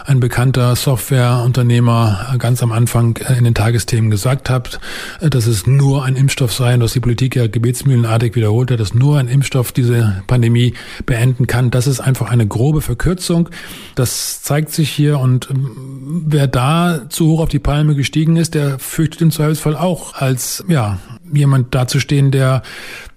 ein 0.06 0.20
bekannter 0.20 0.77
Softwareunternehmer 0.82 2.34
ganz 2.38 2.62
am 2.62 2.72
Anfang 2.72 3.16
in 3.36 3.44
den 3.44 3.54
Tagesthemen 3.54 4.10
gesagt 4.10 4.50
hat, 4.50 4.80
dass 5.20 5.46
es 5.46 5.66
nur 5.66 6.04
ein 6.04 6.16
Impfstoff 6.16 6.52
sei 6.52 6.74
und 6.74 6.80
dass 6.80 6.92
die 6.92 7.00
Politik 7.00 7.36
ja 7.36 7.46
gebetsmühlenartig 7.46 8.34
wiederholt 8.34 8.70
hat, 8.70 8.80
dass 8.80 8.94
nur 8.94 9.18
ein 9.18 9.28
Impfstoff 9.28 9.72
diese 9.72 10.22
Pandemie 10.26 10.74
beenden 11.06 11.46
kann. 11.46 11.70
Das 11.70 11.86
ist 11.86 12.00
einfach 12.00 12.30
eine 12.30 12.46
grobe 12.46 12.80
Verkürzung. 12.80 13.48
Das 13.94 14.42
zeigt 14.42 14.72
sich 14.72 14.90
hier 14.90 15.18
und 15.18 15.48
ähm, 15.50 16.24
wer 16.26 16.46
da 16.46 17.08
zu 17.08 17.28
hoch 17.28 17.40
auf 17.40 17.48
die 17.48 17.58
Palme 17.58 17.94
gestiegen 17.94 18.36
ist, 18.36 18.54
der 18.54 18.78
fürchtet 18.78 19.20
im 19.22 19.30
Zweifelsfall 19.30 19.76
auch 19.76 20.14
als, 20.14 20.64
ja, 20.68 20.98
jemand 21.32 21.74
dazustehen, 21.74 22.30
der 22.30 22.62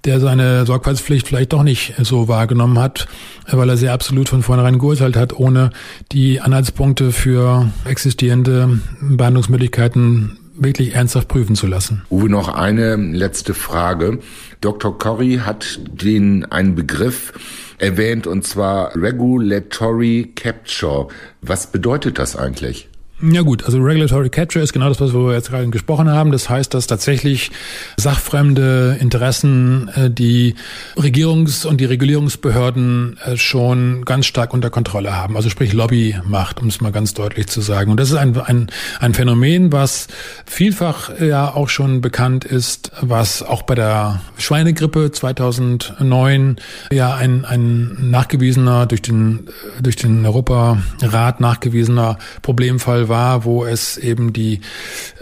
der 0.06 0.20
seine 0.20 0.66
Sorgfaltspflicht 0.66 1.28
vielleicht 1.28 1.54
doch 1.54 1.64
nicht 1.64 1.94
so 2.02 2.28
wahrgenommen 2.28 2.80
hat, 2.80 3.08
weil 3.50 3.70
er 3.70 3.78
sehr 3.78 3.94
absolut 3.94 4.30
von 4.30 4.44
vornherein 4.44 4.80
geurteilt 4.80 5.16
hat, 5.16 5.34
ohne 5.34 5.70
die 6.12 6.42
Anhaltspunkte 6.42 7.12
für 7.12 7.72
existierende 7.86 8.80
Behandlungsmöglichkeiten 9.02 10.38
wirklich 10.56 10.96
ernsthaft 10.96 11.28
prüfen 11.28 11.56
zu 11.56 11.68
lassen. 11.68 12.04
Uwe, 12.10 12.30
noch 12.30 12.50
eine 12.50 12.96
letzte 12.96 13.54
Frage. 13.54 14.20
Dr. 14.60 14.98
Corey 14.98 15.42
hat 15.44 15.80
den 15.88 16.46
einen 16.46 16.76
Begriff 16.76 17.34
erwähnt 17.78 18.28
und 18.28 18.46
zwar 18.46 18.96
Regulatory 18.96 20.34
Capture. 20.36 21.08
Was 21.42 21.72
bedeutet 21.72 22.20
das 22.20 22.36
eigentlich? 22.36 22.91
Ja 23.24 23.44
gut, 23.44 23.66
also 23.66 23.78
Regulatory 23.78 24.30
Capture 24.30 24.64
ist 24.64 24.74
genau 24.74 24.90
das, 24.90 25.00
was 25.00 25.14
wir 25.14 25.34
jetzt 25.34 25.52
gerade 25.52 25.68
gesprochen 25.68 26.10
haben. 26.10 26.32
Das 26.32 26.50
heißt, 26.50 26.74
dass 26.74 26.88
tatsächlich 26.88 27.52
sachfremde 27.96 28.98
Interessen 29.00 29.90
äh, 29.90 30.10
die 30.10 30.56
Regierungs- 30.96 31.68
und 31.68 31.80
die 31.80 31.86
Regulierungsbehörden 31.86 33.20
äh, 33.24 33.38
schon 33.38 34.06
ganz 34.06 34.26
stark 34.26 34.56
unter 34.56 34.72
Kontrolle 34.72 35.16
haben. 35.16 35.36
Also 35.36 35.50
sprich 35.50 35.72
Lobbymacht, 35.72 36.62
um 36.62 36.68
es 36.68 36.82
mal 36.82 36.92
ganz 36.92 37.14
deutlich 37.14 37.46
zu 37.48 37.62
sagen. 37.62 37.92
Und 37.92 38.00
das 38.00 38.10
ist 38.10 38.18
ein, 38.18 38.40
ein, 38.40 38.68
ein 39.00 39.14
Phänomen, 39.14 39.72
was 39.72 40.08
vielfach 40.46 41.12
ja 41.20 41.54
auch 41.54 41.70
schon 41.70 42.02
bekannt 42.02 42.44
ist, 42.44 42.92
was 43.02 43.44
auch 43.44 43.62
bei 43.62 43.76
der 43.76 44.22
Schweinegrippe 44.40 45.12
2009 45.12 46.56
ja 46.92 47.14
ein, 47.14 47.46
ein 47.46 48.10
nachgewiesener, 48.10 48.88
durch 48.88 49.04
den, 49.04 49.48
durch 49.80 49.96
den 49.96 50.26
Europarat 50.26 51.40
nachgewiesener 51.40 52.18
Problemfall 52.42 53.10
war, 53.10 53.11
wo 53.44 53.66
es 53.66 53.98
eben 53.98 54.34
die 54.34 54.62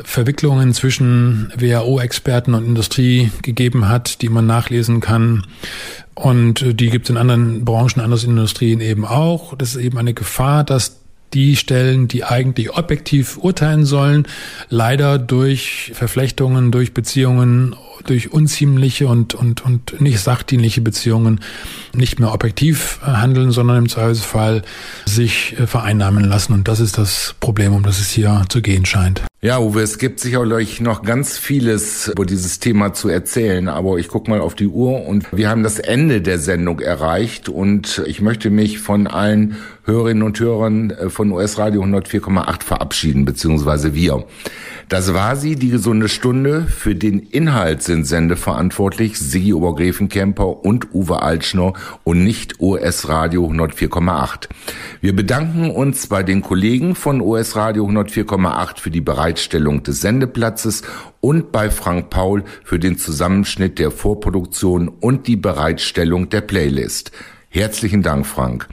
Verwicklungen 0.03 0.73
zwischen 0.73 1.51
WHO-Experten 1.57 2.53
und 2.53 2.65
Industrie 2.65 3.31
gegeben 3.41 3.89
hat, 3.89 4.21
die 4.21 4.29
man 4.29 4.45
nachlesen 4.45 4.99
kann. 4.99 5.45
Und 6.15 6.79
die 6.79 6.89
gibt 6.89 7.05
es 7.05 7.09
in 7.09 7.17
anderen 7.17 7.65
Branchen, 7.65 8.01
anderen 8.01 8.29
Industrien 8.31 8.81
eben 8.81 9.05
auch. 9.05 9.55
Das 9.55 9.75
ist 9.75 9.81
eben 9.81 9.97
eine 9.97 10.13
Gefahr, 10.13 10.63
dass 10.63 10.99
die 11.33 11.55
Stellen, 11.55 12.07
die 12.07 12.23
eigentlich 12.23 12.75
objektiv 12.75 13.37
urteilen 13.37 13.85
sollen, 13.85 14.27
leider 14.69 15.17
durch 15.17 15.91
Verflechtungen, 15.93 16.71
durch 16.71 16.93
Beziehungen 16.93 17.75
durch 18.05 18.31
unziemliche 18.31 19.07
und, 19.07 19.33
und, 19.33 19.63
und 19.65 20.01
nicht 20.01 20.19
sachdienliche 20.19 20.81
Beziehungen 20.81 21.41
nicht 21.93 22.19
mehr 22.19 22.33
objektiv 22.33 22.99
äh, 23.03 23.07
handeln, 23.07 23.51
sondern 23.51 23.77
im 23.77 23.89
Zweifelsfall 23.89 24.63
sich 25.05 25.59
äh, 25.59 25.67
vereinnahmen 25.67 26.23
lassen. 26.23 26.53
Und 26.53 26.67
das 26.67 26.79
ist 26.79 26.97
das 26.97 27.35
Problem, 27.39 27.73
um 27.73 27.83
das 27.83 27.99
es 27.99 28.09
hier 28.09 28.43
zu 28.49 28.61
gehen 28.61 28.85
scheint. 28.85 29.23
Ja, 29.41 29.59
Uwe, 29.59 29.81
es 29.81 29.99
gibt 29.99 30.19
sicherlich 30.19 30.81
noch 30.81 31.01
ganz 31.01 31.37
vieles 31.37 32.09
über 32.09 32.25
dieses 32.25 32.59
Thema 32.59 32.93
zu 32.93 33.07
erzählen, 33.07 33.69
aber 33.69 33.97
ich 33.97 34.09
gucke 34.09 34.29
mal 34.29 34.41
auf 34.41 34.53
die 34.53 34.67
Uhr 34.67 35.05
und 35.05 35.27
wir 35.31 35.49
haben 35.49 35.63
das 35.63 35.79
Ende 35.79 36.21
der 36.21 36.39
Sendung 36.39 36.81
erreicht 36.81 37.47
und 37.47 38.03
ich 38.05 38.19
möchte 38.19 38.49
mich 38.49 38.79
von 38.79 39.07
allen 39.07 39.55
Hörerinnen 39.89 40.23
und 40.23 40.39
Hörern 40.39 40.91
äh, 40.91 41.09
von 41.09 41.31
US 41.31 41.57
Radio 41.57 41.81
104,8 41.83 42.63
verabschieden, 42.63 43.25
beziehungsweise 43.25 43.93
wir. 43.93 44.25
Das 44.87 45.13
war 45.13 45.35
sie, 45.35 45.55
die 45.55 45.69
gesunde 45.69 46.09
Stunde. 46.09 46.63
Für 46.63 46.95
den 46.95 47.19
Inhalt 47.19 47.83
sind 47.83 48.05
Sende 48.05 48.35
verantwortlich 48.35 49.19
Sigi 49.19 49.53
Obergräfenkemper 49.53 50.65
und 50.65 50.93
Uwe 50.93 51.21
Altschner 51.21 51.73
und 52.03 52.23
nicht 52.23 52.59
OS 52.59 53.07
Radio 53.07 53.47
104,8. 53.47 54.49
Wir 55.01 55.15
bedanken 55.15 55.69
uns 55.71 56.07
bei 56.07 56.23
den 56.23 56.41
Kollegen 56.41 56.95
von 56.95 57.21
OS 57.21 57.55
Radio 57.55 57.85
104,8 57.87 58.79
für 58.79 58.91
die 58.91 59.01
Bereitstellung 59.01 59.83
des 59.83 60.01
Sendeplatzes 60.01 60.81
und 61.19 61.51
bei 61.51 61.69
Frank 61.69 62.09
Paul 62.09 62.43
für 62.63 62.79
den 62.79 62.97
Zusammenschnitt 62.97 63.77
der 63.79 63.91
Vorproduktion 63.91 64.87
und 64.87 65.27
die 65.27 65.35
Bereitstellung 65.35 66.29
der 66.29 66.41
Playlist. 66.41 67.11
Herzlichen 67.51 68.03
Dank, 68.03 68.27
Frank. 68.27 68.67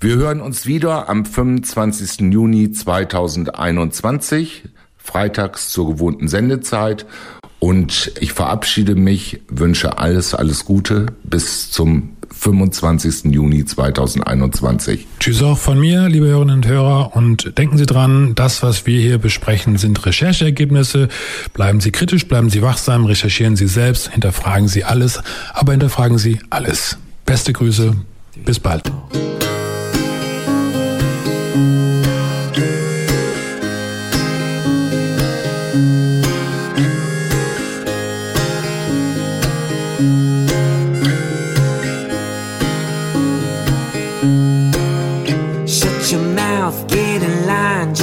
Wir 0.00 0.16
hören 0.16 0.40
uns 0.42 0.66
wieder 0.66 1.08
am 1.08 1.24
25. 1.24 2.30
Juni 2.30 2.70
2021, 2.70 4.64
freitags 4.98 5.70
zur 5.70 5.94
gewohnten 5.94 6.28
Sendezeit. 6.28 7.06
Und 7.58 8.12
ich 8.20 8.34
verabschiede 8.34 8.94
mich, 8.94 9.40
wünsche 9.48 9.98
alles, 9.98 10.34
alles 10.34 10.66
Gute 10.66 11.06
bis 11.24 11.70
zum 11.70 12.10
25. 12.30 13.32
Juni 13.32 13.64
2021. 13.64 15.06
Tschüss 15.18 15.42
auch 15.42 15.58
von 15.58 15.80
mir, 15.80 16.08
liebe 16.08 16.26
Hörerinnen 16.26 16.56
und 16.56 16.66
Hörer. 16.66 17.16
Und 17.16 17.56
denken 17.56 17.78
Sie 17.78 17.86
dran, 17.86 18.34
das, 18.34 18.62
was 18.62 18.86
wir 18.86 19.00
hier 19.00 19.16
besprechen, 19.16 19.78
sind 19.78 20.04
Rechercheergebnisse. 20.04 21.08
Bleiben 21.54 21.80
Sie 21.80 21.90
kritisch, 21.90 22.28
bleiben 22.28 22.50
Sie 22.50 22.60
wachsam, 22.60 23.06
recherchieren 23.06 23.56
Sie 23.56 23.66
selbst, 23.66 24.12
hinterfragen 24.12 24.68
Sie 24.68 24.84
alles, 24.84 25.20
aber 25.54 25.72
hinterfragen 25.72 26.18
Sie 26.18 26.38
alles. 26.50 26.98
Beste 27.24 27.52
Grüße, 27.52 27.96
Bis 28.44 28.58
bald. 28.58 28.98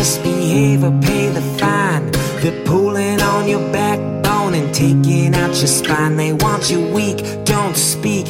just 0.05 0.21
behave 0.23 0.83
or 0.83 0.91
pay 1.01 1.29
the 1.29 1.41
fine. 1.59 2.11
They're 2.41 2.63
pulling 2.65 3.19
on 3.21 3.47
your 3.47 3.71
backbone 3.71 4.53
and 4.53 4.73
taking 4.73 5.33
out 5.33 5.55
your 5.57 5.67
spine. 5.67 6.15
They 6.15 6.33
want 6.33 6.69
you 6.69 6.79
weak, 6.93 7.17
don't 7.45 7.75
speak 7.75 8.24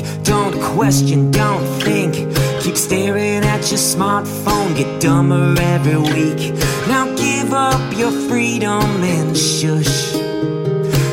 question, 0.76 1.32
don't 1.32 1.66
think. 1.82 2.16
Keep 2.62 2.76
staring 2.76 3.46
at 3.46 3.72
your 3.72 3.80
smartphone, 3.80 4.76
get 4.76 5.02
dumber 5.02 5.56
every 5.58 5.96
week. 5.96 6.54
Now 6.90 7.06
give 7.16 7.54
up 7.54 7.98
your 7.98 8.12
freedom 8.28 8.84
and 9.16 9.38
shush. 9.38 10.12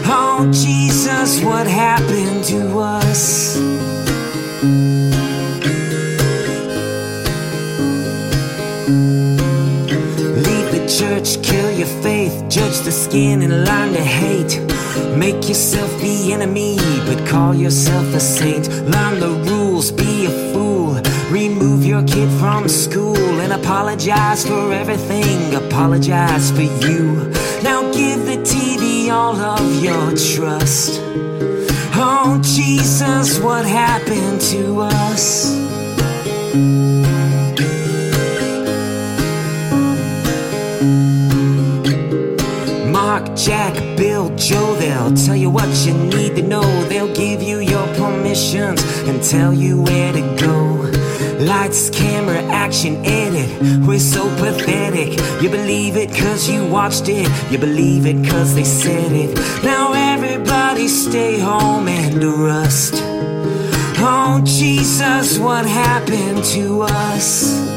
Oh, 0.05 0.51
Jesus, 0.53 1.41
what 1.45 1.69
happened 1.69 2.45
to 2.47 2.77
us? 2.77 3.82
Church, 11.03 11.43
kill 11.43 11.71
your 11.73 11.93
faith, 12.01 12.33
judge 12.49 12.79
the 12.83 12.93
skin, 12.93 13.43
and 13.43 13.65
learn 13.65 13.93
to 13.93 14.01
hate. 14.01 14.55
Make 15.17 15.49
yourself 15.49 15.91
the 16.01 16.33
enemy, 16.33 16.77
but 17.07 17.27
call 17.27 17.55
yourself 17.55 18.07
a 18.15 18.21
saint. 18.21 18.69
Learn 18.95 19.19
the 19.19 19.33
rules, 19.51 19.91
be 19.91 20.27
a 20.27 20.31
fool. 20.53 20.95
Remove 21.29 21.85
your 21.85 22.05
kid 22.05 22.31
from 22.39 22.69
school 22.69 23.41
and 23.43 23.53
apologize 23.53 24.47
for 24.47 24.73
everything. 24.73 25.57
Apologize 25.67 26.53
for 26.53 26.67
you. 26.87 27.01
Now 27.65 27.81
give 27.93 28.21
the 28.33 28.39
TV 28.53 29.11
all 29.11 29.37
of 29.37 29.83
your 29.83 30.07
trust. 30.31 31.01
Oh, 31.95 32.41
Jesus, 32.45 33.41
what 33.41 33.65
happened 33.65 34.41
to 34.53 34.83
us? 34.83 35.63
Jack, 43.45 43.75
Bill, 43.97 44.33
Joe, 44.37 44.77
they'll 44.77 45.13
tell 45.15 45.35
you 45.35 45.51
what 45.51 45.69
you 45.85 45.95
need 45.95 46.37
to 46.37 46.43
know. 46.43 46.63
They'll 46.89 47.13
give 47.13 47.43
you 47.43 47.59
your 47.59 47.85
permissions 47.97 48.81
and 49.09 49.21
tell 49.21 49.53
you 49.53 49.83
where 49.83 50.13
to 50.13 50.21
go. 50.39 51.45
Lights, 51.45 51.91
camera, 51.91 52.41
action, 52.53 53.05
edit. 53.05 53.51
We're 53.85 53.99
so 53.99 54.29
pathetic. 54.37 55.19
You 55.43 55.51
believe 55.51 55.97
it 55.97 56.11
cause 56.11 56.49
you 56.49 56.65
watched 56.67 57.09
it. 57.09 57.29
You 57.51 57.59
believe 57.59 58.07
it 58.07 58.25
cause 58.31 58.55
they 58.55 58.63
said 58.63 59.11
it. 59.11 59.37
Now 59.65 59.93
everybody 59.93 60.87
stay 60.87 61.41
home 61.41 61.89
and 61.89 62.23
rust. 62.23 62.95
Oh, 63.99 64.41
Jesus, 64.45 65.37
what 65.41 65.67
happened 65.67 66.45
to 66.45 66.83
us? 66.83 67.73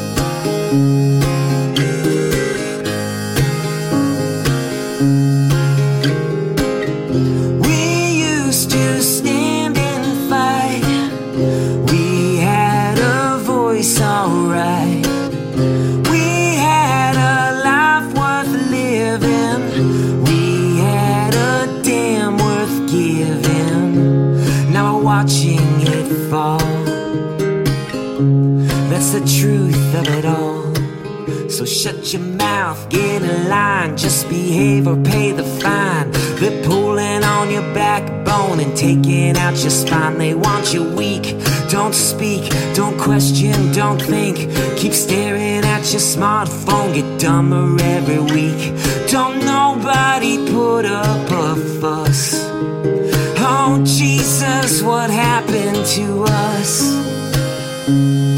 Shut 31.85 32.13
your 32.13 32.21
mouth, 32.23 32.89
get 32.89 33.21
in 33.21 33.47
line, 33.47 33.95
just 33.95 34.27
behave 34.27 34.87
or 34.87 34.95
pay 35.03 35.31
the 35.31 35.43
fine. 35.43 36.09
They're 36.39 36.63
pulling 36.63 37.23
on 37.23 37.51
your 37.51 37.61
backbone 37.75 38.59
and 38.59 38.75
taking 38.75 39.37
out 39.37 39.55
your 39.61 39.69
spine. 39.69 40.17
They 40.17 40.33
want 40.33 40.73
you 40.73 40.83
weak, 40.95 41.37
don't 41.69 41.93
speak, 41.93 42.51
don't 42.73 42.97
question, 42.97 43.71
don't 43.71 44.01
think. 44.01 44.37
Keep 44.79 44.93
staring 44.93 45.63
at 45.63 45.91
your 45.91 46.01
smartphone, 46.01 46.95
get 46.95 47.21
dumber 47.21 47.77
every 47.83 48.21
week. 48.33 48.73
Don't 49.11 49.45
nobody 49.45 50.37
put 50.51 50.85
up 50.85 51.29
a 51.29 51.55
fuss. 51.79 52.33
Oh, 53.47 53.79
Jesus, 53.85 54.81
what 54.81 55.11
happened 55.11 55.85
to 55.85 56.23
us? 56.23 58.34